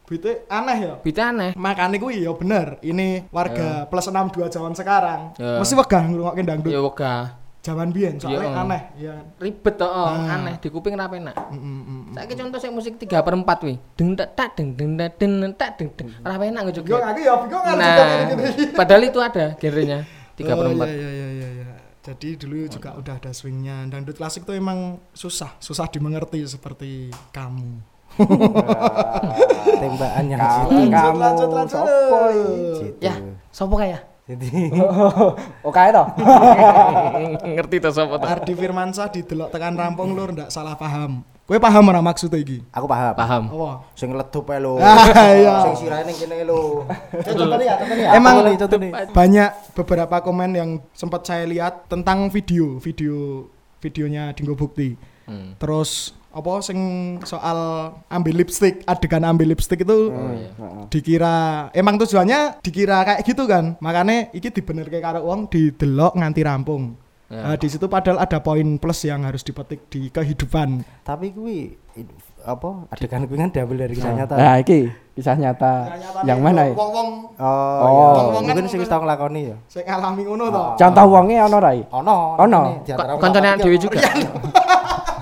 Bite 0.08 0.48
aneh 0.48 0.78
ya. 0.80 0.94
Bite 0.98 1.20
aneh. 1.20 1.50
Makanya 1.52 2.00
kuwi 2.00 2.24
ya 2.24 2.32
bener. 2.32 2.80
Ini 2.80 3.28
warga 3.28 3.84
plus 3.84 4.08
62 4.08 4.48
zaman 4.48 4.72
sekarang. 4.72 5.36
Ya. 5.36 5.60
Mesti 5.60 5.76
wegah 5.76 6.02
ngrungokke 6.02 6.42
dangdut 6.42 6.72
Ya 6.72 6.80
wegah. 6.80 7.22
zaman 7.58 7.92
biyen 7.92 8.16
soalnya 8.16 8.48
Iya. 8.48 8.62
aneh 8.64 8.82
ya. 8.96 9.14
Ribet 9.36 9.74
toh, 9.76 9.84
oh, 9.84 10.08
Ah. 10.08 10.40
aneh 10.40 10.56
di 10.56 10.68
kuping 10.68 10.96
ra 10.96 11.04
penak. 11.04 11.36
Mm, 11.52 11.58
mm, 11.58 11.82
mm. 11.84 12.02
Saiki 12.16 12.34
contoh 12.34 12.56
sing 12.56 12.72
musik 12.72 12.96
3 12.96 13.20
per 13.20 13.34
4 13.36 13.58
wi. 13.60 13.74
Deng 13.92 14.16
tak 14.16 14.32
tak 14.32 14.48
deng 14.56 14.72
deng 14.72 14.96
tak 14.96 15.20
deng 15.20 15.32
tak 15.52 15.70
deng 15.76 15.90
deng. 15.92 16.08
Ra 16.18 16.34
penak 16.34 16.64
Bingung 16.64 16.64
ngejoget. 16.72 17.04
aku 17.04 17.20
ya 17.20 17.34
bingung 17.36 17.62
kan 17.62 17.74
Nah, 17.76 17.94
padahal 18.72 19.02
itu 19.04 19.20
ada 19.20 19.44
genrenya 19.54 20.00
3 20.34 20.48
per 20.50 20.64
Oh, 20.64 20.72
4. 20.72 20.86
Iya 20.86 20.96
iya 20.96 21.10
iya 21.10 21.28
iya 21.28 21.48
iya. 21.60 21.68
Jadi 22.00 22.28
dulu 22.40 22.56
juga 22.72 22.96
udah 22.96 23.14
ada 23.20 23.36
swingnya. 23.36 23.84
Dangdut 23.84 24.16
klasik 24.16 24.48
tuh 24.48 24.56
emang 24.56 24.96
susah, 25.12 25.52
susah 25.60 25.92
dimengerti 25.92 26.40
seperti 26.48 27.12
kamu. 27.28 27.97
tembakan 29.80 30.24
yang 30.26 30.40
Kamu, 30.40 30.68
jitu 30.70 30.90
kamu, 30.90 31.18
lanjut, 31.18 31.48
lanjut. 31.48 31.70
sopo 31.72 32.18
jitu 32.74 32.98
Ya, 32.98 33.14
sopo 33.50 33.74
kaya? 33.76 33.98
jadi 34.28 34.68
oh 35.64 35.72
kayak 35.72 35.92
toh 35.94 36.06
Ngerti 37.48 37.76
to 37.80 37.90
sopo 37.90 38.18
to? 38.18 38.24
Ardi 38.24 38.52
Firmansyah 38.52 39.08
didelok 39.08 39.48
tekan 39.48 39.72
rampung 39.72 40.12
lur 40.12 40.30
ndak 40.30 40.48
salah 40.48 40.76
paham. 40.76 41.24
Kowe 41.48 41.56
paham 41.56 41.80
ora 41.88 42.04
maksudnya 42.04 42.36
iki? 42.36 42.60
aku 42.68 42.84
paham 42.84 43.16
Paham. 43.16 43.42
Apa? 43.48 43.70
sing 43.96 44.12
ledup 44.12 44.44
ae 44.46 44.60
lho 44.60 44.76
Ah, 44.76 45.32
iya. 45.32 45.54
sing 45.64 45.80
sirahe 45.80 46.04
ning 46.04 46.12
kene 46.12 46.44
lho 46.44 46.84
contohnya 47.24 47.56
ya 47.64 47.74
contohnya 47.80 48.08
Emang 48.12 48.34
nih 48.44 48.92
banyak 49.08 49.50
beberapa 49.72 50.16
komen 50.20 50.50
yang 50.52 50.70
sempat 50.92 51.24
saya 51.24 51.48
lihat 51.48 51.88
tentang 51.88 52.28
video, 52.28 52.76
video 52.76 53.48
videonya 53.80 54.36
Dinggo 54.36 54.52
Bukti. 54.52 54.92
Hmm. 55.24 55.56
Terus 55.56 56.12
apa 56.38 56.52
sing 56.60 56.78
soal 57.22 57.58
ambil 58.08 58.34
lipstick, 58.36 58.80
adegan 58.84 59.22
ambil 59.22 59.50
lipstick 59.50 59.82
itu 59.82 59.98
Oh 60.08 60.30
iya. 60.30 60.50
dikira 60.86 61.36
emang 61.72 61.98
tujuannya 61.98 62.60
dikira 62.60 63.02
kayak 63.02 63.20
gitu 63.22 63.44
kan. 63.44 63.74
Makanya 63.78 64.30
iki 64.30 64.48
dibenerke 64.48 64.98
karo 64.98 65.20
wong 65.20 65.46
didelok 65.46 66.14
nganti 66.14 66.40
rampung. 66.40 66.94
Ya. 67.28 67.44
Nah, 67.44 67.56
di 67.56 67.68
situ 67.68 67.84
padahal 67.84 68.16
ada 68.18 68.40
poin 68.40 68.64
plus 68.78 69.04
yang 69.04 69.20
harus 69.20 69.42
dipetik 69.42 69.84
di 69.88 70.08
kehidupan. 70.08 70.80
Tapi 71.02 71.28
kuwi 71.28 71.58
i- 71.92 72.08
apa 72.40 72.88
adegan 72.88 73.26
kuwi 73.26 73.36
kan 73.36 73.50
diambil 73.50 73.84
dari 73.84 73.92
kisah 73.92 74.16
nyata. 74.16 74.32
Nah, 74.32 74.56
iki 74.56 74.88
kisah 75.12 75.36
nyata. 75.36 75.72
Yang 76.24 76.40
mana 76.40 76.62
ya? 76.64 76.72
Wong-wong 76.72 77.08
Oh, 77.36 77.44
Oh. 77.44 77.84
iya. 77.84 78.06
Wong-wong 78.16 78.42
kan 78.42 78.54
mungkin 78.56 78.64
sing 78.66 78.80
wis 78.80 78.88
tau 78.88 79.04
nglakoni 79.04 79.52
ya. 79.52 79.56
sing 79.66 79.84
ngalami 79.84 80.22
ngono 80.24 80.44
to. 80.48 80.64
Contoh 80.78 81.04
wonge 81.04 81.36
ono 81.36 81.56
ra 81.58 81.70
iki? 81.70 81.84
Ono. 81.92 82.16
Ono. 82.38 82.60
Dewi 82.80 83.76
ketiga. 83.76 83.76
juga. 83.76 83.98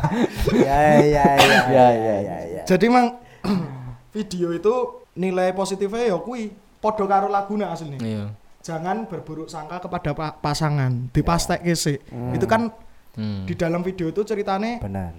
Ya 0.53 0.81
ya 0.97 1.25
ya. 1.41 1.61
Ya, 1.67 1.87
ya, 1.91 2.17
ya 2.21 2.37
ya. 2.53 2.63
Jadi 2.65 2.87
mang 2.87 3.19
video 4.15 4.51
itu 4.51 4.75
nilai 5.13 5.53
positifnya 5.53 6.07
ya 6.07 6.17
kuwi 6.17 6.51
padha 6.79 7.05
karo 7.05 7.27
lagune 7.27 7.65
asline. 7.65 7.99
Iya. 7.99 8.25
Jangan 8.61 9.07
berburuk 9.07 9.47
sangka 9.47 9.79
kepada 9.79 10.11
pa- 10.13 10.35
pasangan. 10.35 11.09
Dipastekke 11.11 11.73
sih. 11.73 11.99
Itu 12.33 12.45
kan 12.45 12.71
Hmm. 13.13 13.49
di 13.49 13.57
dalam 13.57 13.81
video 13.81 14.07
itu 14.07 14.21
ceritane 14.23 14.77
Benar. 14.77 15.17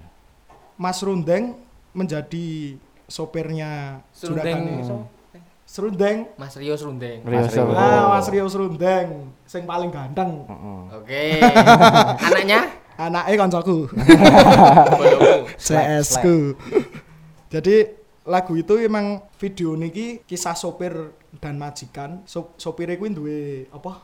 Mas 0.76 1.02
Rundeng 1.02 1.58
menjadi 1.90 2.78
sopirnya 3.04 3.98
Serundeng. 4.12 4.86
Serundeng. 5.66 6.30
Mas 6.34 6.54
Rio 6.54 6.78
Serundeng. 6.78 7.20
Rio 7.20 7.42
Mas. 7.42 7.50
Rio. 7.50 7.74
Ah, 7.74 8.14
Mas 8.14 8.30
Rio 8.30 8.46
Serundeng 8.46 9.26
sing 9.44 9.66
paling 9.66 9.90
ganteng. 9.90 10.46
Heeh. 10.46 10.80
Oke. 10.94 11.22
Anaknya? 12.30 12.70
Anaknya 12.98 13.34
koncoku. 13.38 13.86
Boloku. 14.98 15.34
CS 15.54 16.18
ku. 16.18 16.58
Jadi 17.46 17.76
lagu 18.26 18.52
itu 18.58 18.74
emang 18.82 19.22
video 19.38 19.78
niki 19.78 20.26
kisah 20.26 20.58
sopir 20.58 21.14
dan 21.38 21.56
majikan. 21.56 22.26
So, 22.26 22.52
sopirnya 22.58 22.98
kuwi 22.98 23.14
duwe 23.14 23.38
apa? 23.70 24.02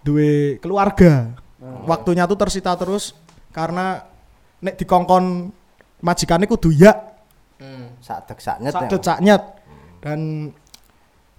Duwe 0.00 0.56
keluarga. 0.64 1.36
Waktunya 1.84 2.24
tuh 2.24 2.40
tersita 2.40 2.72
terus 2.74 3.12
karena 3.52 4.02
nek 4.64 4.80
dikongkon 4.80 5.52
majikane 6.00 6.48
kudu 6.48 6.72
ya 6.72 7.14
Hmm. 7.54 7.86
Sak 8.02 8.26
dek 8.26 8.38
sak 8.42 8.58
nyet. 8.60 8.74
sak 8.74 8.90
ya. 8.90 9.14
nyet. 9.22 9.42
dan 10.02 10.50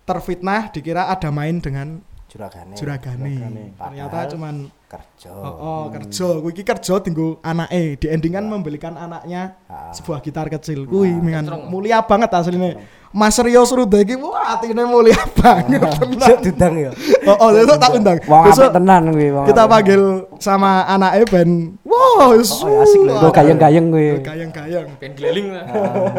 terfitnah 0.10 0.74
dikira 0.74 1.06
ada 1.12 1.30
main 1.30 1.62
dengan 1.62 2.02
Juragane. 2.36 2.76
juragane. 2.76 3.36
Ternyata 3.80 4.18
cuman 4.36 4.68
kerja. 4.92 5.32
oh, 5.32 5.56
oh 5.56 5.84
kerja, 5.88 6.28
kuwi 6.44 6.52
iki 6.52 6.68
kerja 6.68 7.00
tinggo 7.00 7.40
anake, 7.40 7.96
di 7.96 8.12
endingan 8.12 8.44
membelikan 8.44 8.92
anaknya 8.92 9.56
Ah. 9.72 9.96
sebuah 9.96 10.20
gitar 10.20 10.52
kecil. 10.52 10.84
Kuwi 10.84 11.16
mingan 11.16 11.48
Strong. 11.48 11.72
mulia 11.72 12.04
banget 12.04 12.36
aslinya. 12.36 12.76
Mas 13.16 13.40
Rio 13.40 13.64
Suruda 13.64 14.04
iki 14.04 14.20
wah 14.20 14.60
atine 14.60 14.84
mulia 14.84 15.16
banget 15.40 15.80
tenan. 15.80 16.20
Sik 16.20 16.38
dudang 16.44 16.74
ya. 16.76 16.92
Oh, 17.24 17.36
oh 17.40 17.50
besok 17.56 17.78
tak 17.80 17.92
undang. 17.96 18.18
Besok 18.20 18.70
tenan 18.76 19.02
kuwi. 19.16 19.28
kita 19.48 19.64
panggil 19.66 20.02
sama 20.36 20.84
anaknya 20.86 21.24
ben 21.32 21.50
wow, 21.88 22.04
Oh, 22.20 22.32
ya, 22.36 22.44
asik 22.84 23.00
loh. 23.00 23.16
Go 23.24 23.32
gayeng-gayeng 23.32 23.88
kuwi. 23.88 24.20
Gayang-gayang. 24.20 24.92
Pengen 25.00 25.14
keliling 25.16 25.48
lah. 25.56 25.64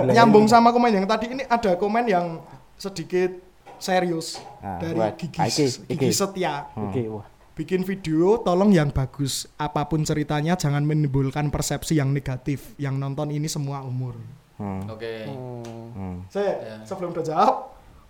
Nyambung 0.08 0.48
sama 0.48 0.72
komen 0.72 0.96
yang 0.96 1.04
tadi 1.04 1.28
ini 1.28 1.44
ada 1.44 1.76
komen 1.76 2.08
yang 2.08 2.40
sedikit 2.76 3.45
serius 3.78 4.40
Ah, 4.58 4.78
dari 4.78 4.96
wah, 4.96 5.12
Gigi, 5.12 5.38
iki, 5.38 5.64
Gigi 5.86 6.06
iki. 6.06 6.08
Setia. 6.10 6.66
Oke, 6.72 7.02
wah. 7.06 7.26
Bikin 7.52 7.82
video 7.82 8.36
tolong 8.38 8.68
yang 8.68 8.88
bagus. 8.88 9.48
Apa 9.56 9.84
pun 9.84 10.02
ceritanya 10.02 10.54
jangan 10.54 10.82
menimbulkan 10.82 11.48
persepsi 11.48 11.94
yang 11.94 12.10
negatif. 12.10 12.76
Yang 12.76 12.94
nonton 12.96 13.30
ini 13.30 13.46
semua 13.46 13.80
umur. 13.80 14.12
Hmm. 14.56 14.84
Oke. 14.86 15.24
Hmm. 15.24 16.24
Saya 16.26 16.52
Ya. 16.52 16.74
sebelum 16.84 17.10
udah 17.10 17.22
jawab, 17.22 17.54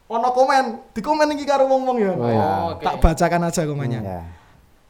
ono 0.06 0.28
komen, 0.30 0.64
di 0.90 0.98
komen 0.98 1.30
iki 1.32 1.44
karo 1.44 1.66
wong-wong 1.66 1.96
ya. 1.96 2.12
Oh, 2.12 2.26
ya. 2.26 2.42
Oh. 2.60 2.70
Tak 2.76 2.98
bacakan 2.98 3.42
aja 3.44 3.62
komennya. 3.62 4.00
Ya. 4.00 4.20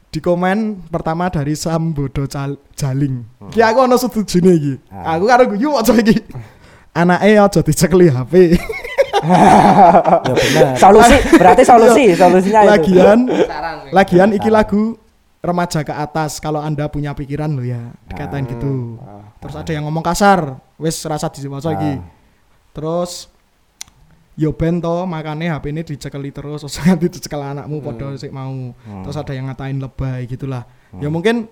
Di 0.07 0.17
komen 0.17 0.87
pertama 0.87 1.27
dari 1.27 1.53
Sambodo 1.53 2.25
Cal- 2.25 2.57
Jaling. 2.73 3.21
Ki 3.49 3.59
aku 3.59 3.83
ono 3.83 3.93
setujune 3.93 4.51
iki. 4.51 4.73
Ah. 4.89 5.13
Aku 5.13 5.27
karo 5.27 5.45
guyu 5.47 5.75
aja 5.75 5.93
iki. 5.93 6.17
Anake 6.93 7.37
aja 7.37 7.59
dicekli 7.59 8.09
HP. 8.09 8.33
Ya 10.27 10.33
benar. 10.33 10.73
Solusi, 10.77 11.17
berarti 11.33 11.63
solusi, 11.63 12.05
solusinya 12.13 12.61
itu. 12.77 13.33
Lagian 13.91 14.29
iki 14.31 14.49
lagu 14.49 14.97
remaja 15.37 15.79
ke 15.81 15.93
atas 15.93 16.37
kalau 16.37 16.59
anda 16.59 16.85
punya 16.87 17.13
pikiran 17.13 17.47
lo 17.49 17.63
ya 17.63 17.79
dikatain 18.05 18.43
Ah. 18.43 18.51
gitu 18.51 18.99
terus 19.37 19.55
ada 19.55 19.71
yang 19.71 19.85
ngomong 19.85 20.03
kasar 20.03 20.59
wis 20.75 20.97
rasa 21.01 21.29
diwaca 21.29 21.71
iki 21.71 21.91
Ah. 21.93 22.03
terus 22.73 23.29
yo 24.35 24.51
ben 24.51 24.77
to 24.77 25.05
makane 25.05 25.47
HP 25.47 25.71
ini 25.71 25.81
dicekeli 25.81 26.33
terus 26.33 26.61
terus 26.65 26.75
nanti 26.81 27.07
dicekel 27.07 27.39
anakmu 27.39 27.79
podo 27.79 28.11
sik 28.13 28.33
mau 28.33 28.73
terus 29.05 29.15
ada 29.15 29.31
yang 29.31 29.47
ngatain 29.47 29.77
lebay 29.79 30.25
gitulah 30.25 30.67
ya 30.97 31.07
mungkin 31.07 31.47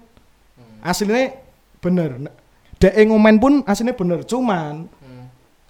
aslinya 0.82 1.32
bener 1.80 2.20
Dek 2.76 3.00
ngomen 3.00 3.40
pun 3.40 3.54
aslinya 3.64 3.96
bener 3.96 4.28
cuman 4.28 4.92
Hmm. 4.92 5.26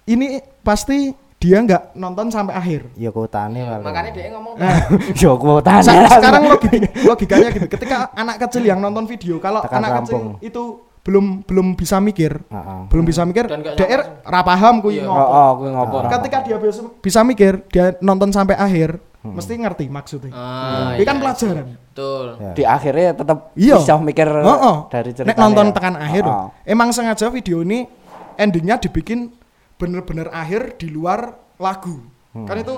ini 0.08 0.40
pasti 0.64 1.14
dia 1.36 1.58
nggak 1.58 1.94
nonton 1.94 2.26
sampai 2.26 2.54
akhir 2.54 2.80
Ya 2.94 3.10
kotane 3.10 3.60
Ya, 3.60 3.76
makanya 3.76 4.10
dia 4.10 4.32
ngomong 4.32 4.56
nah, 4.56 4.88
Yo 5.20 5.36
kuotane. 5.36 5.84
Sa- 5.84 6.08
sekarang 6.10 6.42
logik- 6.46 6.92
logikanya 7.02 7.48
gitu 7.50 7.66
ketika 7.68 8.08
anak 8.12 8.40
kecil 8.40 8.62
yang 8.62 8.78
nonton 8.78 9.04
video 9.04 9.36
kalau 9.36 9.60
Tekan 9.60 9.78
anak 9.78 9.90
rampung. 10.00 10.36
kecil 10.36 10.42
itu 10.42 10.62
belum 11.02 11.26
belum 11.42 11.66
bisa 11.72 11.96
mikir 11.98 12.40
Heeh. 12.42 12.80
belum 12.88 13.04
bisa 13.04 13.22
mikir 13.22 13.46
DR 13.46 13.54
langsung. 14.02 14.26
ra 14.26 14.40
paham 14.42 14.74
kuwi 14.80 14.98
Iya. 14.98 15.06
ngopo. 15.06 15.22
Oh, 15.22 15.30
oh, 15.30 15.50
kuwi 15.56 15.70
ngopo. 15.70 15.96
Ah. 15.98 16.10
ketika 16.10 16.38
dia 16.40 16.56
bisa, 16.56 16.82
bisa 16.98 17.20
mikir 17.22 17.52
dia 17.68 17.94
nonton 18.00 18.30
sampai 18.30 18.56
akhir 18.56 18.98
mesti 19.22 19.54
ngerti 19.54 19.86
maksudnya 19.86 20.30
Ah, 20.30 20.94
ini 20.94 21.02
kan 21.02 21.14
iya. 21.14 21.22
pelajaran 21.22 21.66
Betul. 21.86 22.26
Ya. 22.36 22.52
Di 22.52 22.62
akhirnya 22.64 23.10
tetap 23.12 23.38
Iya. 23.54 23.76
bisa 23.76 23.94
mikir 23.98 24.26
Oh, 24.30 24.50
oh. 24.50 24.76
dari 24.88 25.10
Nek 25.10 25.16
cerita. 25.20 25.38
nonton 25.38 25.66
tekan 25.70 25.94
akhir 25.94 26.24
Oh, 26.24 26.32
oh. 26.32 26.48
emang 26.62 26.90
sengaja 26.90 27.28
video 27.28 27.60
ini 27.60 27.86
endingnya 28.34 28.74
dibikin 28.76 29.30
bener-bener 29.76 30.28
akhir 30.28 30.76
di 30.76 30.88
luar 30.88 31.36
lagu. 31.56 32.00
Kan 32.36 32.60
itu 32.60 32.74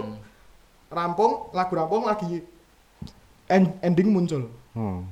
rampung 0.88 1.50
lagu 1.50 1.72
rampung 1.74 2.06
lagi 2.06 2.42
en- 3.48 3.78
ending 3.82 4.08
muncul. 4.08 4.46
Hmm. 4.72 5.02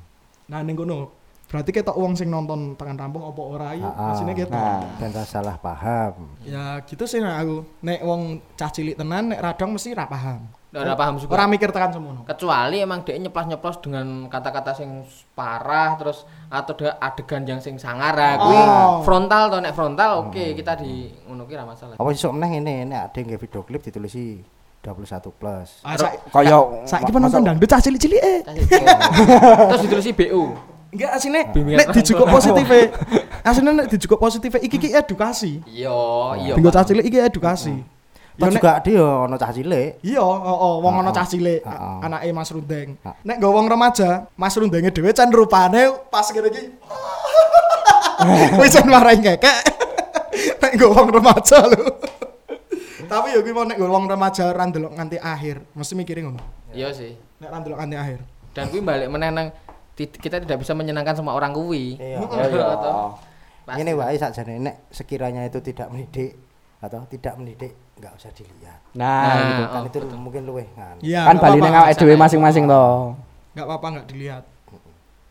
Nah 0.46 0.62
ning 0.62 0.78
kono 0.78 1.10
berarti 1.46 1.70
ketok 1.70 1.94
wong 1.94 2.18
sing 2.18 2.26
nonton 2.26 2.74
tekan 2.74 2.98
rampung 2.98 3.22
apa 3.22 3.38
ora 3.38 3.70
iki 3.70 3.86
asine 3.86 4.32
gitu. 4.34 4.50
Nah. 4.50 4.82
Dan 4.98 5.14
tak 5.14 5.26
salah 5.30 5.54
paham. 5.54 6.34
Ya 6.42 6.82
gitu 6.82 7.06
sih 7.06 7.22
nek 7.22 7.38
aku. 7.46 7.56
Nek 7.86 8.00
wong 8.02 8.42
cah 8.58 8.70
cilik 8.70 8.98
tenan 8.98 9.30
nek 9.30 9.38
radang 9.38 9.70
mesti 9.70 9.94
ra 9.94 10.10
paham. 10.10 10.50
Ora 10.76 10.92
paham 10.92 11.16
juga. 11.16 11.30
Ora 11.38 11.46
mikir 11.48 11.70
tekan 11.72 11.94
semono. 11.94 12.26
kecuali 12.26 12.82
emang 12.82 13.00
dia 13.06 13.16
nyeplos-nyeplos 13.16 13.80
dengan 13.80 14.26
kata-kata 14.28 14.76
sing 14.76 15.06
parah 15.32 15.96
terus 15.96 16.26
atau 16.52 16.74
ada 16.82 16.98
adegan 17.00 17.46
yang 17.48 17.60
sing 17.62 17.80
sangar 17.80 18.12
ah, 18.18 18.34
kuwi 18.36 18.58
Oh. 18.60 19.00
frontal 19.00 19.48
to 19.48 19.56
nek 19.62 19.72
frontal 19.72 20.28
oke 20.28 20.44
kita 20.52 20.76
di 20.76 21.08
ngono 21.24 21.46
ki 21.46 21.54
ra 21.56 21.64
masalah. 21.64 21.94
Apa 21.96 22.08
sesuk 22.12 22.34
meneh 22.34 22.58
ngene 22.58 22.90
nek 22.92 23.00
ada 23.08 23.18
nggih 23.22 23.38
video 23.40 23.62
klip 23.64 23.80
ditulisi 23.86 24.42
21 24.84 25.32
plus. 25.32 25.80
Ah, 25.86 25.94
sa 25.96 26.10
Koyo 26.28 26.84
saiki 26.84 27.10
penonton 27.14 27.40
dangdut 27.46 27.70
cah 27.70 27.80
cilik-cilik 27.80 28.20
eh. 28.20 28.40
terus 29.72 29.82
ditulis 29.86 30.06
BU. 30.12 30.44
Enggak 30.94 31.10
asine 31.18 31.40
nek 31.50 31.88
dicukup 31.92 32.26
positif 32.30 32.66
Asine 33.48 33.70
nek 33.74 33.86
dicukup 33.90 34.18
positif 34.18 34.50
iki 34.58 34.76
ki 34.78 34.88
edukasi. 34.90 35.62
Iya, 35.70 35.94
iya. 36.42 36.54
Tinggal 36.58 36.72
Pak. 36.74 36.78
cah 36.82 36.84
cilik 36.90 37.04
iki 37.06 37.18
edukasi. 37.22 37.74
Ya, 38.36 38.52
nek- 38.52 38.58
juga 38.58 38.72
dia 38.84 39.06
ono 39.06 39.34
cah 39.38 39.48
cilik. 39.54 40.02
Iya, 40.02 40.20
oh, 40.20 40.36
oh, 40.36 40.74
wong 40.84 41.00
ana 41.00 41.08
Ah, 41.08 41.14
cah 41.14 41.26
cilik, 41.30 41.62
anake 42.02 42.28
Mas 42.34 42.50
Rundeng. 42.50 42.98
Nek 43.24 43.36
nggo 43.38 43.48
wong 43.54 43.66
remaja, 43.70 44.26
Mas 44.34 44.58
Rundenge 44.58 44.90
dhewe 44.92 45.14
can 45.14 45.30
rupane 45.30 45.88
pas 46.10 46.26
kene 46.28 46.50
iki. 46.50 46.64
Wis 48.60 48.74
can 48.74 48.90
marahin 48.90 49.22
kekek. 49.22 49.58
Nek 50.60 50.70
nggo 50.76 50.90
wong 50.92 51.08
remaja 51.14 51.64
lho. 51.70 51.86
Tapi 53.06 53.30
ya 53.30 53.38
kuwi 53.38 53.54
mau 53.54 53.62
nek 53.62 53.78
wong 53.78 54.04
remaja 54.10 54.50
ra 54.50 54.66
ndelok 54.66 54.90
nganti 54.98 55.16
akhir, 55.22 55.62
mesti 55.72 55.94
mikirin 55.94 56.26
ngono. 56.26 56.42
Iya 56.74 56.90
sih. 56.90 57.14
Nek 57.38 57.48
ra 57.48 57.56
ndelok 57.62 57.78
nganti 57.78 57.96
akhir. 57.96 58.18
Dan 58.52 58.68
kuwi 58.74 58.82
balik 58.82 59.08
meneh 59.08 59.30
nang 59.30 59.48
kita 59.96 60.36
tidak 60.44 60.60
bisa 60.60 60.76
menyenangkan 60.76 61.16
semua 61.16 61.32
orang 61.32 61.56
kuwi. 61.56 61.96
Iya. 61.96 62.20
Iya, 62.20 62.66
toh. 62.76 63.16
Pasti. 63.66 63.82
Ini 63.82 63.92
wae 63.96 64.14
sakjane 64.14 64.52
nek 64.62 64.76
sekiranya 64.92 65.42
itu 65.42 65.58
tidak 65.58 65.90
mendidik 65.90 66.36
atau 66.78 67.02
tidak 67.08 67.34
mendidik 67.34 67.72
enggak 67.96 68.12
usah 68.14 68.30
dilihat. 68.36 68.78
Nah, 68.94 69.24
Nah, 69.24 69.34
gitu. 69.42 69.62
kan 69.64 69.80
oh, 69.82 69.88
itu 69.88 69.98
betul. 70.04 70.18
mungkin 70.20 70.42
luweh 70.46 70.68
kan. 70.76 70.94
Iya, 71.00 71.26
kan 71.26 71.34
nggak 71.40 71.50
bali 71.56 71.60
awake 71.66 71.96
dhewe 71.98 72.14
masing-masing 72.14 72.64
toh. 72.68 73.16
nggak 73.56 73.64
apa-apa 73.66 73.86
nggak 73.96 74.08
dilihat 74.12 74.44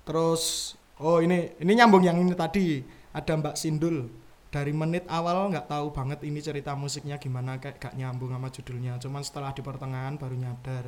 terus 0.06 0.74
oh 0.98 1.22
ini 1.22 1.54
ini 1.62 1.72
nyambung 1.78 2.06
yang 2.06 2.18
ini 2.18 2.34
tadi 2.34 2.82
ada 3.12 3.34
Mbak 3.38 3.54
Sindul 3.58 4.10
dari 4.50 4.72
menit 4.72 5.04
awal 5.10 5.50
nggak 5.52 5.68
tahu 5.68 5.92
banget 5.92 6.22
ini 6.24 6.40
cerita 6.40 6.74
musiknya 6.74 7.20
gimana 7.20 7.58
kayak 7.60 7.82
gak 7.82 7.94
nyambung 7.94 8.32
sama 8.32 8.48
judulnya 8.50 8.98
cuman 9.02 9.22
setelah 9.26 9.52
di 9.52 9.62
pertengahan 9.62 10.16
baru 10.16 10.36
nyadar 10.38 10.86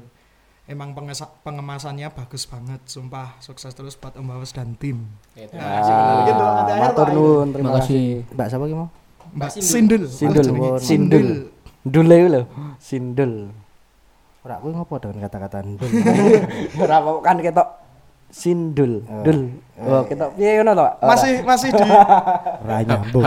emang 0.68 0.92
pengemasannya 1.44 2.12
bagus 2.12 2.44
banget 2.44 2.84
sumpah 2.86 3.40
sukses 3.40 3.72
terus 3.72 3.96
buat 3.96 4.20
Om 4.20 4.28
Bawas 4.28 4.52
dan 4.52 4.76
tim. 4.76 5.08
Ya, 5.34 5.48
dulu 5.48 6.44
nanti 6.44 6.72
akhir, 6.76 6.84
matur 6.92 7.08
nuwun, 7.16 7.48
terima 7.56 7.72
kasih. 7.80 8.28
Mbak 8.36 8.48
siapa 8.52 8.64
ki 8.68 8.76
mau? 8.76 8.88
Mbak 9.32 9.50
Sindul. 9.56 10.04
Sindul 10.12 10.44
Sindul, 10.44 10.48
Oh. 10.60 10.80
Sindul. 10.80 11.28
Dule 11.88 12.18
lho, 12.28 12.42
sindul. 12.84 13.48
Ora 14.44 14.60
kuwi 14.60 14.76
ngopo 14.76 15.00
dengan 15.00 15.24
kata-kata 15.24 15.64
ndul. 15.64 15.88
Ora 16.84 17.00
apa 17.00 17.12
kan 17.24 17.40
ketok 17.40 17.68
Sindul. 18.28 19.08
Dul. 19.24 19.56
Oh, 19.80 20.04
kita 20.04 20.36
piye 20.36 20.60
ngono 20.60 20.76
to? 20.76 20.88
Masih 21.00 21.48
masih 21.48 21.72
di 21.72 21.80
Ra 21.88 22.84
ya. 22.84 23.00
nyambung. 23.00 23.24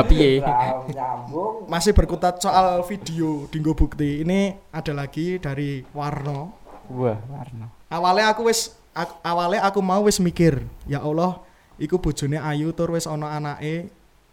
masih 1.72 1.96
berkutat 1.96 2.36
soal 2.36 2.84
video 2.84 3.48
Dinggo 3.48 3.72
Bukti. 3.72 4.20
Ini 4.20 4.60
ada 4.68 4.92
lagi 4.92 5.40
dari 5.40 5.80
Warno. 5.96 6.59
Wah, 6.90 7.18
warna. 7.30 7.70
Awalnya 7.86 8.34
aku 8.34 8.50
wis 8.50 8.74
ak- 8.90 9.22
awalnya 9.22 9.62
aku 9.62 9.78
mau 9.78 10.02
wis 10.02 10.18
mikir, 10.18 10.66
ya 10.84 11.00
Allah, 11.00 11.38
iku 11.78 11.96
bojone 11.96 12.36
ayu 12.36 12.74
tur 12.74 12.90
wis 12.90 13.06
ana 13.06 13.30
anake 13.32 13.88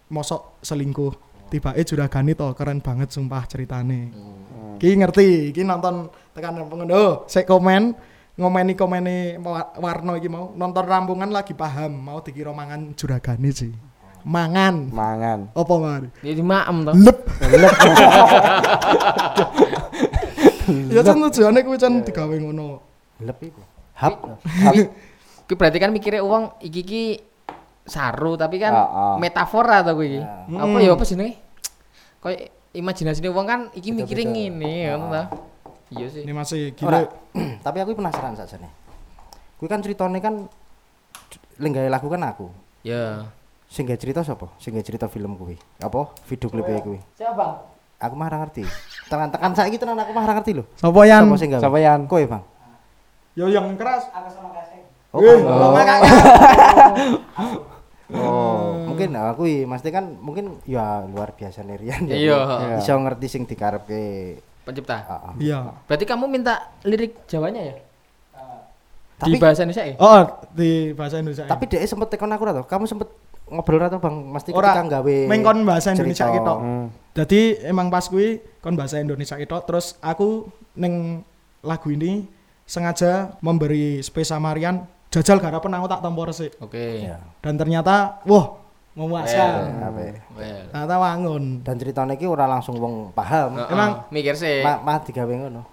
mosok 0.09 0.59
selingkuh. 0.61 1.13
Tibake 1.47 1.79
juragane 1.87 2.35
to, 2.35 2.51
keren 2.59 2.83
banget 2.83 3.07
sumpah 3.07 3.47
ceritane. 3.47 4.11
Ki 4.77 4.93
ngerti, 4.93 5.55
ki 5.55 5.63
nonton 5.63 6.11
tekan 6.35 6.59
pengendho, 6.67 7.23
sik 7.25 7.47
komen 7.47 7.95
ngomeni 8.37 8.75
komene 8.75 9.39
Wa- 9.41 9.73
Warno 9.79 10.13
iki 10.13 10.27
mau 10.27 10.51
nonton 10.53 10.83
rampungan 10.85 11.31
lagi 11.31 11.57
paham 11.57 11.97
mau 11.97 12.19
dikira 12.19 12.51
mangan 12.51 12.93
juragane 12.93 13.49
sih. 13.49 13.71
Mangan. 14.27 14.91
Mangan. 14.91 15.39
Apa 15.55 15.73
mari? 15.79 16.11
Jadi 16.19 16.43
maem 16.43 16.83
toh. 16.83 16.93
Lep. 16.99 17.17
Ya 20.95 21.01
kan 21.03 21.15
tujuannya 21.17 21.61
kuwi 21.63 21.77
kan 21.79 21.93
digawe 22.03 22.35
ngono. 22.39 22.83
Lep 23.23 23.39
iku. 23.41 23.61
Hap. 23.97 24.21
Kuwi 25.47 25.55
berarti 25.55 25.79
kan 25.79 25.91
mikirnya 25.95 26.21
uang 26.21 26.59
iki 26.59 26.79
iki 26.83 27.03
saru 27.87 28.35
tapi 28.35 28.59
kan 28.59 28.75
Ah, 28.75 28.87
ah. 28.87 29.15
metafora 29.17 29.81
to 29.81 29.95
kuwi. 29.95 30.19
Hmm. 30.19 30.59
Apa 30.59 30.77
ya 30.83 30.91
apa 30.93 31.03
jenenge? 31.07 31.39
Kayak 32.19 32.51
imajinasine 32.75 33.29
uang 33.31 33.45
kan 33.47 33.59
iki 33.73 33.95
mikirnya 33.95 34.27
ngene 34.27 34.71
ngono 34.91 35.05
ta. 35.07 35.23
Iya 35.87 36.07
sih. 36.11 36.21
Ini 36.27 36.33
masih 36.35 36.61
gila. 36.75 37.07
Tapi 37.65 37.77
aku 37.79 37.95
penasaran 37.95 38.35
sakjane. 38.35 38.67
Kuwi 39.55 39.71
kan 39.71 39.79
ceritane 39.79 40.19
kan 40.19 40.51
lenggawe 41.57 41.87
lagu 41.87 42.11
kan 42.11 42.21
aku. 42.27 42.51
Ya. 42.83 43.31
Sing 43.67 43.83
gawe 43.87 43.99
cerita 43.99 44.23
sapa? 44.23 44.51
Sing 44.59 44.75
gawe 44.75 44.83
cerita 44.83 45.07
film 45.07 45.39
kuwi. 45.39 45.55
Apa? 45.79 46.11
Video 46.27 46.47
klip 46.51 46.67
kuwi. 46.83 46.99
Siapa? 47.15 47.75
Aku 47.97 48.13
mah 48.13 48.29
ora 48.29 48.45
ngerti. 49.07 49.11
Tekan-tekan 49.31 49.51
saiki 49.55 49.77
tenan 49.79 49.95
aku 49.95 50.11
mah 50.11 50.27
ngerti 50.27 50.51
lho. 50.53 50.63
Sapa 50.75 50.99
yan? 51.03 51.23
Sapa 51.57 51.77
yan? 51.79 52.05
Kowe, 52.05 52.23
Bang. 52.27 52.43
Yo 53.33 53.47
yang 53.47 53.71
keras. 53.79 54.11
Oh, 55.15 55.23
Wih, 55.23 55.39
Bang. 55.39 55.57
lama 55.71 55.81
Kak. 55.81 55.99
Oh, 58.07 58.87
mungkin 58.87 59.11
aku 59.15 59.43
mesti 59.67 59.91
kan 59.91 60.15
mungkin 60.15 60.63
ya 60.63 61.03
luar 61.03 61.35
biasa 61.35 61.59
nih 61.63 61.75
Rian. 61.75 62.01
ya. 62.07 62.15
Iya. 62.15 62.39
Bisa 62.79 62.95
ngerti 62.95 63.27
sing 63.27 63.43
dikarepke. 63.43 64.39
Pencipta. 64.63 64.95
Heeh. 65.03 65.51
Iya. 65.51 65.75
Berarti 65.87 66.05
kamu 66.07 66.27
minta 66.27 66.71
lirik 66.83 67.27
Jawanya 67.27 67.63
ya? 67.63 67.75
Tapi 69.17 69.33
Di 69.33 69.41
bahasa 69.41 69.65
Indonesia 69.65 69.83
ya? 69.83 69.95
Oh, 69.97 70.21
di 70.53 70.93
bahasa 70.93 71.17
Indonesia. 71.17 71.49
tapi 71.49 71.65
dia 71.65 71.81
sempet 71.83 72.05
tekan 72.13 72.29
aku 72.29 72.45
toh? 72.45 72.65
Kamu 72.69 72.85
sempet 72.85 73.09
ngobrol 73.47 73.79
toh, 73.87 73.99
Bang? 73.99 74.15
Mesti 74.31 74.49
ora 74.51 74.75
ketika 74.75 74.99
gawe 74.99 75.17
mengkon 75.27 75.63
bahasa 75.63 75.95
Indonesia 75.95 76.27
cerita. 76.27 76.37
kita. 76.37 76.53
Hmm. 76.59 76.85
Jadi 77.17 77.41
emang 77.65 77.87
pas 77.89 78.05
kuwi 78.05 78.39
kon 78.61 78.75
bahasa 78.77 78.99
Indonesia 79.01 79.35
itu 79.39 79.57
terus 79.65 79.95
aku 80.03 80.51
neng 80.77 81.25
lagu 81.65 81.89
ini 81.89 82.27
sengaja 82.67 83.39
memberi 83.39 84.03
space 84.03 84.29
sama 84.29 84.51
Rian 84.53 84.85
jajal 85.07 85.39
garapan 85.39 85.79
aku 85.79 85.87
tak 85.87 86.01
tampa 86.03 86.21
resik. 86.27 86.51
Oke. 86.59 87.07
Iya. 87.07 87.17
Dan 87.39 87.55
ternyata 87.55 88.19
wah 88.27 88.59
memuaskan. 88.97 89.77
Ape. 89.81 90.07
Well. 90.33 90.63
Ternyata 90.73 90.95
wangun. 90.97 91.43
Dan 91.61 91.75
ceritanya 91.77 92.13
iki 92.17 92.25
ora 92.25 92.49
langsung 92.49 92.75
wong 92.81 93.13
paham. 93.13 93.55
Heeh, 93.61 93.71
Emang- 93.71 94.09
mikir 94.09 94.33
sih. 94.33 94.65
Ma, 94.65 94.81
ma 94.81 94.97
digawe 94.99 95.29
ngono. 95.29 95.63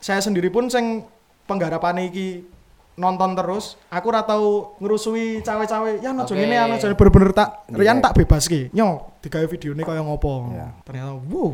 Saya 0.00 0.22
sendiri 0.24 0.48
pun 0.48 0.70
sing 0.70 1.04
penggarapan 1.44 2.08
iki 2.08 2.46
nonton 3.00 3.32
terus, 3.32 3.80
aku 3.88 4.12
ora 4.12 4.20
tau 4.28 4.76
ngerusui 4.76 5.40
cawe-cawe, 5.40 6.04
ya 6.04 6.12
nojo 6.12 6.36
Oke. 6.36 6.36
ngene, 6.36 6.54
ya 6.54 6.64
nojo 6.68 6.84
ngene." 6.84 6.96
bener-bener 7.00 7.32
tak 7.32 7.48
Iya. 7.72 7.76
Rian 7.80 7.98
tak 8.04 8.12
bebas 8.12 8.44
ki. 8.44 8.68
Nyo, 8.76 9.16
digawe 9.24 9.46
videone 9.48 9.80
kaya 9.80 10.04
ngopo. 10.04 10.52
Iya. 10.52 10.68
Ternyata 10.84 11.16
wow. 11.16 11.50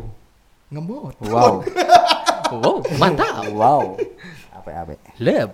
Ngembut. 0.66 1.14
Wow. 1.22 1.62
wow, 2.58 2.76
mantap. 2.98 3.46
wow. 3.54 3.94
Apik-apik. 4.58 4.98
Lep. 5.22 5.50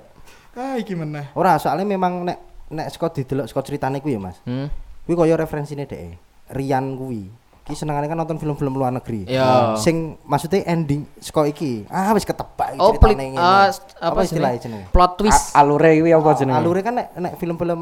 Ah, 0.56 0.80
iki 0.80 0.96
meneh. 0.96 1.28
Ora, 1.36 1.60
soalnya 1.60 1.84
memang 1.84 2.24
nek 2.24 2.38
nek 2.72 2.88
saka 2.88 3.12
didelok 3.20 3.52
saka 3.52 3.60
ceritane 3.68 4.00
kuwi 4.00 4.16
ya, 4.16 4.20
Mas. 4.24 4.40
Hmm. 4.48 4.72
Kuwi 5.04 5.14
kaya 5.20 5.36
referensine 5.36 5.84
dhek. 5.84 6.16
Rian 6.56 6.96
kuwi. 6.96 7.28
Ki 7.62 7.72
senengane 7.72 8.04
kan 8.04 8.16
nonton 8.16 8.36
film-film 8.36 8.74
luar 8.74 8.90
negeri. 8.90 9.22
Iya. 9.24 9.74
Sing 9.76 10.18
maksudnya 10.22 10.66
ending 10.66 11.06
saka 11.16 11.46
iki. 11.46 11.86
Ah 11.86 12.10
wis 12.10 12.22
ketebak 12.22 12.74
iki 12.74 12.80
Oh, 12.80 12.90
pelit, 12.92 13.14
ceritane 13.14 13.24
ngene. 13.32 13.38
eh, 13.38 13.68
apa 14.00 14.18
istilahnya 14.20 14.58
jenenge? 14.58 14.86
Plot 14.90 15.12
twist. 15.14 15.54
A- 15.54 15.62
alure 15.62 15.90
kuwi 15.94 16.10
apa 16.10 16.30
jenenge? 16.34 16.58
Alure 16.58 16.80
kan 16.80 16.94
nek 16.96 17.06
nek 17.14 17.32
film-film 17.36 17.80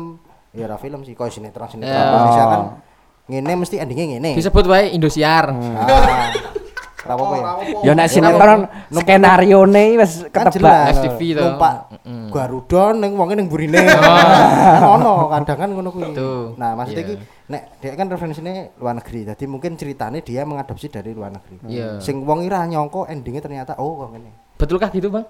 ya 0.51 0.66
ora 0.66 0.76
film 0.76 1.01
sih, 1.01 1.14
kaya 1.14 1.31
sinetron 1.31 1.64
sinetron 1.66 1.89
Ya. 1.91 2.05
Indonesia 2.05 2.45
kan 2.45 2.62
ngene 3.24 3.53
mesti 3.57 3.76
endingnya 3.78 4.07
ngene. 4.11 4.31
Disebut 4.35 4.64
wae 4.66 4.91
Indosiar. 4.91 5.49
Ah. 5.49 6.28
Ora 7.01 7.12
apa-apa 7.16 7.34
ya. 7.36 7.44
Ya 7.80 7.92
nek 7.96 8.07
sinetron 8.12 8.61
skenarione 8.92 9.84
wis 9.96 10.28
Kan 10.28 10.53
ketebak. 10.53 11.01
FTV 11.01 11.20
to. 11.32 11.40
Numpak 11.40 11.74
Garuda 12.28 12.84
ning 12.92 13.16
wonge 13.16 13.34
ning 13.40 13.48
burine. 13.48 13.80
Kan 13.80 14.84
ono 15.01 15.32
kadang 15.32 15.59
kan 15.59 15.68
ngono 15.72 15.88
kuwi. 15.90 16.12
Nah, 16.61 16.76
maksudnya 16.76 17.03
iki 17.09 17.14
nek 17.48 17.62
dia 17.80 17.92
kan 17.96 18.07
referensinya 18.12 18.53
luar 18.76 19.01
negeri. 19.01 19.24
Jadi 19.32 19.44
mungkin 19.48 19.74
ceritanya 19.80 20.20
dia 20.20 20.44
mengadopsi 20.44 20.92
dari 20.92 21.16
luar 21.16 21.32
negeri. 21.32 21.57
Iya. 21.66 21.98
Sing 22.05 22.20
wong 22.22 22.44
ira 22.44 22.68
nyongko 22.68 23.09
endingnya 23.09 23.40
ternyata 23.40 23.80
oh 23.80 24.05
kok 24.05 24.09
ngene. 24.12 24.30
Betulkah 24.61 24.92
gitu, 24.92 25.09
Bang? 25.09 25.24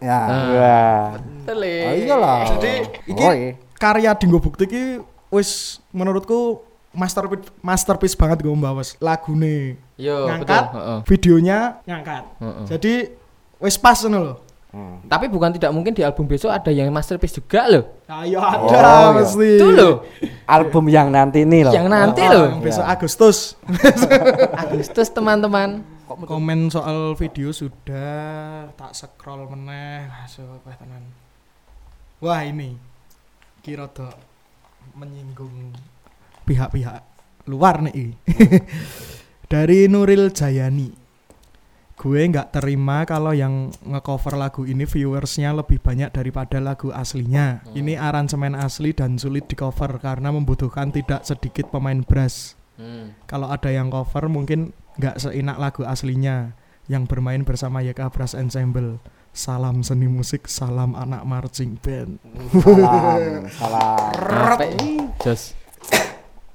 Ya. 0.00 0.20
Wah. 0.30 1.06
Betul. 1.20 1.60
Oh 1.60 1.92
iyalah. 1.92 2.38
Jadi 2.56 2.72
iki 3.04 3.20
Oh, 3.20 3.34
karya 3.76 4.16
Dinggo 4.16 4.38
Bukti 4.40 4.64
iki 4.64 4.84
wis 5.28 5.82
menurutku 5.92 6.69
masterpiece 6.90 7.46
masterpiece 7.60 8.14
banget 8.14 8.40
gue 8.40 8.50
mbak 8.50 8.98
lagune 8.98 9.78
Yo, 9.94 10.26
ngangkat 10.26 10.64
betul. 10.66 10.76
Heeh. 10.76 10.98
videonya 11.06 11.58
ngangkat 11.82 12.22
Heeh. 12.36 12.64
jadi 12.66 12.92
wis 13.58 13.76
pas 13.76 13.98
ngono 14.00 14.20
loh 14.20 14.38
Hmm. 14.70 15.02
Tapi 15.02 15.26
bukan 15.26 15.50
tidak 15.50 15.74
mungkin 15.74 15.90
di 15.90 15.98
album 15.98 16.30
besok 16.30 16.46
ada 16.46 16.70
yang 16.70 16.94
masterpiece 16.94 17.34
juga 17.34 17.66
loh. 17.66 17.90
ayo 18.06 18.38
Oh, 18.38 18.70
ada 18.70 18.70
iya. 18.70 19.18
mesti 19.18 19.50
Itu 19.58 19.66
loh. 19.66 20.06
Album 20.46 20.86
yang 20.86 21.10
nanti 21.10 21.42
ini 21.42 21.66
loh. 21.66 21.74
Yang 21.74 21.86
nanti 21.90 22.22
Oh, 22.22 22.30
loh. 22.30 22.46
yang 22.46 22.62
besok 22.62 22.86
Agustus 22.86 23.58
Agustus 24.62 25.10
teman-teman. 25.10 25.82
komen 26.06 26.70
soal 26.70 27.14
video 27.14 27.50
sudah 27.50 28.70
tak 28.74 28.94
scroll 28.94 29.46
meneh 29.48 30.06
masuk 30.06 30.46
apa 30.62 30.74
tenan 30.76 31.02
wah 32.18 32.38
ini 32.38 32.78
kira 33.60 33.86
tuh 33.86 34.14
menyinggung 34.92 35.74
pihak-pihak 36.50 37.00
luar 37.46 37.78
nih 37.86 38.18
dari 39.52 39.86
Nuril 39.86 40.34
Jayani 40.34 40.90
gue 42.00 42.20
nggak 42.32 42.56
terima 42.56 43.04
kalau 43.04 43.30
yang 43.36 43.70
ngecover 43.84 44.34
lagu 44.34 44.64
ini 44.64 44.88
viewersnya 44.88 45.52
lebih 45.52 45.78
banyak 45.78 46.10
daripada 46.10 46.56
lagu 46.58 46.90
aslinya 46.90 47.60
ini 47.76 47.94
aransemen 47.94 48.56
asli 48.56 48.90
dan 48.96 49.20
sulit 49.20 49.46
di 49.46 49.54
cover 49.54 50.00
karena 50.00 50.32
membutuhkan 50.32 50.90
tidak 50.90 51.22
sedikit 51.22 51.70
pemain 51.70 52.02
brass 52.02 52.58
Hmm. 52.80 53.12
kalau 53.28 53.52
ada 53.52 53.68
yang 53.68 53.92
cover 53.92 54.32
mungkin 54.32 54.72
nggak 54.96 55.20
seenak 55.20 55.60
lagu 55.60 55.84
aslinya 55.84 56.56
yang 56.88 57.04
bermain 57.04 57.44
bersama 57.44 57.84
YK 57.84 58.08
Brass 58.08 58.32
Ensemble. 58.32 59.04
Salam 59.36 59.84
seni 59.84 60.08
musik, 60.08 60.48
salam 60.48 60.96
anak 60.96 61.28
marching 61.28 61.76
band. 61.78 62.16
Salam, 62.50 63.46
salam. 63.52 64.10
Apa? 64.56 64.64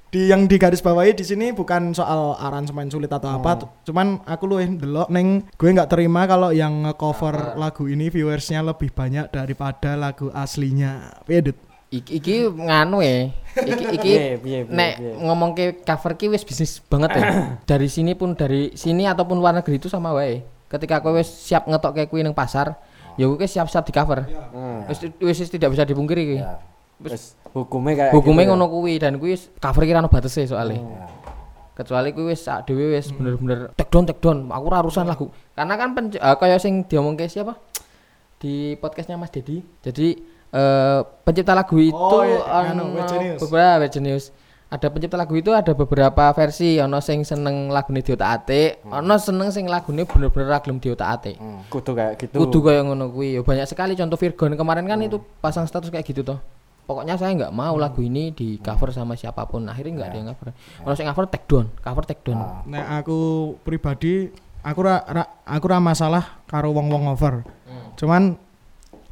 Di 0.06 0.30
yang 0.30 0.46
di 0.46 0.54
garis 0.56 0.78
bawahi 0.78 1.18
di 1.18 1.26
sini 1.26 1.50
bukan 1.50 1.90
soal 1.90 2.38
aransemen 2.38 2.86
sulit 2.86 3.10
atau 3.10 3.26
apa, 3.26 3.58
t- 3.58 3.68
cuman 3.90 4.22
aku 4.22 4.46
luwih 4.46 4.78
ndelok 4.78 5.10
neng 5.10 5.42
gue 5.58 5.68
nggak 5.74 5.90
terima 5.90 6.30
kalau 6.30 6.54
yang 6.54 6.86
nge-cover 6.86 7.58
lagu 7.58 7.90
ini 7.90 8.06
viewersnya 8.06 8.62
lebih 8.62 8.94
banyak 8.94 9.34
daripada 9.34 9.98
lagu 9.98 10.30
aslinya. 10.30 11.10
Piye, 11.26 11.50
Dit? 11.50 11.58
Iki, 11.90 12.10
iki 12.22 12.34
nganu 12.46 13.02
ya. 13.02 13.34
Iki 13.58 13.84
iki 13.98 14.12
nek 14.70 14.92
ngomong 15.20 15.58
ke 15.58 15.82
cover 15.82 16.14
ki 16.14 16.30
wis 16.30 16.46
bisnis 16.46 16.78
banget 16.86 17.10
ya. 17.18 17.22
dari 17.70 17.90
sini 17.90 18.14
pun 18.14 18.38
dari 18.38 18.78
sini 18.78 19.10
ataupun 19.10 19.38
luar 19.42 19.58
negeri 19.58 19.82
itu 19.82 19.90
sama 19.90 20.14
wae. 20.14 20.42
Ketika 20.70 21.02
kowe 21.02 21.18
wis 21.18 21.26
siap 21.30 21.66
ngetok 21.66 21.94
kayak 21.98 22.08
kuwi 22.10 22.22
ning 22.22 22.34
pasar, 22.34 22.78
ya 23.14 23.26
kowe 23.26 23.42
siap-siap 23.42 23.82
di 23.86 23.92
cover. 23.94 24.22
Hmm. 24.54 24.86
Wis 24.86 25.02
wis 25.18 25.50
tidak 25.50 25.74
bisa 25.74 25.82
dipungkiri 25.82 26.22
ki. 26.30 26.38
Wis 26.98 27.36
hukumnya 27.50 27.92
kayak 27.94 28.12
Hukumnya 28.12 28.42
gitu 28.42 28.48
ya. 28.48 28.52
ngono 28.54 28.66
kuwi 28.68 28.94
dan 28.96 29.16
kuwi 29.16 29.32
cover 29.56 29.82
ki 29.82 29.92
ono 29.92 30.08
batese 30.08 30.44
soalnya. 30.44 30.80
Ya. 30.80 31.06
Kecuali 31.74 32.08
kuwi 32.10 32.32
wis 32.32 32.40
sak 32.40 32.64
dhewe 32.64 32.92
wis 32.92 33.10
bener-bener 33.10 33.68
take 33.74 33.88
down 33.88 34.04
take 34.04 34.18
down. 34.18 34.48
Aku 34.48 34.64
ora 34.66 34.80
urusan 34.80 35.04
lagu. 35.04 35.28
Karena 35.52 35.74
kan 35.74 35.92
pen, 35.92 36.04
eh, 36.10 36.36
kayak 36.36 36.56
sing 36.56 36.84
diomongke 36.84 37.26
siapa? 37.26 37.52
Di 38.36 38.76
podcastnya 38.76 39.16
Mas 39.16 39.28
Dedi. 39.28 39.60
Jadi 39.80 40.16
eh, 40.48 41.00
pencipta 41.22 41.52
lagu 41.52 41.76
itu 41.76 41.92
Oh, 41.92 42.22
iya, 42.22 42.40
ono 42.40 42.82
anu, 42.82 42.94
Wet 42.94 43.06
Genius. 43.06 43.40
beberapa 43.40 43.84
Genius. 43.86 44.26
ada 44.66 44.90
pencipta 44.90 45.14
lagu 45.14 45.30
itu 45.32 45.54
ada 45.54 45.72
beberapa 45.72 46.26
versi 46.32 46.74
ono 46.76 46.98
sing 46.98 47.22
seneng 47.22 47.70
lagune 47.70 48.02
diotak-atik 48.02 48.82
ono 48.84 49.14
seneng 49.14 49.54
sing 49.54 49.70
lagune 49.70 50.02
bener-bener 50.02 50.42
ra 50.44 50.58
gelem 50.58 50.82
diotak-atik 50.82 51.38
Kudu 51.70 51.94
kayak 51.94 52.18
gitu. 52.18 52.34
kudu 52.36 52.58
kayak 52.64 52.82
ngono 52.82 53.06
kuwi 53.08 53.38
ya 53.38 53.46
banyak 53.46 53.62
sekali 53.64 53.94
contoh 53.94 54.18
Virgon 54.18 54.58
kemarin 54.58 54.82
kan 54.84 54.98
itu 54.98 55.22
pasang 55.38 55.70
status 55.70 55.86
kayak 55.86 56.02
gitu 56.02 56.26
toh 56.26 56.42
pokoknya 56.86 57.14
saya 57.14 57.34
nggak 57.34 57.50
mau 57.50 57.74
lagu 57.74 57.98
ini 57.98 58.30
di 58.30 58.56
cover 58.56 58.88
sama 58.88 59.12
siapa 59.12 59.42
pun 59.44 59.66
akhirnya 59.66 59.92
nggak 59.92 60.08
ada 60.08 60.16
yang 60.16 60.28
cover 60.30 60.48
kalau 60.54 60.94
sing 60.94 61.06
cover 61.06 61.26
take 61.26 61.44
down 61.44 61.66
cover 61.78 62.04
take 62.04 62.22
down 62.22 62.38
Nek 62.64 62.86
aku 62.96 63.18
pribadi 63.60 64.30
aku 64.62 64.80
ra, 64.80 65.02
ra- 65.04 65.30
aku 65.42 65.66
ra 65.66 65.78
masalah 65.78 66.42
karo 66.44 66.70
wong-wong 66.70 67.06
over. 67.08 67.46
Cuman 67.94 68.34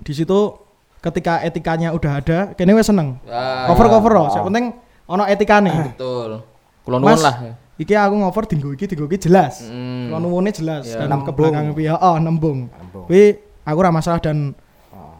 di 0.00 0.10
situ 0.10 0.54
ketika 0.98 1.38
etikanya 1.40 1.90
udah 1.90 2.12
ada, 2.16 2.38
kene 2.52 2.72
wis 2.72 2.86
seneng. 2.86 3.22
Ah, 3.24 3.66
Cover 3.66 3.86
cover 3.88 4.12
loh, 4.12 4.26
yang 4.28 4.44
penting 4.44 4.66
ono 5.04 5.22
etikane. 5.24 5.70
betul 5.90 6.42
kulo 6.82 6.96
nuwun 6.98 7.10
Mas, 7.10 7.22
lah 7.22 7.36
iki 7.74 7.92
aku 7.92 8.14
ngover 8.16 8.44
dinggo 8.44 8.68
iki 8.70 8.84
dinggo 8.84 9.06
iki 9.06 9.18
jelas. 9.20 9.62
Hmm. 9.62 10.10
Kulo 10.10 10.18
nuwune 10.20 10.50
jelas 10.50 10.84
Ya. 10.84 11.04
dan 11.04 11.10
Nembung. 11.10 11.22
ke 11.24 11.32
belakang 11.32 11.64
piye 11.72 11.90
oh 11.90 12.16
nembung. 12.16 12.58
Nembung. 12.68 13.04
Kuwi 13.06 13.24
aku 13.62 13.78
ra 13.78 13.90
masalah 13.90 14.18
dan 14.18 14.52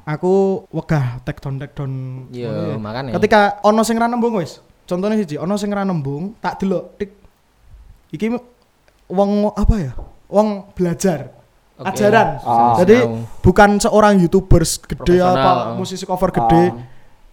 aku 0.04 0.64
wegah 0.70 1.20
take 1.24 1.40
down 1.40 1.56
take 1.56 1.74
down. 1.74 2.24
Iya, 2.30 2.76
ya. 2.76 2.76
makane. 2.76 3.10
Ketika 3.16 3.60
ono 3.64 3.80
sing 3.82 3.96
ra 3.96 4.06
nembung 4.08 4.36
wis. 4.36 4.60
Contohnya 4.84 5.16
siji, 5.16 5.40
ono 5.40 5.56
sing 5.56 5.72
ra 5.72 5.82
nembung, 5.84 6.36
tak 6.38 6.60
delok 6.60 7.00
tik. 7.00 7.10
Iki 8.12 8.36
wong 9.08 9.50
apa 9.56 9.74
ya? 9.80 9.92
Wong 10.28 10.70
belajar. 10.76 11.32
Oke. 11.74 11.90
Ajaran. 11.90 12.38
Ah. 12.46 12.78
Jadi 12.78 13.02
bukan 13.42 13.82
seorang 13.82 14.14
YouTubers 14.22 14.78
gede 14.78 15.18
apa 15.18 15.74
musisi 15.74 16.06
cover 16.06 16.30
gede. 16.30 16.70
Ah. 16.70 16.92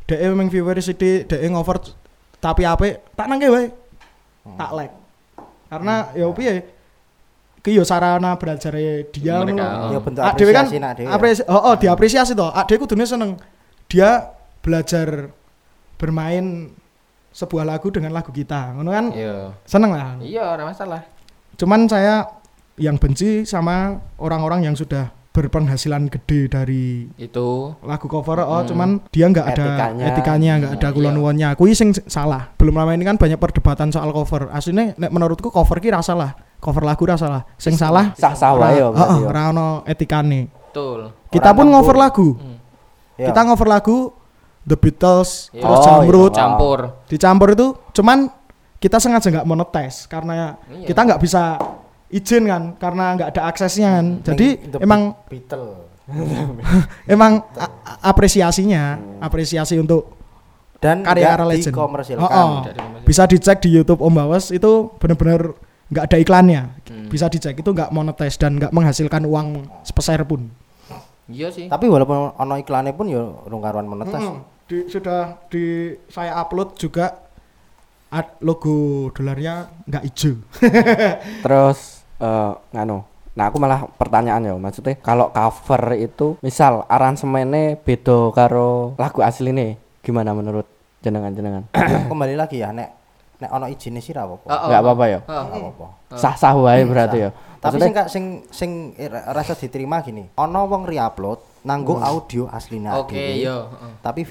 Dhek 0.10 0.20
memang 0.34 0.50
viewers 0.50 0.90
sithik, 0.90 1.30
dhek 1.30 1.46
ngover 1.48 1.78
tapi 2.42 2.66
apik, 2.66 3.14
tak 3.14 3.30
nangke 3.30 3.54
wae. 3.54 3.70
Tak 4.58 4.72
like. 4.74 4.96
Karena 5.70 6.10
ya 6.18 6.26
piye? 6.34 6.81
Ki 7.62 7.72
yo 7.72 7.86
sarana 7.86 8.36
belajar 8.36 8.74
dia 8.74 9.38
Mereka, 9.38 9.54
ngono. 9.54 9.62
oh. 9.62 9.90
Ya 9.92 10.00
bentuk 10.02 10.22
kan 10.22 10.34
apresiasi 10.34 10.76
ya. 10.78 11.10
apresi 11.14 11.42
oh, 11.46 11.62
oh 11.62 11.76
diapresiasi 11.76 12.34
toh. 12.34 12.50
Dhewe 12.66 12.78
kudune 12.80 13.06
seneng. 13.06 13.38
Dia 13.86 14.34
belajar 14.60 15.30
bermain 15.96 16.74
sebuah 17.32 17.64
lagu 17.64 17.88
dengan 17.90 18.12
lagu 18.12 18.30
kita. 18.30 18.74
Ngono 18.74 18.90
kan 18.90 19.06
iya 19.14 19.54
seneng 19.64 19.92
lah. 19.92 20.18
iya 20.20 20.44
ora 20.48 20.66
masalah 20.66 21.06
Cuman 21.56 21.86
saya 21.86 22.26
yang 22.76 22.98
benci 22.98 23.46
sama 23.46 24.02
orang-orang 24.18 24.66
yang 24.66 24.74
sudah 24.74 25.14
berpenghasilan 25.32 26.12
gede 26.12 26.50
dari 26.50 27.08
itu 27.16 27.50
lagu 27.82 28.12
cover 28.12 28.44
oh 28.44 28.68
cuman 28.68 29.00
dia 29.08 29.32
nggak 29.32 29.48
ada 29.48 29.64
Etikanya. 29.64 30.06
etikanya 30.12 30.52
nggak 30.60 30.74
ada 30.76 30.88
Hmm, 30.90 30.96
kulon-kulonnya 30.98 31.50
kuwi 31.56 31.72
sing 31.72 31.96
salah 32.04 32.52
belum 32.60 32.76
lama 32.76 32.92
ini 32.92 33.08
kan 33.08 33.16
banyak 33.16 33.40
perdebatan 33.40 33.96
soal 33.96 34.12
cover 34.12 34.52
aslinya 34.52 34.92
nek 35.00 35.08
menurutku 35.08 35.48
cover 35.48 35.80
ki 35.80 35.88
ra 35.88 36.04
salah 36.04 36.36
cover 36.62 36.86
lagu 36.86 37.04
ra 37.04 37.18
salah 37.18 37.42
sing 37.58 37.74
salah 37.74 38.14
Sah-sah 38.14 38.54
ra- 38.54 38.70
wae 38.70 38.78
yo 38.78 38.88
berarti 38.90 39.02
heeh, 39.04 39.20
yo. 39.20 39.28
ra 39.28 39.44
ono 39.50 39.68
etikane 39.84 40.42
betul 40.48 41.00
kita 41.28 41.50
Orang 41.50 41.58
pun 41.58 41.68
ngover 41.70 41.98
lagu 41.98 42.30
Ya. 43.18 43.28
kita 43.28 43.42
ngover 43.44 43.68
lagu 43.68 43.98
The 44.62 44.74
Beatles 44.76 45.50
terus 45.50 45.78
Oh, 45.78 45.84
Jamrut 45.84 46.32
iya. 46.32 46.40
campur 46.40 46.80
dicampur 47.06 47.48
itu 47.52 47.68
cuman 47.92 48.30
kita 48.78 48.98
sengaja 48.98 49.28
nggak 49.32 49.46
monetize 49.46 50.06
karena 50.06 50.58
Iya. 50.66 50.86
kita 50.86 51.02
nggak 51.04 51.20
bisa 51.20 51.58
izin 52.08 52.44
kan 52.46 52.64
karena 52.76 53.14
nggak 53.14 53.30
ada 53.32 53.42
aksesnya 53.48 53.90
kan 53.92 54.06
jadi 54.24 54.48
The 54.70 54.78
emang 54.80 55.18
Beatle. 55.26 55.90
emang 57.08 57.46
apresiasinya 58.02 58.84
apresiasi 59.20 59.78
untuk 59.78 60.18
Dan 60.82 61.06
karya 61.06 61.38
legend 61.38 61.72
dikomersilkan. 61.72 62.26
Oh, 62.26 62.28
oh. 62.28 62.52
Bisa 63.06 63.30
dicek 63.30 63.62
di 63.62 63.70
YouTube 63.72 64.02
Om 64.02 64.18
Bawas 64.18 64.50
itu 64.50 64.90
bener-bener 64.98 65.54
nggak 65.92 66.06
ada 66.08 66.18
iklannya 66.18 66.62
Hmm. 66.88 67.08
bisa 67.08 67.28
dicek 67.28 67.56
itu 67.56 67.68
nggak 67.68 67.88
monetize 67.90 68.36
dan 68.36 68.56
nggak 68.56 68.72
menghasilkan 68.72 69.24
uang 69.24 69.48
sepeser 69.82 70.24
pun 70.24 70.48
iya 71.28 71.48
sih 71.48 71.68
Tapi 71.68 71.86
walaupun 71.86 72.32
ono 72.34 72.56
iklannya 72.58 72.92
pun 72.92 73.08
ya 73.08 73.20
rung 73.22 73.60
karuan 73.60 73.86
monetas. 73.86 74.20
Mm-mm. 74.20 74.44
Di- 74.66 74.88
sudah 74.88 75.40
di 75.48 75.64
saya 76.06 76.36
upload 76.38 76.76
juga 76.76 77.16
ad- 78.10 78.40
logo 78.40 79.08
dolarnya 79.10 79.72
nggak 79.86 80.04
hijau 80.06 80.36
Terus 81.44 81.80
eh 82.18 82.52
nganu. 82.72 83.04
Nah, 83.32 83.48
aku 83.48 83.58
malah 83.58 83.88
pertanyaan 83.90 84.44
ya, 84.44 84.54
maksudnya 84.54 85.00
kalau 85.00 85.32
cover 85.32 85.96
itu 85.96 86.36
misal 86.40 86.84
aransemennya 86.86 87.80
beda 87.80 88.28
karo 88.30 88.92
lagu 88.96 89.24
asli 89.24 89.50
nih, 89.50 89.72
gimana 90.02 90.36
menurut 90.36 90.68
jenengan-jenengan? 91.00 91.72
Kembali 91.72 92.36
lagi 92.36 92.60
ya 92.60 92.70
nek 92.70 93.01
nek 93.42 93.50
ono 93.50 93.66
izinnya 93.66 93.98
sih 93.98 94.14
ra 94.14 94.24
apa-apa. 94.24 94.46
Enggak 94.48 94.80
apa-apa 94.80 95.06
ya. 95.10 95.20
Oh. 95.20 95.34
Nggak 95.42 95.60
apa-apa. 95.60 95.88
Sah-sah 96.14 96.54
wae 96.54 96.86
berarti 96.86 97.18
ya. 97.20 97.30
Tapi 97.58 97.78
sing 97.78 97.92
gak 97.92 98.08
sing 98.10 98.24
sing 98.50 98.72
ra- 98.98 99.34
rasa 99.34 99.54
diterima 99.54 100.02
gini. 100.02 100.30
Ono 100.36 100.66
wong 100.66 100.86
re-upload 100.86 101.42
nanggo 101.62 101.98
audio 101.98 102.50
asline 102.50 102.90
oke 102.90 103.14
dhewe, 103.14 103.38
iya. 103.38 103.58
Tapi 104.02 104.26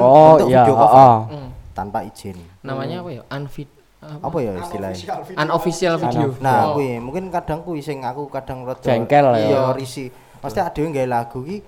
Oh, 0.00 0.40
iya, 0.40 0.64
video 0.64 0.72
oh, 0.72 0.78
cover 0.78 0.96
oh. 0.96 1.18
Hmm. 1.28 1.48
tanpa 1.72 1.98
izin. 2.02 2.36
namanya 2.60 3.00
apa 3.00 3.10
ya 3.10 3.22
unfit 3.30 3.68
Apa 4.02 4.36
ya 4.40 4.52
istilahnya? 4.58 5.04
unofficial 5.38 5.94
video 5.94 6.28
Nah, 6.40 6.72
Oh. 6.72 6.74
kuwi 6.74 6.98
mungkin 6.98 7.28
kadang 7.28 7.60
kuwi 7.62 7.78
sing 7.80 8.00
aku 8.00 8.26
kadang 8.28 8.64
rada 8.64 8.80
Jengkel 8.80 9.28
ya. 9.36 9.46
Iya, 9.46 9.62
risi. 9.72 10.08
Pasti 10.40 10.58
ada 10.58 10.74
yang 10.74 10.90
gawe 10.90 11.06
lagu 11.06 11.40
ki 11.40 11.62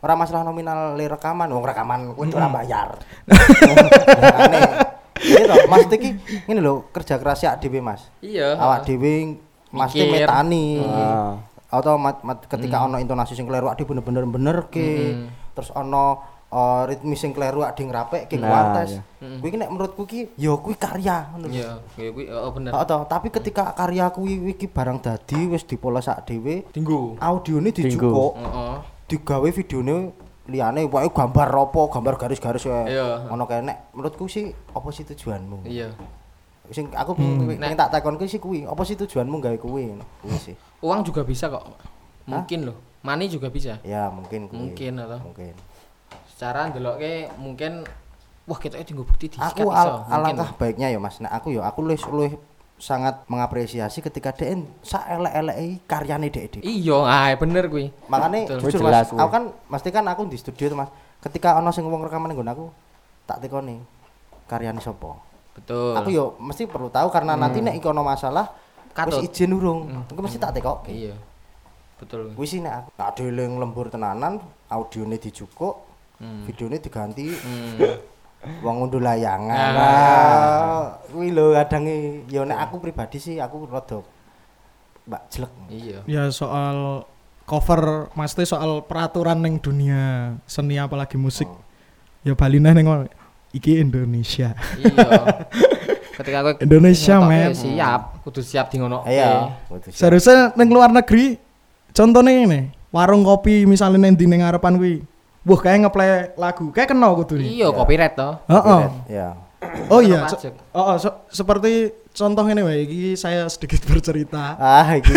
ora 0.00 0.12
masalah 0.12 0.42
nominal 0.42 0.92
rekaman, 0.96 1.48
wong 1.48 1.64
rekaman 1.64 2.00
kuwi 2.12 2.28
ora 2.30 2.48
bayar. 2.50 2.98
Aneh. 4.44 4.99
Iya 5.20 5.44
toh, 5.44 5.56
Mas 5.66 5.84
iki 5.86 6.10
ngene 6.44 6.60
lho, 6.60 6.88
kerja 6.90 7.14
keras 7.16 7.40
ya 7.40 7.54
dhewe 7.54 7.78
Mas. 7.78 8.08
iya 8.18 8.56
Awak 8.56 8.84
dhewe 8.84 9.36
Mas 9.70 9.92
ki 9.92 10.02
Mikir. 10.02 10.24
metani. 10.24 10.80
Ah. 10.82 11.36
Atau 11.70 11.94
mat, 11.94 12.18
mat- 12.20 12.42
ketika 12.44 12.82
ono 12.82 12.96
intonasi 12.96 13.32
sing 13.32 13.44
kleru 13.44 13.68
ade 13.68 13.84
bener-bener 13.84 14.24
bener 14.24 14.56
ke. 14.66 15.14
Terus 15.52 15.70
ono 15.70 16.18
uh, 16.48 16.82
ritmis 16.82 17.16
sing 17.16 17.30
kleru 17.30 17.62
ade 17.62 17.78
ngrapek 17.80 18.26
ke 18.26 18.34
Nah, 18.34 18.48
kuantes. 18.48 18.98
iya. 19.20 19.38
Kuwi 19.38 19.48
ki 19.48 19.58
nek 19.58 19.70
menurutku 19.70 20.02
ki 20.02 20.20
ya 20.34 20.56
kuwi 20.56 20.74
karya 20.74 21.30
ngono 21.30 21.46
iya 21.46 21.78
kuwi 21.94 22.26
oh 22.26 22.50
bener 22.50 22.72
toh, 22.74 23.04
tapi 23.04 23.28
ketika 23.28 23.70
karya 23.70 24.08
kuwi 24.08 24.50
iki 24.50 24.66
barang 24.66 24.98
dadi 24.98 25.46
wis 25.46 25.62
dipoles 25.62 26.02
sak 26.02 26.24
dhewe, 26.24 26.64
tinggu 26.72 27.20
audione 27.20 27.68
dijukuk, 27.68 28.34
heeh 28.34 28.74
digawe 29.06 29.48
videone 29.50 30.10
liyane 30.48 30.88
wae 30.88 31.08
gambar 31.10 31.48
apa, 31.52 31.80
gambar 31.92 32.14
garis-garis 32.16 32.64
wae. 32.64 32.96
Iya. 32.96 33.28
Ngono 33.28 33.44
nek 33.44 33.92
menurutku 33.92 34.24
sih 34.26 34.48
apa 34.72 34.88
sih 34.90 35.04
tujuanmu? 35.04 35.66
iya 35.66 35.90
Sing 36.70 36.86
aku 36.94 37.18
pengen 37.18 37.58
pengen 37.58 37.74
tak 37.74 37.90
takon 37.90 38.14
kuwi 38.14 38.30
sih 38.30 38.38
kuwi, 38.38 38.62
apa 38.62 38.82
sih 38.86 38.94
tujuanmu 38.94 39.42
gawe 39.42 39.58
kuwi? 39.58 39.90
Kuwi 40.22 40.38
sih. 40.38 40.54
uang 40.80 41.02
juga 41.04 41.26
bisa 41.26 41.50
kok 41.50 41.66
mungkin 42.30 42.70
loh 42.70 42.78
money 43.02 43.26
juga 43.26 43.50
bisa 43.50 43.82
Ya 43.82 44.06
mungkin 44.08 44.46
kuwi. 44.46 44.70
mungkin 44.70 44.92
atau 45.02 45.18
Mungkin. 45.26 45.52
secara 46.30 46.70
ndelokke 46.70 47.28
mungkin 47.42 47.82
wah 48.48 48.56
kita 48.56 48.78
tinggal 48.86 49.02
bukti 49.04 49.28
di 49.28 49.36
Aku 49.36 49.68
al 49.74 50.06
alangkah 50.08 50.54
baiknya 50.56 50.88
ya 50.88 50.98
Mas. 51.02 51.18
Nah 51.18 51.30
aku 51.30 51.50
ya 51.52 51.66
aku 51.66 51.82
luwih 51.84 51.98
luwih 52.10 52.32
sangat 52.80 53.28
mengapresiasi 53.28 54.00
ketika 54.00 54.32
DN 54.32 54.64
sak 54.80 55.04
elek-eleke 55.06 55.84
karyane 55.84 56.26
dek 56.26 56.44
dek. 56.50 56.62
iya 56.62 56.96
ah 56.98 57.28
bener 57.36 57.68
kuwi 57.68 57.92
Makanya 58.08 58.48
Betul. 58.48 58.58
jujur 58.64 58.80
Mas, 58.80 58.88
jelas, 59.04 59.08
aku 59.12 59.30
kan 59.30 59.44
mesti 59.68 59.88
kan 59.90 60.04
aku 60.06 60.24
di 60.24 60.34
studio 60.34 60.66
tuh 60.66 60.78
Mas. 60.78 60.88
Ketika 61.20 61.54
ono 61.54 61.68
sing 61.68 61.84
ngomong 61.84 62.08
rekaman 62.08 62.32
nggon 62.32 62.48
aku, 62.48 62.66
tak 63.24 63.38
tekoni 63.38 63.76
karyane 64.46 64.80
sapa. 64.80 65.12
betul 65.52 65.92
Aku 65.92 66.08
yo 66.08 66.40
mesti 66.40 66.64
perlu 66.64 66.88
tahu 66.88 67.06
karena 67.08 67.36
nanti 67.36 67.60
nek 67.60 67.76
ono 67.82 68.00
masalah 68.00 68.48
Katut. 68.90 69.20
wis 69.20 69.28
izin 69.28 69.52
urung. 69.52 70.08
Aku 70.08 70.18
mesti 70.18 70.40
tak 70.40 70.56
tekokke. 70.56 70.88
iya 70.88 71.14
betul 71.94 72.32
Kuwi 72.32 72.48
sih 72.48 72.58
nek 72.58 72.74
aku 72.80 72.88
tak 72.96 73.10
deleng 73.14 73.60
lembur 73.60 73.86
tenanan, 73.86 74.40
audione 74.66 75.14
dijukuk, 75.14 75.92
Hmm. 76.16 76.44
videone 76.44 76.76
diganti 76.76 77.28
Hmm. 77.28 77.76
wong 78.40 78.74
ngunduh 78.80 79.00
layangan. 79.00 79.52
Ah. 79.52 79.72
Nah, 79.76 80.82
kuwi 81.12 81.28
lho 81.30 81.52
kadang 81.52 81.84
yo 82.26 82.42
nek 82.44 82.58
aku 82.64 82.80
pribadi 82.80 83.20
sih 83.20 83.36
aku 83.36 83.68
rada 83.68 84.00
mbak 85.04 85.22
jelek. 85.28 85.52
iya 85.68 85.98
ya 86.06 86.22
soal 86.30 87.02
cover 87.42 88.08
maksudnya 88.14 88.46
soal 88.46 88.84
peraturan 88.86 89.42
neng 89.42 89.58
dunia 89.58 90.36
seni 90.46 90.78
apalagi 90.78 91.18
musik 91.18 91.50
ya 92.22 92.36
Bali 92.38 92.62
neng 92.62 92.78
ngomong, 92.78 93.10
iki 93.50 93.80
Indonesia 93.82 94.54
iya 94.78 95.08
ketika 96.20 96.36
aku 96.44 96.50
Indonesia, 96.62 97.16
men. 97.26 97.56
siap 97.56 98.22
kudu 98.22 98.44
siap 98.44 98.68
di 98.70 98.76
ngono 98.78 99.02
Iya, 99.02 99.56
kudu 99.66 99.88
siap. 99.90 99.98
seharusnya 99.98 100.52
neng 100.54 100.68
luar 100.70 100.92
negeri 100.94 101.40
contohnya 101.90 102.30
ini 102.30 102.60
warung 102.94 103.26
kopi 103.26 103.66
misalnya 103.66 103.98
neng 104.06 104.14
di 104.14 104.30
neng 104.30 104.46
harapan 104.46 104.78
kuwi 104.78 105.02
wah 105.42 105.58
kayak 105.58 105.78
ngeplay 105.82 106.10
lagu 106.34 106.68
kayak 106.70 106.90
kenal 106.90 107.14
kudu 107.14 107.36
nih 107.36 107.48
iya 107.54 107.68
copyright 107.68 108.12
toh 108.12 108.36
Heeh. 108.44 108.82
Ya. 109.08 109.28
oh 109.88 110.00
iya 110.00 110.24
so- 110.26 110.40
oh, 110.70 110.84
oh, 110.86 110.96
so- 110.96 111.16
seperti 111.28 111.90
contoh 112.10 112.44
ini 112.44 112.60
wae 112.60 112.78
iki 112.82 113.02
saya 113.14 113.46
sedikit 113.46 113.80
bercerita 113.88 114.56
Ah, 114.56 114.88
iki 114.92 115.12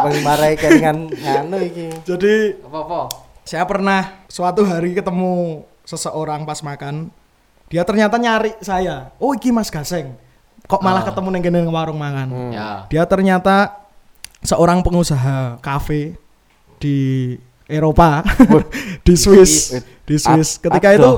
mengimarai 0.00 0.54
kelingan 0.54 1.08
nganu 1.08 1.56
iki. 1.62 1.86
jadi 2.02 2.60
apa 2.60 2.78
apa 2.80 3.00
saya 3.42 3.64
pernah 3.64 4.00
suatu 4.26 4.62
hari 4.62 4.92
ketemu 4.92 5.64
seseorang 5.82 6.44
pas 6.44 6.60
makan 6.60 7.10
Dia 7.66 7.86
ternyata 7.86 8.18
nyari 8.18 8.58
saya. 8.58 9.14
Oh, 9.22 9.30
iki 9.30 9.54
Mas 9.54 9.70
Gaseng. 9.70 10.18
Kok 10.66 10.82
malah 10.82 11.02
Ah. 11.02 11.06
ketemu 11.06 11.30
neng 11.30 11.38
kene 11.40 11.62
warung 11.64 11.94
mangan. 11.94 12.26
Ya. 12.50 12.82
Dia 12.90 13.06
ternyata 13.06 13.78
seorang 14.42 14.82
pengusaha 14.82 15.54
kafe 15.62 16.18
di 16.78 17.38
Eropa, 17.70 18.26
di 19.06 19.14
Swiss, 19.14 19.78
di 20.02 20.18
Swiss. 20.18 20.58
Ketika 20.58 20.90
itu 20.92 21.10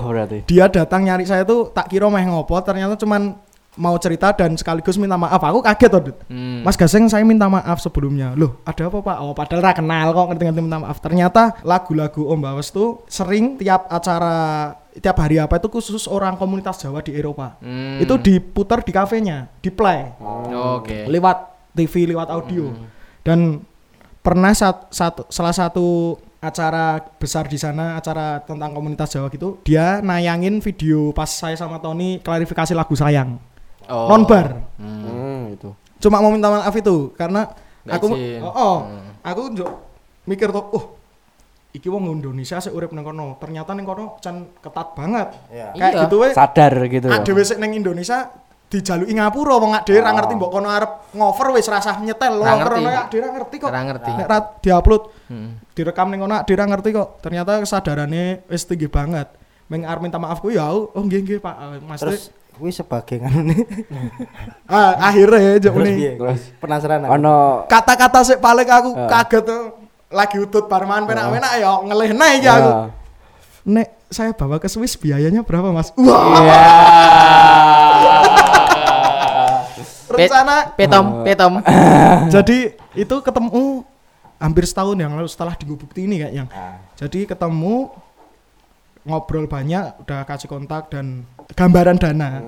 dia 0.44 0.68
datang 0.68 1.02
nyari 1.02 1.24
saya 1.24 1.42
tuh 1.42 1.72
tak 1.72 1.88
kira 1.88 2.06
meh 2.12 2.28
ngopo, 2.28 2.54
ternyata 2.60 2.94
cuman 3.00 3.34
mau 3.72 3.96
cerita 3.96 4.36
dan 4.36 4.52
sekaligus 4.52 5.00
minta 5.00 5.16
maaf. 5.16 5.40
Aku 5.40 5.64
kaget 5.64 5.88
tuh. 5.88 6.12
Hmm. 6.28 6.60
Mas 6.60 6.76
Gaseng 6.76 7.08
saya 7.08 7.24
minta 7.24 7.48
maaf 7.48 7.80
sebelumnya. 7.80 8.36
Loh, 8.36 8.60
ada 8.68 8.92
apa 8.92 9.00
Pak? 9.00 9.16
Oh, 9.24 9.32
padahal 9.32 9.64
ra 9.64 9.72
kenal 9.72 10.12
kok 10.12 10.26
ngerti-ngerti 10.28 10.60
minta 10.60 10.76
maaf. 10.76 11.00
Ternyata 11.00 11.56
lagu-lagu 11.64 12.28
Om 12.28 12.40
Bawes 12.44 12.68
tuh 12.68 13.00
sering 13.08 13.56
tiap 13.56 13.88
acara 13.88 14.76
tiap 14.92 15.16
hari 15.16 15.40
apa 15.40 15.56
itu 15.56 15.72
khusus 15.72 16.04
orang 16.04 16.36
komunitas 16.36 16.84
Jawa 16.84 17.00
di 17.00 17.16
Eropa. 17.16 17.56
Hmm. 17.64 17.96
Itu 17.96 18.20
diputar 18.20 18.84
di 18.84 18.92
kafenya, 18.92 19.48
di 19.64 19.72
play 19.72 20.12
Oke. 20.52 21.08
lewat 21.08 21.72
TV, 21.72 22.12
lewat 22.12 22.28
audio. 22.28 22.76
Dan 23.24 23.64
pernah 24.20 24.52
sat- 24.52 24.92
satu 24.92 25.24
salah 25.32 25.56
satu 25.56 26.20
acara 26.42 26.98
besar 27.22 27.46
di 27.46 27.54
sana, 27.54 27.94
acara 27.94 28.42
tentang 28.42 28.74
komunitas 28.74 29.14
Jawa 29.14 29.30
gitu, 29.30 29.62
dia 29.62 30.02
nayangin 30.02 30.58
video 30.58 31.14
pas 31.14 31.30
saya 31.30 31.54
sama 31.54 31.78
Tony 31.78 32.18
klarifikasi 32.18 32.74
lagu 32.74 32.98
sayang. 32.98 33.38
Oh. 33.86 34.10
Non 34.10 34.26
bar. 34.26 34.58
Hmm. 34.74 35.06
Hmm, 35.06 35.42
itu. 35.54 35.70
Cuma 36.02 36.18
mau 36.18 36.34
minta 36.34 36.50
maaf 36.50 36.74
itu 36.74 37.14
karena 37.14 37.46
Nggak 37.86 37.94
aku 37.94 38.06
izin. 38.18 38.42
oh, 38.42 38.50
oh, 38.50 38.76
Hmm. 38.90 39.10
aku 39.22 39.42
njuk 39.54 39.70
mikir 40.26 40.50
tuh, 40.50 40.66
oh 40.74 40.84
iki 41.72 41.88
wong 41.88 42.04
Indonesia 42.10 42.58
sih 42.58 42.74
urip 42.74 42.90
nang 42.90 43.06
kono. 43.06 43.38
Ternyata 43.38 43.72
nang 43.72 43.86
kono 43.86 44.18
can 44.18 44.50
ketat 44.58 44.98
banget. 44.98 45.28
Iya. 45.48 45.66
Kayak 45.78 45.92
Iya. 45.94 46.02
gitu 46.04 46.16
we. 46.20 46.28
Sadar 46.34 46.74
gitu. 46.90 47.06
Ak 47.06 47.22
dhewe 47.22 47.42
sik 47.46 47.62
ning 47.62 47.72
Indonesia 47.78 48.28
dijaluki 48.72 49.12
ngapura 49.12 49.54
wong 49.54 49.72
ak 49.74 49.82
dhewe 49.84 50.00
ra 50.00 50.08
Oh. 50.08 50.16
ngerti 50.16 50.32
mbok 50.32 50.50
kono 50.50 50.66
arep 50.66 50.90
ngover 51.12 51.46
wis 51.52 51.68
rasah 51.68 52.00
nyetel 52.00 52.32
lho 52.32 52.42
Ra 52.42 52.56
ngerti. 52.56 52.72
karena 52.74 52.90
ak 52.96 53.06
dhewe 53.06 53.20
ra 53.20 53.30
ngerti 53.30 53.56
kok. 53.60 53.68
Ra 53.68 53.80
ngerti. 53.84 54.10
Nek 54.10 54.26
ra 54.26 54.38
diupload 54.58 55.02
Hmm. 55.28 55.50
direkam 55.70 56.08
ning 56.08 56.20
kono 56.20 56.36
dhewe 56.40 56.56
ra 56.56 56.64
ngerti 56.66 56.88
kok. 56.90 57.08
Ternyata 57.20 57.60
kesadarannya 57.60 58.24
wis 58.46 58.64
tinggi 58.64 58.88
banget. 58.88 59.28
Meng 59.68 59.84
arep 59.84 60.00
minta 60.00 60.16
maafku 60.16 60.48
ya 60.48 60.68
oh 60.68 60.88
nggih 60.90 61.20
nggih 61.20 61.38
Pak 61.38 61.54
Mas 61.82 62.00
Terus 62.00 62.22
kuwi 62.52 62.68
sebagai 62.68 63.20
nih. 63.20 63.60
ah, 64.68 64.92
akhirnya 65.02 65.56
jek 65.58 65.68
Terus 65.68 65.76
muni. 65.76 66.16
Penasaran 66.56 67.00
aku. 67.02 67.12
Ono 67.14 67.36
Kata-kata 67.66 68.20
sik 68.22 68.38
paling 68.38 68.66
aku 68.66 68.90
Ah. 68.94 69.08
kaget 69.20 69.42
tuh. 69.42 69.62
Lagi 70.08 70.36
utut 70.38 70.64
bar 70.64 70.84
mangan 70.84 71.04
penak-penak 71.06 71.52
ya 71.56 71.72
ngelehna 71.82 72.26
iki 72.34 72.44
aku. 72.46 72.68
Ya. 72.68 72.80
Nek 73.64 73.88
saya 74.08 74.32
bawa 74.32 74.56
ke 74.56 74.66
Swiss 74.66 74.92
biayanya 74.94 75.40
berapa 75.40 75.72
Mas? 75.72 75.88
Wah, 75.94 76.36
Iya. 76.36 76.60
Rencana 80.14 80.56
Petom, 80.72 81.06
petom. 81.22 81.52
jadi 82.34 82.58
itu 82.92 83.16
ketemu 83.18 83.82
hampir 84.36 84.64
setahun 84.64 84.94
yang 84.94 85.12
lalu 85.12 85.26
setelah 85.26 85.54
dibukti 85.54 86.02
ini 86.02 86.18
kayaknya 86.18 86.44
Ah. 86.48 86.82
jadi 86.94 87.26
ketemu 87.26 87.90
ngobrol 89.02 89.46
banyak 89.46 89.98
udah 89.98 90.22
kasih 90.22 90.46
kontak 90.46 90.86
dan 90.88 91.26
gambaran 91.52 91.98
dana 91.98 92.38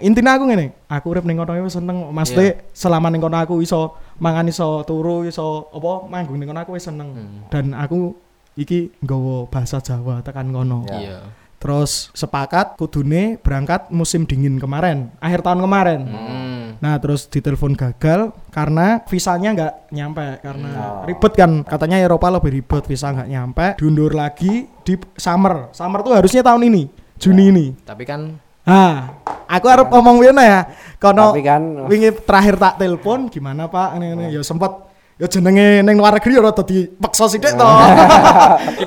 intinya 0.00 0.32
aku 0.32 0.48
ngene 0.48 0.72
aku 0.86 1.06
urip 1.10 1.24
ning 1.24 1.36
kono 1.36 1.52
wis 1.60 1.76
seneng 1.76 2.08
Mas 2.08 2.32
Iya. 2.32 2.56
selama 2.72 3.08
ning 3.08 3.20
kono 3.20 3.36
aku 3.36 3.60
iso 3.60 3.92
mangan 4.16 4.48
iso 4.48 4.80
turu 4.82 5.24
iso 5.24 5.68
apa 5.68 6.08
manggung 6.08 6.40
ning 6.40 6.48
kono 6.48 6.56
aku 6.58 6.72
wis 6.72 6.88
seneng 6.88 7.12
dan 7.48 7.72
aku 7.72 8.16
iki 8.54 8.96
nggawa 8.98 9.44
bahasa 9.46 9.76
Jawa 9.78 10.20
tekan 10.20 10.48
kono 10.50 10.88
Iya. 10.88 11.28
terus 11.56 12.08
sepakat 12.12 12.76
kudune 12.76 13.36
berangkat 13.36 13.92
musim 13.92 14.24
dingin 14.24 14.56
kemarin 14.56 15.12
akhir 15.20 15.44
tahun 15.44 15.60
kemarin 15.60 16.00
Hmm. 16.02 16.49
Nah 16.80 16.96
terus 16.96 17.24
ditelepon 17.24 17.72
gagal 17.72 18.32
karena 18.48 19.04
visanya 19.04 19.52
nggak 19.52 19.74
nyampe 19.90 20.26
karena 20.40 20.68
Oh. 20.72 21.04
ribet 21.04 21.32
kan. 21.34 21.60
Katanya 21.62 21.96
Eropa 21.98 22.26
lebih 22.30 22.50
ribet 22.54 22.84
visa 22.84 23.08
nggak 23.10 23.28
nyampe. 23.28 23.66
Diundur 23.76 24.12
lagi 24.12 24.64
di 24.80 24.96
summer. 25.14 25.68
Summer 25.70 26.00
tuh 26.00 26.12
harusnya 26.14 26.40
tahun 26.40 26.64
ini 26.64 26.82
Juni 27.16 27.44
ini. 27.48 27.66
Tapi 27.78 28.02
kan 28.02 28.32
ah 28.64 29.12
aku 29.44 29.66
harus 29.66 29.86
ngomong 29.86 30.16
wina 30.18 30.40
ya. 30.40 30.60
Kono 30.96 31.32
Tapi 31.32 31.42
kan- 31.42 31.84
wingi 31.84 32.16
terakhir 32.16 32.56
tak 32.56 32.76
telepon 32.76 33.28
gimana 33.28 33.68
pak? 33.68 33.96
Ini, 33.96 34.06
ini 34.10 34.24
ya 34.30 34.40
sempet. 34.40 34.88
Ya 35.16 35.28
jenenge 35.28 35.84
neng 35.84 36.00
luar 36.00 36.16
negeri 36.16 36.32
ya 36.32 36.40
rada 36.40 36.64
dipaksa 36.64 37.28
sithik 37.28 37.52
toh 37.52 37.68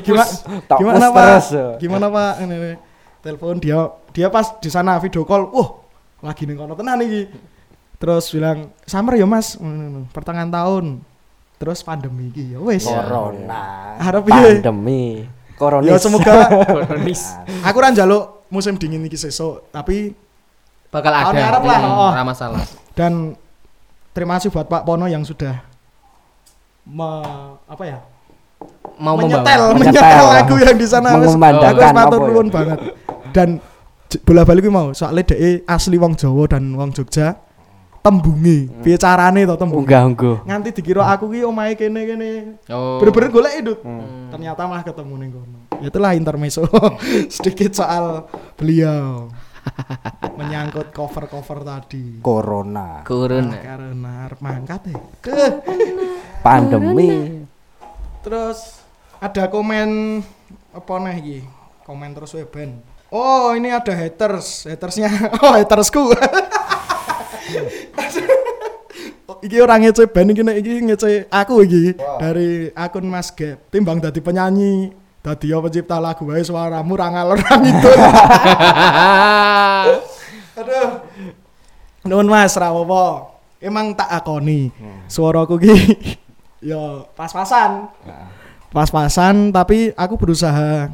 gimana 0.02 0.26
gimana 0.74 1.06
pak? 1.08 1.26
ya. 1.46 1.66
gimana 1.78 2.06
pak? 2.10 2.34
Ini, 2.42 2.56
ini. 2.56 2.74
telepon 3.22 3.56
dia 3.56 3.78
dia 4.10 4.28
pas 4.28 4.58
di 4.58 4.68
sana 4.68 4.98
video 4.98 5.22
call 5.24 5.46
wah 5.48 5.78
lagi 6.20 6.44
ning 6.44 6.58
kono 6.58 6.74
tenan 6.74 7.00
iki 7.00 7.30
terus 8.04 8.28
bilang 8.30 8.68
summer 8.84 9.16
ya 9.16 9.24
mas 9.24 9.56
Hmm, 9.56 10.12
pertengahan 10.12 10.52
tahun 10.52 11.00
terus 11.56 11.80
pandemi 11.80 12.28
iki 12.28 12.52
ya 12.52 12.60
wes 12.60 12.84
Corona. 12.84 13.96
harap 13.96 14.28
piye 14.28 14.60
pandemi. 14.60 15.24
Koronis. 15.56 15.88
ya 15.88 15.96
semoga 15.98 16.36
koronis 16.68 17.32
aku 17.64 17.78
ra 17.78 17.90
njaluk 17.90 18.44
musim 18.50 18.76
dingin 18.76 19.00
iki 19.02 19.16
sesuk 19.16 19.72
tapi 19.72 20.12
bakal 20.92 21.10
ada. 21.10 21.32
ngarep 21.32 21.64
lah, 21.64 21.78
Hmm, 21.80 21.96
oh. 21.96 22.12
ora 22.12 22.24
masalah. 22.24 22.62
dan 22.92 23.40
terima 24.12 24.36
kasih 24.36 24.52
buat 24.52 24.68
Pak 24.68 24.84
Pono 24.84 25.08
yang 25.08 25.24
sudah 25.24 25.64
me- 26.84 27.56
apa 27.64 27.84
ya 27.84 28.00
Mau 28.94 29.16
menyetel 29.16 29.74
membawa. 29.74 29.80
menyetel 29.80 30.04
Menyetel. 30.04 30.26
lagu 30.30 30.56
yang 30.60 30.78
di 30.78 30.86
sana 30.86 31.08
aku 31.16 31.32
apa 31.34 31.72
ya? 31.82 32.04
nuwun 32.14 32.48
banget 32.50 32.80
dan 33.32 33.50
bola 34.22 34.44
balik 34.44 34.68
mau 34.68 34.92
soalnya 34.92 35.26
dhek 35.26 35.66
asli 35.66 35.98
wong 35.98 36.14
Jawa 36.14 36.46
dan 36.46 36.76
wong 36.76 36.92
Jogja 36.92 37.40
tembungi. 38.04 38.68
Piye 38.84 39.00
carane 39.00 39.48
to 39.48 39.56
tembung 39.56 39.88
Unggah 39.88 40.04
ungguh. 40.04 40.44
nganti 40.44 40.76
dikira 40.76 41.08
aku 41.08 41.32
ki 41.32 41.48
omahe 41.48 41.74
kene 41.74 42.04
kene. 42.04 42.30
Oh. 42.68 43.00
bener-bener 43.00 43.32
golek 43.32 43.54
hidup 43.64 43.80
Hmm. 43.80 44.28
ternyata 44.28 44.68
malah 44.68 44.84
ketemu 44.84 45.14
ning 45.16 45.30
kono. 45.32 45.60
Itulah 45.80 46.12
intermezzo. 46.14 46.68
Sedikit 47.34 47.72
soal 47.74 48.28
beliau. 48.60 49.32
Menyangkut 50.40 50.92
cover-cover 50.92 51.64
tadi. 51.64 52.20
Corona. 52.20 53.08
Kurun. 53.08 53.56
Nah, 53.56 53.64
karena 53.64 54.28
mangkat 54.44 54.92
ya. 54.92 55.00
Ke. 55.24 55.64
Pandemi. 56.44 57.40
terus 58.20 58.80
ada 59.20 59.48
komen 59.48 60.20
apa 60.72 60.94
nih 61.04 61.16
iki? 61.20 61.40
Komen 61.84 62.16
terus 62.16 62.36
weben 62.36 62.84
oh 63.14 63.54
ini 63.54 63.70
ada 63.70 63.94
haters. 63.94 64.66
Hatersnya 64.66 65.08
oh 65.44 65.54
hatersku. 65.54 66.02
Oh, 66.04 66.16
iki 69.44 69.60
orang 69.60 69.84
ngece 69.84 70.08
band 70.08 70.32
iki 70.32 70.42
nek 70.42 70.58
iki 70.64 70.72
ngece 70.88 71.10
aku 71.28 71.68
iki. 71.68 72.00
Dari 72.00 72.72
akun 72.72 73.06
Mas 73.12 73.30
Gap 73.36 73.68
timbang 73.68 74.00
dadi 74.00 74.24
penyanyi 74.24 74.96
dadi 75.24 75.52
apa 75.52 75.68
pencipta 75.68 76.00
lagu 76.00 76.24
wae 76.28 76.44
suaramu 76.44 76.96
ra 76.96 77.08
ngalor 77.12 77.40
ra 77.40 77.56
ngidul. 77.60 77.96
Aduh. 80.60 80.90
Nuhun 82.08 82.28
Mas 82.28 82.56
ra 82.56 82.72
apa 82.72 83.04
emang 83.60 83.92
tak 83.96 84.12
akoni. 84.12 84.72
Suaraku 85.12 85.60
ki 85.60 85.76
ya 86.72 87.04
pas-pasan. 87.16 87.92
Pas-pasan 88.74 89.54
tapi 89.54 89.94
aku 89.94 90.18
berusaha 90.18 90.90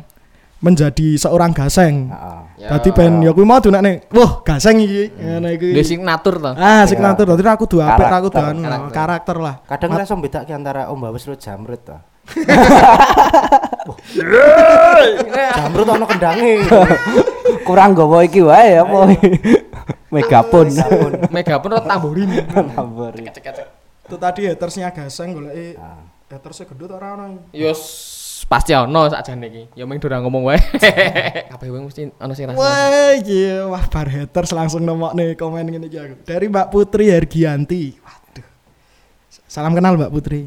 menjadi 0.60 1.16
seorang 1.16 1.56
gaseng 1.56 2.12
Heeh. 2.12 2.40
Ya. 2.60 2.76
Dadi 2.76 2.92
ben 2.92 3.24
ya 3.24 3.32
kuwi 3.32 3.48
mau 3.48 3.64
dunakne 3.64 4.04
wah 4.12 4.44
gaseng 4.44 4.84
iki 4.84 5.16
ngene 5.16 5.56
iki 5.56 5.68
signatur 5.80 6.36
toh. 6.38 6.52
ah 6.60 6.84
signatur 6.84 7.32
dadi 7.32 7.48
aku 7.48 7.64
duwe 7.64 7.88
apik 7.88 8.12
aku 8.12 8.28
duwe 8.28 8.44
Karakter. 8.44 8.68
anu, 8.76 8.92
Karakter. 8.92 9.36
lah 9.40 9.56
Kadang 9.64 9.96
rasa 9.96 10.14
bedake 10.20 10.52
antara 10.52 10.92
Om 10.92 11.00
Bawes 11.00 11.24
lo 11.24 11.40
Jamrut 11.40 11.80
to. 11.80 11.96
Jamrut 15.56 15.88
ono 15.88 16.06
kendange. 16.06 16.68
Kurang 17.68 17.96
gowo 17.96 18.20
iki 18.22 18.44
wae 18.44 18.78
apa. 18.78 18.98
Megapon. 20.14 20.68
Megapun 21.30 21.70
rot 21.78 21.86
tamborin. 21.86 22.30
Tambor. 22.50 23.14
itu 24.10 24.18
tadi 24.18 24.42
hatersnya 24.50 24.90
gaseng 24.90 25.38
golek 25.38 25.78
hatersnya 26.34 26.66
gendut 26.66 26.90
ora 26.90 27.14
ono 27.14 27.46
Yo 27.54 27.70
s- 27.70 28.09
pasti 28.46 28.72
ono 28.72 29.10
sakjane 29.10 29.48
iki. 29.50 29.64
Ya 29.76 29.84
ming 29.84 29.98
durang 29.98 30.24
ngomong 30.24 30.48
wae. 30.48 30.60
Kabeh 31.50 31.68
wong 31.68 31.90
mesti 31.90 32.08
ono 32.14 32.32
sing 32.32 32.48
rasa. 32.48 32.60
Wah, 32.60 33.18
iya, 33.18 33.66
wah 33.66 33.84
bar 33.90 34.08
haters 34.08 34.54
langsung 34.54 34.86
nemokne 34.86 35.34
komen 35.34 35.68
ngene 35.68 35.88
iki 35.88 35.98
aku. 35.98 36.16
Dari 36.24 36.46
Mbak 36.48 36.68
Putri 36.70 37.10
Hergianti. 37.10 37.98
Waduh. 37.98 38.48
Salam 39.50 39.74
kenal 39.74 39.98
Mbak 39.98 40.12
Putri. 40.14 40.46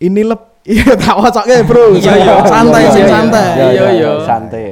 Ini 0.00 0.22
leb 0.24 0.42
iya 0.70 0.92
tak 0.92 1.16
wocoke, 1.16 1.56
Bro. 1.64 1.96
Iya, 1.96 2.12
iya. 2.20 2.34
santai 2.44 2.82
Iya, 2.84 2.92
sing 2.92 3.04
iya. 3.04 3.12
santai. 3.12 3.48
Iya, 3.56 3.84
iya. 3.96 4.10
Santai. 4.24 4.64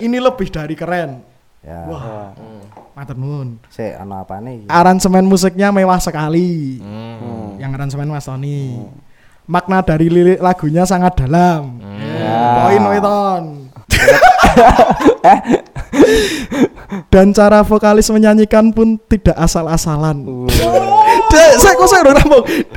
Ini 0.00 0.16
lebih 0.20 0.48
dari 0.48 0.74
keren. 0.74 1.20
Ya. 1.60 1.80
Wah, 1.88 2.32
Hmm. 2.36 2.60
matur 2.92 3.16
nuwun. 3.16 3.56
Sik 3.68 3.96
ono 3.98 4.20
apane 4.20 4.50
iki? 4.60 4.66
Aransemen 4.68 5.24
musiknya 5.24 5.72
mewah 5.72 5.96
sekali. 5.98 6.80
Hmm. 6.80 7.56
Yang 7.56 7.70
aransemen 7.76 8.08
Mas 8.08 8.24
Tony. 8.24 8.84
Makna 9.44 9.84
dari 9.84 10.08
lirik 10.08 10.40
lagunya 10.40 10.88
sangat 10.88 11.20
dalam. 11.20 11.76
Hmm. 11.76 12.00
Ya. 12.00 12.64
Poin 12.64 12.84
weton. 12.88 13.68
Dan 17.12 17.36
cara 17.36 17.60
vokalis 17.60 18.08
menyanyikan 18.08 18.72
pun 18.72 18.96
tidak 19.04 19.36
asal-asalan. 19.36 20.48
Saya 21.34 21.74
kok 21.76 21.88
saya. 21.90 22.14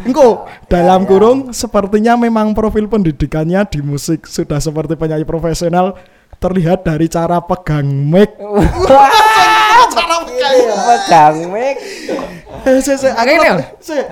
Engko 0.04 0.50
dalam 0.68 1.06
kurung 1.06 1.54
sepertinya 1.54 2.18
memang 2.18 2.58
profil 2.58 2.90
pendidikannya 2.90 3.62
di 3.70 3.86
musik 3.86 4.26
sudah 4.26 4.58
seperti 4.60 4.98
penyanyi 4.98 5.24
profesional 5.24 5.94
terlihat 6.42 6.84
dari 6.84 7.08
cara 7.08 7.40
pegang 7.40 7.86
mic. 7.86 8.34
cara 9.94 10.16
pegang. 10.26 10.56
Pegang 10.84 11.36
mic. 11.54 11.78
Eh, 12.68 12.84
saya, 12.84 13.16
aku, 13.16 13.32
saya, 13.80 14.04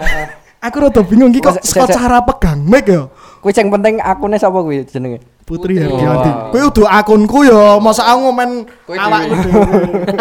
aku 0.65 0.75
rada 0.81 1.01
bingung 1.01 1.29
iki 1.29 1.39
kok 1.39 1.61
kok 1.61 1.87
cara 1.87 2.19
pegang 2.25 2.59
mic 2.65 2.89
ya. 2.89 3.05
Kuwi 3.39 3.53
sing 3.53 3.69
penting 3.69 4.01
akune 4.01 4.35
sapa 4.35 4.59
kuwi 4.59 4.81
jenenge? 4.83 5.21
Putri. 5.45 5.77
Wow. 5.77 6.49
Kuwi 6.49 6.61
udah 6.65 6.89
akunku 6.97 7.45
ya, 7.45 7.77
masa 7.77 8.01
aku 8.09 8.17
ngomen 8.25 8.65
awakku 8.89 9.33
dhewe. 9.45 9.65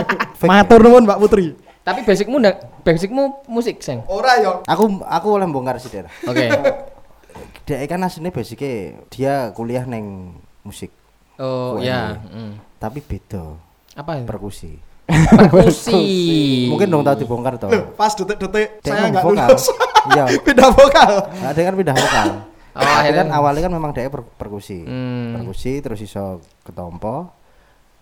Matur 0.53 0.81
nuwun 0.85 1.09
Mbak 1.09 1.19
Putri. 1.19 1.57
Tapi 1.81 2.01
basicmu 2.05 2.37
ndak 2.41 2.85
basicmu 2.85 3.45
musik, 3.45 3.81
Seng. 3.81 4.05
Ora 4.09 4.41
ya. 4.41 4.61
Aku 4.69 5.01
aku 5.01 5.27
oleh 5.37 5.49
bongkar 5.49 5.81
sih. 5.81 5.89
Oke. 6.29 6.45
Dia 7.65 7.81
kan 7.89 8.05
aslinya 8.05 8.29
basicnya 8.29 9.01
dia 9.09 9.49
kuliah 9.57 9.89
neng 9.89 10.37
musik, 10.61 10.93
Oh, 11.41 11.81
UNY. 11.81 11.89
ya. 11.89 12.21
Mm. 12.21 12.61
tapi 12.77 13.01
beda 13.01 13.57
Apa 13.97 14.21
ya? 14.21 14.29
perkusi. 14.29 14.77
Perkusi. 15.05 16.03
Mungkin 16.67 16.89
dong 16.89 17.03
tahu 17.03 17.17
dibongkar 17.19 17.55
toh. 17.57 17.69
Loh, 17.69 17.93
pas 17.93 18.11
detik-detik 18.11 18.81
saya 18.81 19.11
nggak 19.11 19.23
vokal. 19.23 19.49
lulus. 19.49 19.65
Iya. 20.07 20.25
Pindah 20.47 20.69
vokal. 20.71 21.13
Nah, 21.39 21.51
dia 21.51 21.63
kan 21.63 21.75
pindah 21.75 21.95
vokal. 21.95 22.29
Oh, 22.75 22.83
akhirnya- 22.83 23.19
kan 23.21 23.29
awalnya 23.31 23.63
kan 23.63 23.73
memang 23.73 23.91
dia 23.93 24.09
per- 24.09 24.27
perkusi. 24.27 24.83
Hmm. 24.83 25.37
Perkusi 25.37 25.79
terus 25.79 26.01
iso 26.01 26.25
ketompo. 26.61 27.31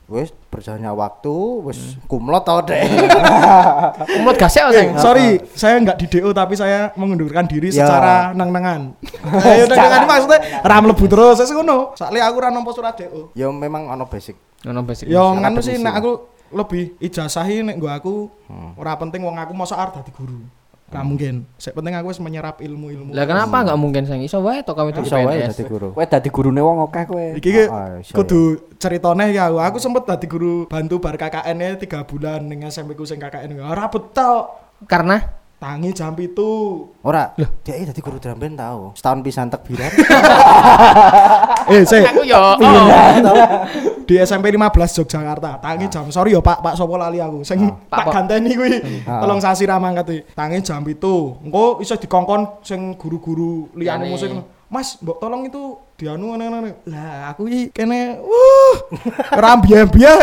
Wis 0.05 0.29
berjalannya 0.51 0.93
waktu, 0.93 1.37
wis 1.63 1.79
kumlot 2.05 2.43
tau 2.43 2.61
deh. 2.61 2.75
Umut 4.19 4.35
gasek 4.35 4.61
Eh, 4.67 4.75
Seng. 4.75 4.89
sorry, 4.99 5.27
saya 5.53 5.79
nggak 5.79 5.97
di 5.97 6.07
DO 6.11 6.31
tapi 6.31 6.53
saya 6.53 6.91
mengundurkan 6.95 7.47
diri 7.47 7.71
Ya. 7.71 7.87
secara 7.87 8.15
nang-nangan. 8.33 8.93
Ayo 9.47 9.65
nang-nangan 9.65 9.99
ini 9.99 10.09
maksudnya 10.09 10.41
ram 10.61 10.85
lebu 10.85 11.05
terus 11.07 11.39
saya 11.39 11.49
ngono. 11.53 11.95
Soalnya 11.95 12.27
aku 12.27 12.37
ra 12.37 12.49
nampa 12.49 12.71
surat 12.71 12.93
DO. 12.95 13.33
ya 13.33 13.49
memang 13.49 13.89
ono 13.89 14.05
basic. 14.05 14.37
Ngono 14.63 14.83
basic. 14.83 15.07
Ya 15.07 15.23
nganu 15.23 15.61
sih 15.61 15.77
nek 15.77 15.87
lah. 15.87 15.95
aku 15.97 16.13
lebih 16.53 16.95
ijazahi 17.01 17.65
nek 17.65 17.77
gua 17.81 17.99
aku 17.99 18.29
ora 18.77 18.95
penting 19.01 19.25
wong 19.25 19.37
aku 19.41 19.53
masa 19.57 19.81
arep 19.81 19.99
dadi 20.01 20.13
guru. 20.13 20.41
Ra 20.93 21.01
mungkin. 21.01 21.49
Sek 21.57 21.73
penting 21.73 21.97
aku 21.97 22.13
wis 22.13 22.21
menyerap 22.21 22.61
ilmu-ilmu. 22.61 23.17
Lah 23.17 23.25
kenapa 23.25 23.65
enggak 23.65 23.81
mungkin 23.81 24.05
Seng? 24.05 24.21
Iso 24.21 24.45
wae 24.45 24.61
to 24.61 24.77
kamu 24.77 24.93
dadi 24.93 25.09
Iso 25.09 25.17
wae 25.17 25.41
dadi 25.41 25.65
guru. 25.65 25.89
Kowe 25.97 26.05
dadi 26.05 26.29
gurune 26.29 26.61
wong 26.61 26.85
akeh 26.85 27.05
kowe. 27.09 27.27
Iki 27.41 27.49
ki 27.49 27.65
Ah, 27.73 27.97
iso 27.97 28.13
kudu 28.13 28.41
ceritane 28.77 29.33
ya 29.33 29.49
aku. 29.49 29.57
Aku 29.57 29.77
sempet 29.81 30.05
dadi 30.05 30.29
guru 30.29 30.69
bantu 30.69 31.01
bar 31.01 31.17
KKN-nya 31.17 31.81
3 31.81 32.05
bulan 32.05 32.45
ning 32.45 32.69
SMP 32.69 32.93
ku 32.93 33.09
sing 33.09 33.17
KKN. 33.17 33.57
Ora 33.65 33.89
betul. 33.89 34.53
Karena 34.85 35.41
Tangi 35.63 35.95
jam 35.95 36.11
itu. 36.19 36.51
Ora, 37.07 37.39
dia 37.39 37.79
ini 37.79 37.87
dadi 37.87 38.03
guru 38.03 38.19
drum 38.19 38.35
band 38.35 38.59
tau. 38.59 38.91
Setahun 38.99 39.23
pisan 39.23 39.47
tekbiran. 39.47 39.91
Eh, 41.63 41.87
sik. 41.87 42.03
aku 42.03 42.27
yo. 42.27 42.35
oh. 42.59 42.59
di 44.03 44.19
SMP 44.19 44.51
15 44.51 44.99
Yogyakarta. 44.99 45.63
Tangi 45.63 45.87
jam. 45.87 46.11
Sorry 46.11 46.35
ya 46.35 46.43
Pak, 46.43 46.59
Pak 46.59 46.75
sopo 46.75 46.99
lali 46.99 47.23
aku. 47.23 47.47
Sing 47.47 47.71
Pak 47.87 48.03
tak 48.03 48.07
Po- 48.11 48.13
ganteni 48.19 48.59
kuwi. 48.59 48.83
Ah. 49.07 49.23
Tolong 49.23 49.39
sasi 49.39 49.63
ra 49.63 49.79
mangkat 49.79 50.11
iki. 50.11 50.21
Tangi 50.35 50.59
jam 50.59 50.83
itu. 50.83 51.39
Engko 51.39 51.79
iso 51.79 51.95
dikongkon 51.95 52.67
sing 52.67 52.99
guru-guru 52.99 53.71
Liyane. 53.79 54.11
musik. 54.11 54.35
Mas, 54.73 54.97
mbok 55.05 55.20
tolong 55.20 55.45
itu 55.45 55.77
dianu 56.01 56.33
ngene-ngene. 56.33 56.89
Lah, 56.89 57.37
aku 57.37 57.45
iki 57.45 57.77
kene 57.77 58.16
wuh. 58.25 58.75
Rambian-bian. 59.45 60.16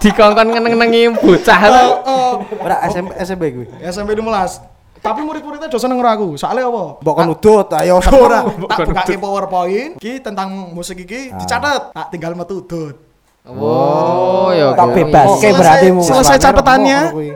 Dikongkon 0.00 0.56
ngeneng-nengi 0.56 1.12
bocah. 1.20 1.60
Oh, 2.08 2.40
Ora 2.64 2.88
SMP 2.88 3.12
SMP 3.20 3.42
gue. 3.52 3.68
SMP 3.84 4.16
15. 4.16 4.64
Tapi 5.04 5.20
murid-muridnya 5.28 5.68
do 5.68 5.76
seneng 5.76 6.00
aku. 6.00 6.40
Soalnya 6.40 6.72
apa? 6.72 7.04
Mbok 7.04 7.14
kon 7.20 7.28
udut, 7.36 7.68
ayo 7.76 8.00
Ora, 8.00 8.40
tak 8.48 8.88
buka 8.88 9.04
PowerPoint 9.20 10.00
iki 10.00 10.24
tentang 10.24 10.72
musik 10.72 11.04
iki 11.04 11.28
dicatat. 11.36 11.92
Tak 11.92 12.06
tinggal 12.08 12.32
metu 12.32 12.64
udut. 12.64 12.96
Oh, 13.44 14.48
ya. 14.56 14.72
Tak 14.72 14.88
oke. 14.88 14.96
bebas. 14.96 15.28
Oke, 15.36 15.48
berarti 15.52 15.92
mu. 15.92 16.00
selesai 16.00 16.40
catatannya. 16.40 17.00
kuwi. 17.12 17.30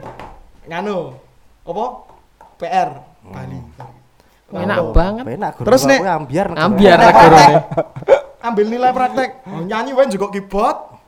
nganu 0.62 1.12
apa 1.66 1.84
PR 2.56 2.88
Bali 3.28 3.58
Enak 4.52 4.76
Oh. 4.78 4.92
banget. 4.92 5.24
Enak 5.26 5.50
guru 5.56 5.66
Terus, 5.66 5.82
Nek, 5.84 6.00
ambiar. 6.04 6.46
negara. 6.48 6.64
Ambiar 6.64 6.96
negorone. 6.98 7.54
ambil 8.42 8.66
nilai 8.68 8.90
praktek 8.90 9.28
oh, 9.46 9.62
nyanyi 9.62 9.94
wae 9.94 10.10
juga 10.10 10.26
keyboard 10.28 10.98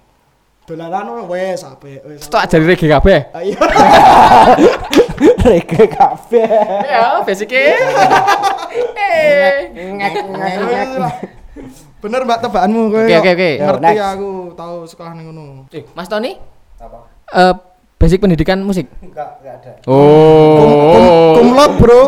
dolanan 0.64 1.26
wes 1.26 1.60
apik 1.60 1.98
wes 2.06 2.22
Stok 2.22 2.40
ajari 2.40 2.64
reggae 2.64 2.88
kabeh. 2.88 3.20
Ah, 3.30 3.42
iya 3.42 3.58
Reggae 5.44 5.86
kabeh. 5.88 6.46
Ya, 6.86 7.20
basicnya. 7.20 7.74
Eh. 8.74 9.70
bener 11.98 12.20
mbak 12.22 12.38
tebakanmu 12.40 12.90
kowe 12.90 13.00
Oke, 13.00 13.16
oke, 13.16 13.30
oke. 13.32 13.50
ngerti 13.56 13.84
Next. 13.86 14.02
aku 14.10 14.28
tahu 14.52 14.74
sekolah 14.84 15.12
ning 15.14 15.26
ngono 15.28 15.70
Eh, 15.70 15.86
Mas 15.92 16.06
Tony? 16.06 16.34
Eh, 17.30 17.54
basic 17.96 18.18
pendidikan 18.18 18.58
musik. 18.60 18.90
Enggak, 18.98 19.38
enggak 19.38 19.54
ada. 19.60 19.72
Oh. 19.86 21.34
kumlot 21.34 21.72
bro 21.78 22.02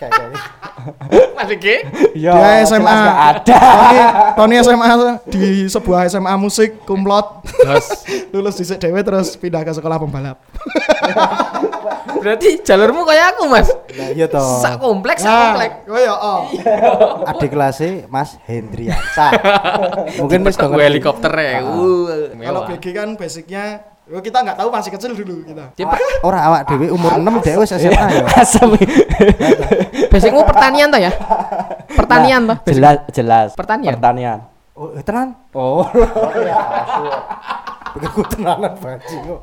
Enggak, 0.00 0.08
enggak, 0.16 0.28
enggak. 0.32 0.44
Enggak, 0.48 0.94
enggak. 1.12 1.28
Mas 1.36 1.48
Riki? 1.52 1.76
Ya, 2.16 2.32
Dia 2.32 2.64
SMA. 2.64 2.88
ada. 3.20 3.60
Tony, 3.60 3.98
Tony 4.32 4.54
SMA 4.64 4.88
di 5.28 5.44
sebuah 5.68 6.08
SMA 6.08 6.34
musik 6.40 6.88
kumlot 6.88 7.44
Terus 7.44 7.86
lulus 8.32 8.56
di 8.56 8.64
dewe 8.64 9.00
terus 9.04 9.36
pindah 9.36 9.60
ke 9.60 9.72
sekolah 9.76 10.00
pembalap 10.00 10.40
berarti 12.20 12.60
jalurmu 12.60 13.08
kayak 13.08 13.36
aku, 13.36 13.48
Mas. 13.48 13.68
Nah, 13.96 14.08
iya 14.12 14.28
toh. 14.28 14.60
Sak 14.60 14.76
kompleks, 14.76 15.24
sak 15.24 15.32
nah 15.32 15.40
kompleks. 15.56 15.74
kowe 15.88 16.00
ya 16.00 16.14
oh 16.14 16.40
Adik 17.32 17.48
kelasnya 17.52 17.90
Mas 18.12 18.36
Hendriansa. 18.44 19.28
Mungkin 20.20 20.44
wis 20.44 20.56
dong 20.60 20.76
helikopter 20.76 21.32
ya. 21.32 21.64
Uh, 21.64 22.28
kalau. 22.36 22.68
BG 22.68 22.84
kan 22.92 23.08
basicnya 23.16 23.64
oh, 23.80 23.99
kita 24.18 24.42
nggak 24.42 24.58
tahu 24.58 24.68
masih 24.74 24.90
kecil 24.90 25.14
dulu 25.14 25.46
kita 25.46 25.70
Dia 25.78 25.86
per- 25.86 26.02
Ora 26.26 26.42
awak 26.50 26.66
dhewe 26.66 26.90
umur 26.90 27.14
6 27.14 27.46
dhewe 27.46 27.62
wis 27.62 27.70
SMA 27.70 28.06
ya. 28.10 28.26
Asem. 28.42 28.74
basicmu 30.10 30.42
pertanian 30.42 30.90
toh 30.90 30.98
ya? 30.98 31.14
Pertanian 31.94 32.50
toh. 32.50 32.58
basic. 32.66 32.74
Jelas, 32.82 32.98
jelas. 33.14 33.48
Pertanian. 33.54 33.94
Pertanian. 33.94 34.38
Oh, 34.74 34.90
eh, 34.98 35.04
tenan. 35.06 35.38
Oh. 35.54 35.86
Ku 37.90 38.22
tenanan 38.22 38.78
bajing 38.78 39.22
kok. 39.26 39.40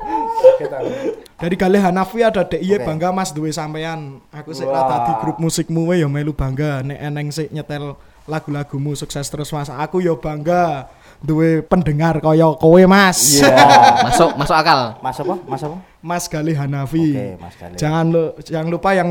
Dari 1.36 1.54
Galih 1.56 1.80
Hanafi 1.84 2.24
ada 2.24 2.42
DIY 2.48 2.80
Oke. 2.80 2.84
bangga 2.88 3.12
Mas 3.12 3.30
duwe 3.30 3.52
sampean 3.52 4.24
aku 4.32 4.56
sik 4.56 4.64
Wah. 4.66 4.88
rata 4.88 4.96
di 5.04 5.12
grup 5.20 5.36
musikmu 5.36 5.92
we 5.92 6.00
ya 6.00 6.08
melu 6.08 6.32
bangga 6.32 6.80
nek 6.80 6.96
eneng 6.98 7.28
sik 7.28 7.52
nyetel 7.52 7.94
lagu-lagumu 8.24 8.96
sukses 8.96 9.28
terus 9.28 9.52
Mas 9.52 9.68
aku 9.68 10.00
ya 10.00 10.16
bangga 10.16 10.88
duwe 11.18 11.60
pendengar 11.60 12.18
kaya 12.18 12.54
kowe 12.54 12.82
Mas 12.84 13.38
Iya. 13.38 13.50
Masuk 14.06 14.30
masuk 14.36 14.54
akal. 14.54 14.80
Mas 14.98 15.18
apa? 15.18 15.34
Mas 15.44 15.62
apa? 15.62 15.76
Mas 15.98 16.24
Galih 16.26 16.54
Hanafi 16.54 17.10
Oke, 17.10 17.28
Mas 17.36 17.54
Galih. 17.54 17.76
jangan 17.76 18.04
lu 18.06 18.22
jangan 18.40 18.68
lupa 18.68 18.90
yang 18.94 19.08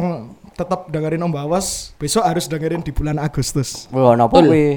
tetap 0.53 0.87
dengerin 0.87 1.19
Om 1.21 1.31
Bawas 1.31 1.91
besok 1.95 2.23
harus 2.23 2.47
dengerin 2.47 2.79
di 2.79 2.89
bulan 2.89 3.19
Agustus 3.19 3.91
Wah, 3.91 4.15
napa 4.15 4.33
Betul. 4.33 4.47
kuwi? 4.47 4.69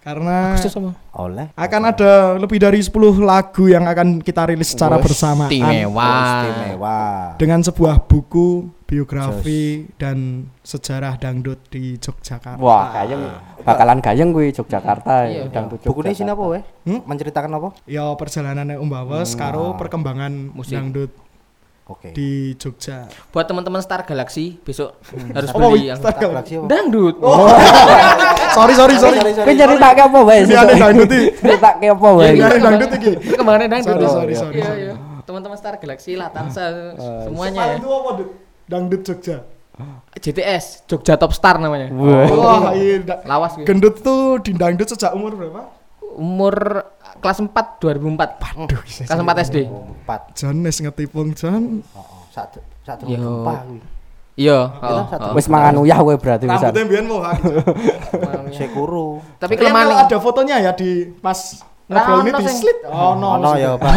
karena 0.00 0.56
Khusus 0.56 0.72
apa? 0.74 0.96
Oleh. 1.12 1.52
akan 1.52 1.82
ada 1.86 2.12
lebih 2.36 2.56
dari 2.56 2.80
10 2.80 2.88
lagu 3.20 3.68
yang 3.68 3.84
akan 3.84 4.24
kita 4.24 4.48
rilis 4.48 4.72
secara 4.72 4.96
Wes, 4.96 5.04
bersamaan 5.04 5.52
Istimewa. 5.52 6.12
Istimewa. 6.40 7.00
dengan 7.36 7.60
sebuah 7.60 8.08
buku 8.08 8.79
biografi 8.90 9.62
dan 9.94 10.18
sejarah 10.60 11.14
dangdut 11.14 11.62
di 11.70 11.94
Yogyakarta. 11.94 12.58
Wah, 12.58 12.90
gayeng. 12.92 13.22
Bakalan 13.62 14.02
gayeng 14.02 14.34
kuwi 14.34 14.50
Yogyakarta. 14.50 15.30
Iya. 15.30 15.46
Dangdut 15.46 15.78
Bukunya 15.80 16.10
sini 16.10 16.26
apa 16.26 16.42
Yogyakarta. 16.42 16.50
weh? 16.50 16.62
Hmm? 16.90 17.00
Menceritakan 17.06 17.50
apa? 17.54 17.68
Ya 17.86 18.10
perjalanannya 18.10 18.76
Om 18.76 18.90
Bawas 18.90 19.38
karo 19.38 19.78
perkembangan 19.78 20.50
Musik. 20.50 20.74
dangdut 20.74 21.14
Oke. 21.86 22.10
di 22.10 22.58
Jogja. 22.58 23.06
Buat 23.30 23.46
teman-teman 23.46 23.78
Star 23.78 24.02
Galaxy 24.02 24.58
besok 24.60 24.98
harus 25.30 25.48
Apa, 25.48 25.58
beli 25.60 25.70
wih? 25.72 25.82
yang 25.86 25.98
Star 25.98 26.14
Galaxy? 26.14 26.26
Galaxy 26.26 26.54
apa? 26.56 26.66
dangdut. 26.66 27.14
sorry 28.58 28.74
sorry 28.74 28.94
sorry. 28.98 29.18
Kuwi 29.38 29.54
nyeritake 29.54 30.00
apa 30.02 30.18
wae? 30.20 30.38
Ini 30.42 30.54
ada 30.56 30.74
dangdut 30.76 31.10
iki. 31.10 31.22
Nyeritake 31.40 31.86
apa 31.88 32.08
wae? 32.10 32.28
Ini 32.28 32.42
ada 32.42 32.58
dangdut 32.58 32.90
iki. 32.92 33.12
Ke 33.30 33.42
mana 33.42 33.66
dangdut? 33.66 33.94
Sorry, 33.94 34.06
sorry, 34.06 34.34
sorry, 34.34 34.58
Iya, 34.58 34.66
sorry. 34.66 34.82
iya. 34.82 34.94
Teman-teman 35.22 35.54
Star 35.54 35.78
Galaxy, 35.78 36.18
Latansa, 36.18 36.94
semuanya 37.22 37.78
Paling 37.78 37.78
ya. 37.78 38.49
Dangdut 38.70 39.02
Jogja. 39.02 39.42
JTS, 40.14 40.84
Jogja 40.86 41.16
Top 41.16 41.32
Star 41.32 41.56
namanya. 41.56 41.88
Wah. 41.90 42.28
Wah, 42.30 42.62
iya. 42.76 43.00
da- 43.02 43.24
Lawas 43.26 43.56
gitu. 43.56 43.66
Gendut 43.66 43.98
tuh 43.98 44.38
di 44.38 44.52
dangdut 44.52 44.86
sejak 44.86 45.10
umur 45.10 45.34
berapa? 45.34 45.72
Umur 46.14 46.84
kelas 47.18 47.40
4 47.40 47.50
2004. 47.80 48.60
Aduh, 48.60 48.80
Kelas 48.84 49.20
4 49.24 49.46
SD. 49.48 49.56
Empat. 49.66 50.20
Jan 50.36 50.56
wis 50.60 50.78
ngetipung 50.78 51.32
Jan. 51.32 51.80
Oh, 51.90 51.98
oh. 51.98 52.22
Satu 52.28 52.60
satu 52.84 53.08
Yo. 53.08 53.16
gempa 53.16 53.54
kuwi. 53.64 53.80
Iya, 54.38 54.58
oh, 54.72 55.04
oh. 55.10 55.32
Wis 55.34 55.48
mangan 55.48 55.80
uyah 55.80 55.98
kowe 55.98 56.16
berarti 56.16 56.44
wisan. 56.46 56.70
Rambutnya 56.72 56.84
biyen 56.86 57.04
mau. 57.08 57.20
Sekuru. 58.52 59.20
Tapi 59.36 59.54
kelemahan 59.56 60.06
ada 60.06 60.16
fotonya 60.20 60.60
ya 60.60 60.72
di 60.72 61.08
pas 61.20 61.60
ngobrol 61.90 62.18
ini 62.20 62.30
Ono 62.30 62.38
di 62.38 62.46
slit. 62.46 62.78
Oh, 62.86 63.12
no. 63.14 63.26
Ono 63.34 63.50
ya, 63.54 63.74
Pak. 63.74 63.92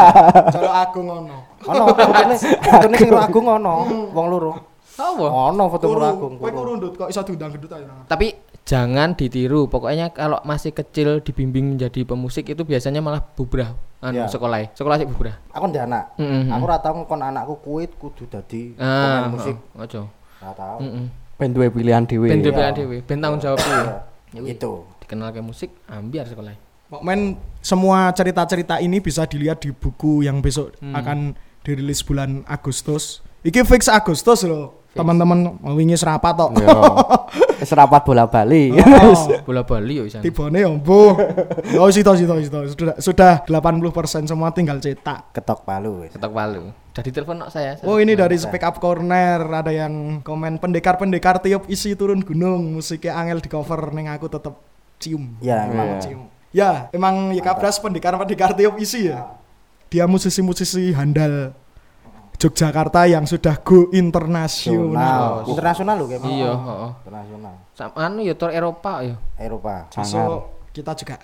Kalau 0.56 0.72
aku 0.72 0.98
ngono. 1.00 1.36
Ono 1.62 1.82
fotone 1.90 2.34
fotone 2.36 2.96
sing 2.96 3.10
Agung 3.12 3.46
ono, 3.46 3.72
wong 4.16 4.26
loro. 4.28 4.52
Apa? 4.94 5.26
Ono 5.50 5.64
foto 5.68 5.86
Agung. 5.92 6.34
kowe 6.36 6.50
kurundut 6.50 6.92
kok 6.94 7.08
iso 7.08 7.20
diundang 7.20 7.50
gendut 7.50 7.68
aja. 7.68 7.84
Tapi 8.04 8.32
jangan 8.62 9.12
ditiru. 9.12 9.66
Pokoknya 9.66 10.08
kalau 10.08 10.40
masih 10.42 10.70
kecil 10.70 11.20
dibimbing 11.20 11.74
menjadi 11.74 12.02
pemusik 12.02 12.48
itu 12.48 12.62
biasanya 12.62 12.98
malah 12.98 13.20
bubrah 13.20 13.76
anu 14.00 14.22
Ya. 14.22 14.28
sekolah. 14.28 14.72
Sekolah 14.72 14.96
sih 14.96 15.04
bubrah. 15.04 15.36
Aku 15.50 15.66
ndek 15.66 15.84
anak. 15.84 16.16
Mm-mm. 16.16 16.48
Aku 16.48 16.62
ora 16.62 16.78
tau 16.78 16.96
kon 17.02 17.20
anakku 17.20 17.60
kuit 17.60 17.92
kudu 17.94 18.24
dadi 18.24 18.72
Ah, 18.76 19.24
pemain 19.24 19.32
musik. 19.34 19.56
ojo. 19.74 20.08
Ora 20.38 20.52
tau. 20.54 20.78
Heeh. 20.80 21.06
Ben 21.34 21.50
duwe 21.50 21.66
pilihan 21.68 22.04
dhewe. 22.04 22.30
Ben 22.30 22.38
Iya. 22.38 22.52
dhewe 22.52 22.70
dhewe, 22.72 22.96
ben 23.02 23.18
tanggung 23.18 23.42
jawab 23.42 23.58
dhewe. 23.58 23.84
Ya 24.30 24.40
wis, 24.40 24.54
Itu. 24.54 24.86
Dikenal 24.98 25.30
ke 25.30 25.40
musik, 25.40 25.70
ambiar 25.84 26.24
sekolah. 26.24 26.54
Men 27.02 27.34
semua 27.58 28.12
cerita-cerita 28.12 28.78
ini 28.78 29.00
bisa 29.00 29.24
dilihat 29.24 29.64
di 29.64 29.72
buku 29.72 30.22
yang 30.22 30.44
besok 30.44 30.76
akan 30.92 31.32
dirilis 31.64 32.04
bulan 32.04 32.44
Agustus. 32.44 33.24
Iki 33.40 33.64
fix 33.64 33.88
Agustus 33.88 34.44
loh. 34.44 34.84
Teman-teman 34.94 35.58
wingi 35.74 35.98
serapat 35.98 36.38
tok. 36.38 36.54
Yo. 36.54 36.70
Wis 37.58 37.72
rapat 37.74 38.06
bola 38.06 38.30
bali. 38.30 38.70
Oh, 38.78 39.26
Bola 39.42 39.66
Bali 39.66 39.98
yo 39.98 40.06
isan. 40.06 40.22
Tibone 40.22 40.62
ya 40.62 40.70
mbuh. 40.70 41.18
Oh 41.82 41.90
sito 41.90 42.14
sito 42.14 42.38
sito. 42.38 42.62
Sudah 42.70 42.94
sudah 43.02 43.32
80% 43.42 44.30
semua 44.30 44.54
tinggal 44.54 44.78
cetak. 44.78 45.34
Ketok 45.34 45.66
palu 45.66 46.06
wis. 46.06 46.14
Ketok 46.14 46.30
Palu. 46.30 46.70
Jadi 46.94 47.10
telepon 47.10 47.42
kok 47.42 47.50
saya. 47.50 47.74
Oh 47.82 47.98
ini 47.98 48.14
dari 48.14 48.38
Speak 48.38 48.62
Up 48.62 48.78
Corner 48.78 49.42
ada 49.42 49.74
yang 49.74 50.22
komen 50.22 50.62
pendekar-pendekar 50.62 51.42
tiup 51.42 51.66
isi 51.66 51.98
turun 51.98 52.22
gunung 52.22 52.78
musiknya 52.78 53.18
angel 53.18 53.42
di 53.42 53.50
cover 53.50 53.90
neng 53.90 54.06
aku 54.06 54.30
tetep 54.30 54.54
cium. 55.02 55.34
Ya, 55.42 55.66
Iya. 55.66 55.74
emang. 55.74 55.88
cium. 55.98 56.22
Ya 56.54 56.86
emang 56.94 57.34
ya 57.34 57.42
Kabras 57.42 57.82
pendekar-pendekar 57.82 58.54
tiup 58.54 58.78
isi 58.78 59.10
ya. 59.10 59.34
Dia 59.90 60.06
musisi-musisi 60.06 60.94
handal 60.94 61.50
Yogyakarta 62.44 63.08
yang 63.08 63.24
sudah 63.24 63.56
go 63.64 63.88
internasional. 63.88 65.48
Nasional. 65.48 65.48
Internasional 65.48 65.94
lho 65.96 66.06
kayak 66.12 66.22
Iya, 66.28 66.52
heeh. 66.52 66.90
Internasional. 67.08 67.54
Sama 67.72 67.96
anu 68.04 68.20
ya 68.20 68.34
tour 68.36 68.52
Eropa 68.52 69.00
ya. 69.00 69.16
Eropa. 69.40 69.88
So 70.04 70.52
kita 70.76 70.92
juga. 70.92 71.16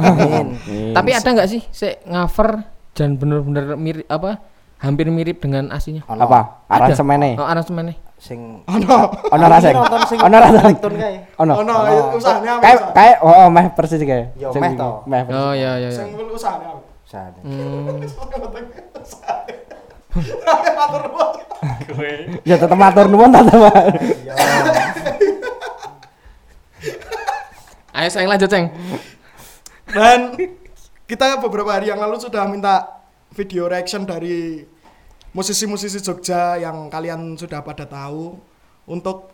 Amin. 0.00 0.56
Tapi 0.96 1.10
ada 1.12 1.28
nggak 1.28 1.48
sih 1.50 1.60
se 1.68 2.00
cover 2.08 2.64
dan 2.96 3.20
bener-bener 3.20 3.76
mirip 3.76 4.08
apa? 4.08 4.40
Hampir 4.80 5.12
mirip 5.12 5.44
dengan 5.44 5.68
aslinya. 5.76 6.08
Apa? 6.08 6.64
Aransemene. 6.72 7.36
Oh, 7.36 7.44
aransemennya. 7.44 8.00
Sing 8.16 8.64
Ono. 8.64 8.96
Ono 9.28 9.44
sing 9.60 9.76
Ono 10.24 10.36
kae. 10.40 11.12
Ono. 11.36 11.52
Ono 11.60 11.74
usahanya 12.16 12.56
apa? 12.56 12.62
Kayak 12.64 12.76
usaha? 12.80 12.96
kayak 12.96 13.16
oh, 13.20 13.34
oh 13.44 13.48
meh 13.52 13.66
persis 13.76 14.00
kayak. 14.00 14.32
Yo, 14.40 14.48
Sing 14.52 14.60
meh 14.64 14.72
to. 14.72 14.90
Meh. 15.04 15.20
persis. 15.28 15.40
Oh 15.40 15.52
iya 15.52 15.72
iya 15.76 15.88
iya. 15.92 16.00
Sing 16.00 16.16
usahanya 16.16 16.68
apa? 16.72 16.80
Sane. 17.06 17.38
Hmm. 17.44 18.00
Ya 22.46 22.56
tetep 22.56 22.78
matur 22.78 23.10
nuwun 23.10 23.32
ta, 23.32 23.42
Pak. 23.42 23.74
Ayo 27.96 28.08
saya 28.12 28.28
lanjut, 28.28 28.48
Ceng. 28.48 28.68
Dan 29.88 30.36
kita 31.08 31.40
beberapa 31.40 31.72
hari 31.72 31.88
yang 31.88 31.96
lalu 31.96 32.20
sudah 32.20 32.44
minta 32.44 33.00
video 33.32 33.72
reaction 33.72 34.04
dari 34.04 34.60
musisi-musisi 35.36 36.00
Jogja 36.00 36.56
yang 36.56 36.88
kalian 36.88 37.36
sudah 37.36 37.60
pada 37.60 37.84
tahu 37.84 38.40
untuk 38.88 39.28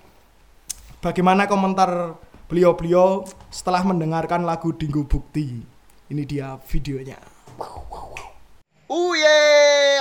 bagaimana 0.99 1.47
komentar 1.47 2.19
beliau-beliau 2.51 3.23
setelah 3.55 3.87
mendengarkan 3.87 4.43
lagu 4.43 4.75
Dinggo 4.75 5.07
Bukti. 5.07 5.63
Ini 6.11 6.23
dia 6.27 6.59
videonya. 6.67 7.23
Uye, 8.91 9.43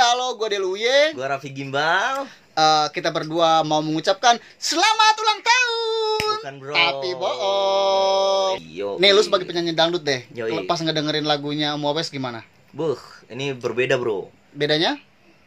halo 0.01 0.41
gue 0.41 0.57
Deluye. 0.57 1.13
Gua 1.13 1.37
Raffi 1.37 1.53
Gimbal. 1.53 2.25
Eh, 2.57 2.87
kita 2.97 3.13
berdua 3.13 3.61
mau 3.61 3.85
mengucapkan 3.85 4.41
selamat 4.57 5.15
ulang 5.21 5.39
tahun. 5.45 6.35
Bukan, 6.41 6.55
bro. 6.57 6.73
Tapi 6.73 7.09
bohong. 7.13 8.53
Nih 8.97 9.13
lu 9.13 9.21
sebagai 9.21 9.45
penyanyi 9.45 9.77
dangdut 9.77 10.01
deh. 10.01 10.25
Yoi. 10.33 10.65
Lepas 10.65 10.81
ngedengerin 10.81 11.29
lagunya 11.29 11.77
Om 11.77 11.85
Wawes 11.85 12.09
gimana? 12.09 12.41
Buh, 12.73 12.97
ini 13.29 13.53
berbeda, 13.53 14.01
Bro. 14.01 14.33
Bedanya? 14.51 14.99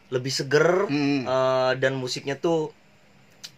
Lebih 0.09 0.31
seger 0.31 0.87
Hmm. 0.87 1.25
eh, 1.25 1.73
dan 1.77 1.95
musiknya 1.95 2.35
tuh 2.35 2.71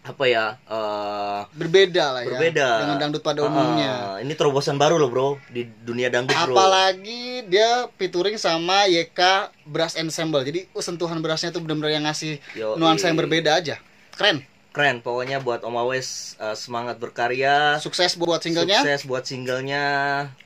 apa 0.01 0.23
ya? 0.23 0.55
eh, 0.63 1.41
Berbeda 1.51 2.15
lah 2.15 2.23
ya. 2.23 2.31
berbeda 2.33 2.67
Dengan 2.79 2.95
dangdut 2.97 3.19
pada 3.21 3.43
Ah, 3.43 3.47
umumnya. 3.47 3.93
ini 4.19 4.33
terobosan 4.33 4.75
baru 4.75 4.95
loh, 4.95 5.11
Bro, 5.11 5.29
di 5.49 5.67
dunia 5.83 6.07
dangdut, 6.07 6.31
Bro. 6.33 6.55
Apalagi 6.55 7.43
dia 7.45 7.91
featuring 7.93 8.35
sama 8.37 8.87
YK 8.87 9.19
Brass 9.65 9.93
Ensemble. 9.93 10.41
Jadi 10.41 10.63
uh, 10.69 10.79
sentuhan 10.79 11.19
brassnya 11.19 11.51
tuh 11.51 11.59
benar-benar 11.59 11.91
yang 11.91 12.05
ngasih 12.05 12.39
Yoi. 12.53 12.79
nuansa 12.79 13.07
yang 13.07 13.19
berbeda 13.19 13.51
aja. 13.53 13.75
Keren. 14.15 14.41
Keren, 14.77 15.01
pokoknya 15.01 15.41
buat 15.41 15.65
Om 15.65 15.73
Awes 15.73 16.37
eh, 16.37 16.53
semangat 16.53 17.01
berkarya. 17.01 17.81
Sukses 17.81 18.13
buat 18.13 18.45
singlenya. 18.45 18.85
Sukses 18.85 19.09
buat 19.09 19.25
singlenya. 19.25 19.85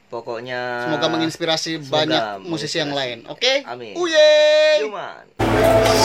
Pokoknya 0.08 0.88
Semoga 0.88 1.12
menginspirasi 1.12 1.84
Semoga 1.84 1.92
banyak 1.92 2.24
musisi 2.48 2.80
yang 2.80 2.96
lain. 2.96 3.28
Oke? 3.28 3.60
Amin. 3.68 3.92
Uye. 4.00 4.88
Cuman 4.88 5.28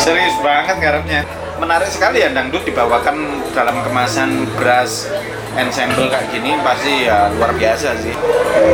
Serius 0.03 0.35
banget 0.43 0.75
garapnya. 0.83 1.23
Menarik 1.63 1.87
sekali 1.87 2.19
ya 2.19 2.35
dangdut 2.35 2.67
dibawakan 2.67 3.47
dalam 3.55 3.79
kemasan 3.87 4.43
brass 4.59 5.07
ensemble 5.55 6.11
kayak 6.11 6.27
gini 6.35 6.59
pasti 6.67 7.07
ya 7.07 7.31
luar 7.31 7.55
biasa 7.55 7.95
sih. 8.03 8.15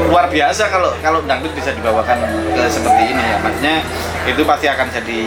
Luar 0.08 0.32
biasa 0.32 0.72
kalau 0.72 0.96
kalau 1.04 1.20
dangdut 1.28 1.52
bisa 1.52 1.76
dibawakan 1.76 2.24
ke 2.56 2.64
seperti 2.72 3.04
ini 3.04 3.20
ya. 3.20 3.36
Maksudnya 3.44 3.76
itu 4.32 4.40
pasti 4.48 4.66
akan 4.72 4.86
jadi 4.96 5.20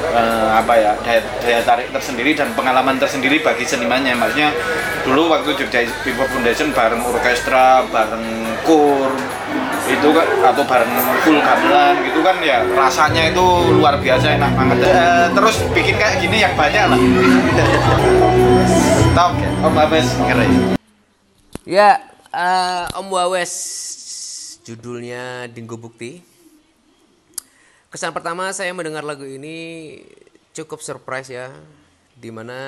eh, 0.00 0.48
apa 0.54 0.72
ya 0.78 0.92
daya, 1.02 1.20
daya 1.42 1.60
tarik 1.62 1.90
tersendiri 1.90 2.34
dan 2.34 2.54
pengalaman 2.54 2.96
tersendiri 2.96 3.42
bagi 3.42 3.66
senimannya. 3.66 4.14
Maksudnya 4.14 4.50
dulu 5.04 5.32
waktu 5.32 5.58
Jogja 5.58 5.84
People 6.06 6.28
Foundation 6.30 6.70
bareng 6.72 7.02
orkestra, 7.02 7.84
bareng 7.90 8.24
kur 8.66 9.10
itu 9.88 10.08
kan 10.12 10.26
atau 10.52 10.62
bareng 10.68 10.92
full 11.24 11.40
gamelan 11.40 11.96
gitu 12.04 12.20
kan 12.20 12.36
ya 12.44 12.60
rasanya 12.76 13.32
itu 13.32 13.46
luar 13.72 13.96
biasa 13.96 14.36
enak 14.36 14.52
banget 14.52 14.84
Eh, 14.84 15.26
terus 15.32 15.56
bikin 15.72 15.96
kayak 15.96 16.20
gini 16.20 16.44
yang 16.44 16.52
banyak 16.52 16.92
lah 16.92 17.00
top 19.16 19.32
om 19.64 19.74
Abes 19.80 20.12
keren 20.28 20.76
Ya, 21.68 22.00
eh, 22.32 22.84
Om 22.96 23.12
Wawes, 23.12 23.52
judulnya 24.64 25.52
Dinggo 25.52 25.76
Bukti. 25.76 26.24
Kesan 27.88 28.12
pertama 28.12 28.52
saya 28.52 28.68
mendengar 28.76 29.00
lagu 29.00 29.24
ini 29.24 29.96
cukup 30.52 30.84
surprise 30.84 31.32
ya, 31.32 31.48
di 32.12 32.28
mana 32.28 32.60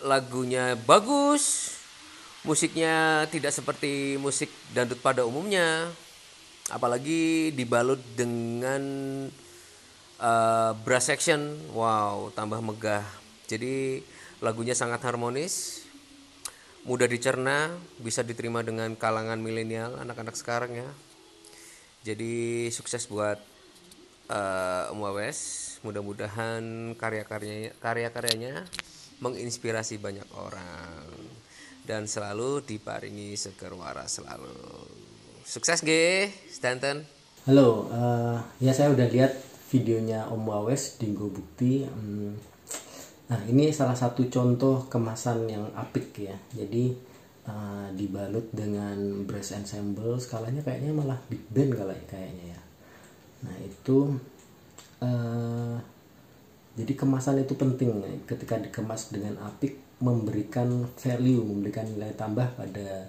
lagunya 0.00 0.72
bagus, 0.88 1.76
musiknya 2.40 3.28
tidak 3.28 3.52
seperti 3.52 4.16
musik 4.16 4.48
dangdut 4.72 4.96
pada 5.04 5.28
umumnya, 5.28 5.92
apalagi 6.72 7.52
dibalut 7.52 8.00
dengan 8.16 8.80
eh, 10.24 10.72
brass 10.88 11.12
section, 11.12 11.68
wow, 11.76 12.32
tambah 12.32 12.64
megah. 12.64 13.04
Jadi 13.44 14.00
lagunya 14.40 14.72
sangat 14.72 15.04
harmonis, 15.04 15.84
mudah 16.88 17.04
dicerna, 17.04 17.76
bisa 18.00 18.24
diterima 18.24 18.64
dengan 18.64 18.96
kalangan 18.96 19.36
milenial, 19.36 20.00
anak-anak 20.00 20.32
sekarang 20.32 20.72
ya. 20.80 20.88
Jadi 22.04 22.68
sukses 22.68 23.08
buat 23.08 23.40
eh, 24.28 24.92
Om 24.92 25.00
Wawes. 25.00 25.40
Mudah-mudahan 25.80 26.92
karya-karyanya 27.00 27.72
karya-karyanya 27.80 28.68
menginspirasi 29.24 29.96
banyak 30.00 30.28
orang 30.36 31.08
dan 31.88 32.04
selalu 32.04 32.60
diparingi 32.60 33.32
seger 33.40 33.72
waras 33.72 34.20
selalu. 34.20 34.52
Sukses 35.44 35.80
G, 35.80 35.90
Stanton. 36.52 37.08
Halo, 37.48 37.88
eh, 37.88 38.36
ya 38.60 38.76
saya 38.76 38.92
udah 38.92 39.08
lihat 39.08 39.32
videonya 39.72 40.28
Om 40.28 40.44
Wawes 40.44 41.00
Dinggo 41.00 41.32
Bukti. 41.32 41.88
Hmm, 41.88 42.36
Nah 43.24 43.40
ini 43.48 43.72
salah 43.72 43.96
satu 43.96 44.28
contoh 44.28 44.84
kemasan 44.92 45.48
yang 45.48 45.64
apik 45.72 46.12
ya. 46.20 46.36
Jadi 46.52 46.92
eh, 47.48 47.88
dibalut 47.96 48.48
dengan 48.50 49.24
brass 49.28 49.54
ensemble, 49.56 50.16
skalanya 50.20 50.64
kayaknya 50.64 50.92
malah 50.92 51.18
big 51.28 51.42
band 51.52 51.76
kali 51.76 51.98
kayaknya 52.08 52.56
ya. 52.56 52.60
Nah 53.44 53.56
itu 53.60 53.98
eh, 55.04 55.76
jadi 56.74 56.92
kemasan 56.98 57.38
itu 57.38 57.54
penting 57.54 58.02
ketika 58.26 58.58
dikemas 58.58 59.14
dengan 59.14 59.38
apik 59.46 59.78
memberikan 60.02 60.90
value, 60.98 61.40
memberikan 61.46 61.86
nilai 61.86 62.10
tambah 62.18 62.50
pada 62.58 63.06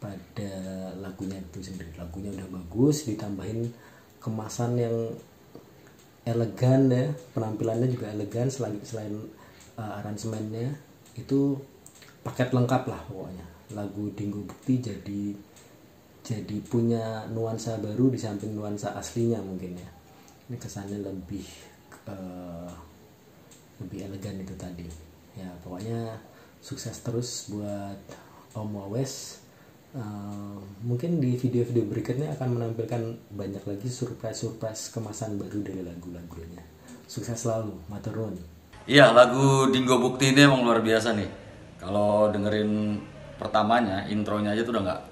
pada 0.00 0.52
lagunya 1.00 1.40
itu 1.40 1.60
sendiri. 1.64 1.96
Lagunya 1.96 2.32
udah 2.32 2.48
bagus, 2.60 3.08
ditambahin 3.08 3.72
kemasan 4.20 4.76
yang 4.76 4.96
elegan 6.28 6.92
ya, 6.92 7.08
penampilannya 7.32 7.88
juga 7.88 8.12
elegan 8.12 8.52
selain 8.52 8.76
selain 8.84 9.16
uh, 9.80 10.00
aransemennya 10.04 10.76
itu 11.16 11.56
paket 12.20 12.52
lengkap 12.52 12.84
lah 12.84 13.00
pokoknya. 13.08 13.49
Lagu 13.72 14.10
Dinggo 14.14 14.42
Bukti 14.42 14.82
jadi 14.82 15.34
jadi 16.20 16.56
punya 16.68 17.26
nuansa 17.32 17.80
baru 17.80 18.12
di 18.12 18.18
samping 18.20 18.52
nuansa 18.52 18.92
aslinya 18.94 19.40
mungkin 19.40 19.78
ya. 19.78 19.90
Ini 20.50 20.56
kesannya 20.58 21.00
lebih 21.00 21.46
eh, 22.10 22.70
lebih 23.80 23.98
elegan 24.10 24.36
itu 24.42 24.54
tadi. 24.58 24.86
Ya 25.38 25.48
pokoknya 25.64 26.18
sukses 26.60 27.00
terus 27.00 27.48
buat 27.48 27.98
Om 28.52 28.70
Wawes. 28.74 29.40
Eh, 29.90 30.58
mungkin 30.86 31.18
di 31.18 31.34
video-video 31.34 31.86
berikutnya 31.90 32.30
akan 32.38 32.48
menampilkan 32.60 33.02
banyak 33.34 33.64
lagi 33.66 33.88
surprise-surprise 33.90 34.94
kemasan 34.94 35.34
baru 35.34 35.66
dari 35.66 35.82
lagu-lagunya. 35.82 36.62
Sukses 37.10 37.42
selalu 37.42 37.74
matur 37.90 38.14
nuwun. 38.14 38.38
Iya, 38.86 39.10
lagu 39.10 39.70
Dinggo 39.70 39.98
Bukti 39.98 40.30
ini 40.30 40.46
emang 40.46 40.62
luar 40.62 40.78
biasa 40.82 41.14
nih. 41.18 41.30
Kalau 41.82 42.30
dengerin 42.30 43.02
pertamanya, 43.40 44.04
intronya 44.12 44.52
aja 44.52 44.62
tuh 44.62 44.76
udah 44.76 44.84
nggak 44.84 45.02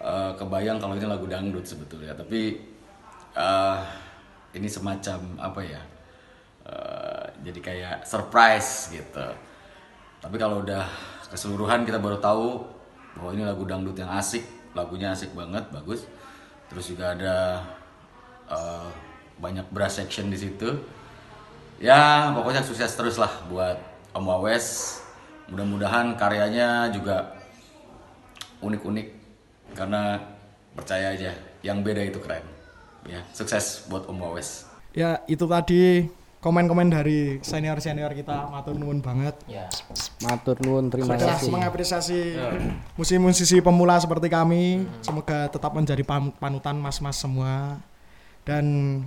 eh, 0.00 0.32
kebayang 0.40 0.80
kalau 0.80 0.96
ini 0.96 1.04
lagu 1.04 1.28
dangdut 1.28 1.68
sebetulnya. 1.68 2.16
Tapi 2.16 2.56
eh, 3.36 3.78
ini 4.56 4.68
semacam 4.68 5.18
apa 5.36 5.60
ya? 5.60 5.82
eh, 6.66 7.24
jadi 7.44 7.60
kayak 7.60 7.96
surprise 8.08 8.90
gitu. 8.90 9.28
Tapi 10.24 10.36
kalau 10.40 10.64
udah 10.64 10.82
keseluruhan 11.28 11.84
kita 11.84 12.00
baru 12.00 12.18
tahu 12.18 12.64
bahwa 13.20 13.30
ini 13.36 13.44
lagu 13.44 13.62
dangdut 13.68 13.94
yang 14.00 14.10
asik, 14.16 14.42
lagunya 14.72 15.12
asik 15.12 15.30
banget, 15.36 15.68
bagus. 15.70 16.08
Terus 16.72 16.90
juga 16.90 17.12
ada 17.12 17.62
eh, 18.48 18.88
banyak 19.36 19.68
brass 19.68 20.00
section 20.00 20.32
di 20.32 20.38
situ 20.40 20.96
ya 21.76 22.32
pokoknya 22.32 22.64
sukses 22.64 22.88
terus 22.96 23.20
lah 23.20 23.28
buat 23.52 23.76
Om 24.16 24.24
Wawes 24.24 25.00
mudah-mudahan 25.52 26.18
karyanya 26.18 26.90
juga 26.90 27.36
unik-unik 28.62 29.06
karena 29.76 30.18
percaya 30.74 31.12
aja 31.14 31.32
yang 31.62 31.80
beda 31.82 32.02
itu 32.02 32.18
keren 32.18 32.42
ya 33.06 33.22
sukses 33.30 33.86
buat 33.86 34.08
Om 34.10 34.18
Wawes 34.18 34.66
Ya 34.96 35.20
itu 35.28 35.44
tadi 35.44 36.08
komen-komen 36.40 36.88
dari 36.88 37.36
senior-senior 37.44 38.16
kita 38.16 38.48
matur 38.48 38.72
nuwun 38.72 39.04
banget. 39.04 39.36
Ya. 39.44 39.68
Matur 40.24 40.56
nuwun, 40.64 40.88
terima 40.88 41.20
Sudah 41.20 41.36
kasih. 41.36 41.52
mengapresiasi 41.52 42.20
musisi-musisi 42.96 43.60
pemula 43.60 44.00
seperti 44.00 44.32
kami. 44.32 44.88
Semoga 45.04 45.52
tetap 45.52 45.76
menjadi 45.76 46.00
panutan 46.40 46.80
mas-mas 46.80 47.20
semua. 47.20 47.76
Dan 48.48 49.04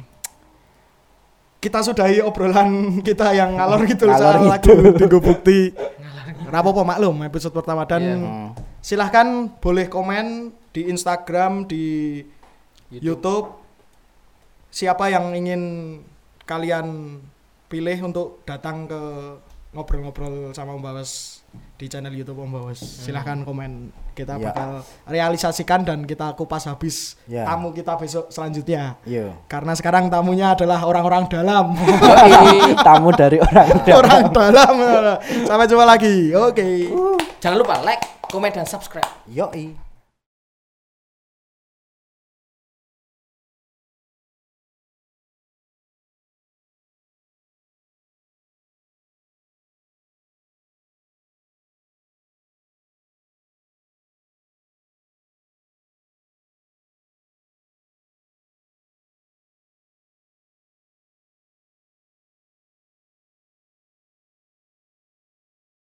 kita 1.58 1.82
sudahi 1.82 2.22
obrolan 2.22 3.02
kita 3.02 3.34
yang 3.34 3.58
ngalor 3.58 3.82
gitu 3.90 4.06
Ngalor 4.06 4.22
soal 4.22 4.46
lagu. 4.46 4.94
Digo 4.94 5.18
Bukti. 5.18 5.74
Rapopo 6.50 6.82
maklum 6.82 7.22
episode 7.24 7.54
pertama. 7.54 7.86
Dan 7.86 8.26
silahkan 8.82 9.48
boleh 9.62 9.86
komen 9.86 10.50
di 10.74 10.90
Instagram 10.90 11.70
di 11.70 12.20
YouTube. 12.90 13.54
Siapa 14.70 15.10
yang 15.10 15.34
ingin 15.34 15.62
kalian 16.46 17.18
pilih 17.70 18.10
untuk 18.10 18.42
datang 18.50 18.90
ke 18.90 19.02
ngobrol-ngobrol 19.78 20.50
sama 20.58 20.74
Om 20.74 20.82
Bawas 20.82 21.39
di 21.76 21.88
channel 21.88 22.12
YouTube 22.12 22.38
Om 22.38 22.52
Bawas. 22.52 22.78
Silahkan 22.78 23.42
komen. 23.42 23.90
Kita 24.12 24.36
Ya. 24.36 24.52
bakal 24.52 24.70
realisasikan 25.08 25.82
dan 25.82 26.04
kita 26.04 26.36
kupas 26.36 26.68
habis 26.68 27.16
Ya. 27.24 27.48
tamu 27.48 27.72
kita 27.72 27.96
besok 27.96 28.28
selanjutnya. 28.28 29.00
Yo. 29.04 29.32
Karena 29.48 29.72
sekarang 29.74 30.12
tamunya 30.12 30.54
adalah 30.54 30.84
orang-orang 30.84 31.26
dalam. 31.28 31.72
Tamu 32.80 33.10
dari 33.12 33.40
orang 33.40 33.68
orang 33.96 34.24
dalam. 34.30 34.76
Sampai 35.44 35.66
jumpa 35.66 35.86
lagi. 35.88 36.36
Oke. 36.36 36.92
Jangan 37.40 37.58
lupa 37.58 37.80
like, 37.82 38.04
komen 38.28 38.52
dan 38.52 38.68
subscribe. 38.68 39.08
Yoi. 39.26 39.89